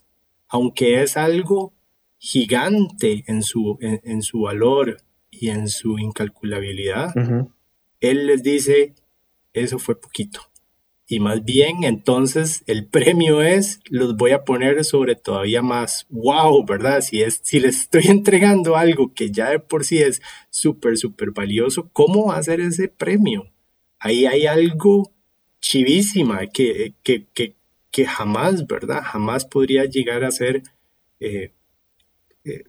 Aunque 0.50 1.02
es 1.02 1.16
algo 1.16 1.72
gigante 2.18 3.24
en 3.26 3.42
su, 3.42 3.78
en, 3.80 4.22
su 4.22 4.40
valor 4.40 4.98
y 5.30 5.48
en 5.48 5.68
su 5.68 5.98
incalculabilidad, 5.98 7.14
Él 8.00 8.26
les 8.26 8.42
dice, 8.42 8.94
eso 9.52 9.78
fue 9.78 9.98
poquito. 9.98 10.50
Y 11.12 11.18
más 11.18 11.44
bien, 11.44 11.82
entonces, 11.82 12.62
el 12.68 12.86
premio 12.86 13.42
es, 13.42 13.80
los 13.88 14.16
voy 14.16 14.30
a 14.30 14.44
poner 14.44 14.84
sobre 14.84 15.16
todavía 15.16 15.60
más. 15.60 16.06
¡Wow! 16.08 16.64
¿Verdad? 16.64 17.00
Si, 17.00 17.20
es, 17.20 17.40
si 17.42 17.58
les 17.58 17.80
estoy 17.80 18.04
entregando 18.08 18.76
algo 18.76 19.12
que 19.12 19.32
ya 19.32 19.50
de 19.50 19.58
por 19.58 19.84
sí 19.84 19.98
es 19.98 20.22
súper, 20.50 20.96
súper 20.98 21.32
valioso, 21.32 21.90
¿cómo 21.92 22.26
va 22.26 22.36
a 22.36 22.42
ser 22.44 22.60
ese 22.60 22.86
premio? 22.86 23.50
Ahí 23.98 24.24
hay 24.24 24.46
algo 24.46 25.12
chivísima 25.60 26.46
que, 26.46 26.94
que, 27.02 27.26
que, 27.34 27.56
que 27.90 28.06
jamás, 28.06 28.66
¿verdad? 28.66 29.02
Jamás 29.02 29.44
podría 29.44 29.84
llegar 29.84 30.24
a 30.24 30.30
ser, 30.30 30.62
eh, 31.18 31.52
eh, 32.44 32.64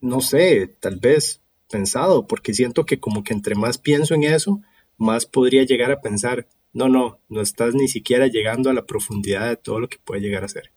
no 0.00 0.20
sé, 0.20 0.66
tal 0.80 0.96
vez 0.96 1.40
pensado, 1.70 2.26
porque 2.26 2.54
siento 2.54 2.84
que 2.84 3.00
como 3.00 3.24
que 3.24 3.34
entre 3.34 3.54
más 3.54 3.78
pienso 3.78 4.14
en 4.14 4.24
eso, 4.24 4.60
más 4.98 5.26
podría 5.26 5.64
llegar 5.64 5.90
a 5.90 6.00
pensar, 6.00 6.46
no, 6.72 6.88
no, 6.88 7.20
no 7.28 7.40
estás 7.40 7.74
ni 7.74 7.88
siquiera 7.88 8.26
llegando 8.26 8.70
a 8.70 8.74
la 8.74 8.86
profundidad 8.86 9.48
de 9.48 9.56
todo 9.56 9.80
lo 9.80 9.88
que 9.88 9.98
puede 9.98 10.20
llegar 10.22 10.44
a 10.44 10.48
ser. 10.48 10.72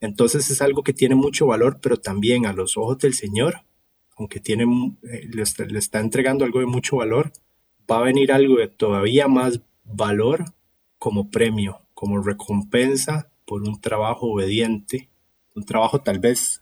Entonces 0.00 0.50
es 0.50 0.60
algo 0.60 0.82
que 0.82 0.92
tiene 0.92 1.14
mucho 1.14 1.46
valor, 1.46 1.78
pero 1.80 1.96
también 1.96 2.44
a 2.46 2.52
los 2.52 2.76
ojos 2.76 2.98
del 2.98 3.14
Señor, 3.14 3.62
aunque 4.16 4.40
tiene, 4.40 4.64
eh, 5.04 5.28
le, 5.32 5.42
está, 5.42 6.00
entregando 6.00 6.44
algo 6.44 6.58
de 6.58 6.66
mucho 6.66 6.96
valor, 6.96 7.32
va 7.90 7.98
a 7.98 8.02
venir 8.02 8.32
algo 8.32 8.56
de 8.56 8.68
todavía 8.68 9.28
más 9.28 9.60
valor 9.84 10.44
como 10.98 11.30
premio, 11.30 11.80
como 11.94 12.22
recompensa 12.22 13.30
por 13.46 13.62
un 13.62 13.80
trabajo 13.80 14.32
obediente, 14.32 15.08
un 15.54 15.64
trabajo 15.64 16.00
tal 16.00 16.18
vez 16.18 16.60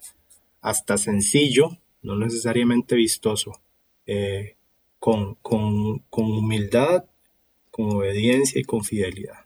hasta 0.60 0.98
sencillo, 0.98 1.78
no 2.02 2.16
necesariamente 2.16 2.96
vistoso, 2.96 3.60
eh, 4.06 4.56
con, 4.98 5.36
con, 5.36 6.00
con 6.10 6.24
humildad 6.24 7.04
con 7.70 7.92
obediencia 7.92 8.60
y 8.60 8.64
con 8.64 8.84
fidelidad. 8.84 9.44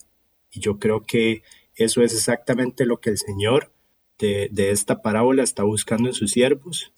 Y 0.50 0.60
yo 0.60 0.78
creo 0.78 1.02
que 1.04 1.42
eso 1.76 2.02
es 2.02 2.14
exactamente 2.14 2.86
lo 2.86 3.00
que 3.00 3.10
el 3.10 3.18
Señor 3.18 3.72
de, 4.18 4.48
esta 4.70 5.02
parábola 5.02 5.42
está 5.42 5.64
buscando 5.64 6.08
en 6.08 6.14
sus 6.14 6.30
siervos. 6.30 6.92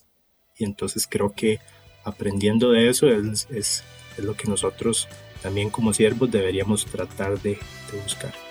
Y 0.57 0.65
entonces 0.65 1.07
creo 1.11 1.35
que 1.35 1.59
aprendiendo 2.05 2.71
de 2.71 2.89
eso 2.89 3.09
es, 3.09 3.49
es, 3.51 3.85
lo 4.19 4.35
que 4.35 4.49
nosotros 4.49 5.09
también 5.43 5.69
como 5.69 5.93
siervos 5.93 6.31
deberíamos 6.31 6.87
tratar 6.87 7.41
de, 7.43 7.59
de 7.93 8.01
buscar. 8.03 8.46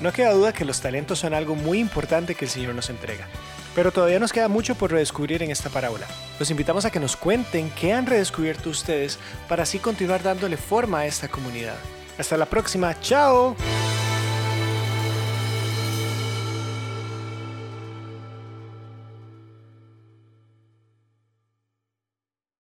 No 0.00 0.12
queda 0.12 0.32
duda 0.32 0.52
que 0.52 0.64
los 0.64 0.80
talentos 0.80 1.20
son 1.20 1.34
algo 1.34 1.54
muy 1.54 1.78
importante 1.78 2.34
que 2.34 2.44
el 2.44 2.50
Señor 2.50 2.74
nos 2.74 2.90
entrega. 2.90 3.26
Pero 3.74 3.90
todavía 3.90 4.20
nos 4.20 4.32
queda 4.32 4.48
mucho 4.48 4.74
por 4.74 4.92
redescubrir 4.92 5.42
en 5.42 5.50
esta 5.50 5.70
parábola. 5.70 6.06
Los 6.38 6.50
invitamos 6.50 6.84
a 6.84 6.90
que 6.90 7.00
nos 7.00 7.16
cuenten 7.16 7.70
qué 7.70 7.92
han 7.92 8.06
redescubierto 8.06 8.70
ustedes 8.70 9.18
para 9.48 9.62
así 9.62 9.78
continuar 9.78 10.22
dándole 10.22 10.56
forma 10.56 11.00
a 11.00 11.06
esta 11.06 11.28
comunidad. 11.28 11.76
Hasta 12.18 12.36
la 12.36 12.46
próxima, 12.46 12.98
chao. 13.00 13.56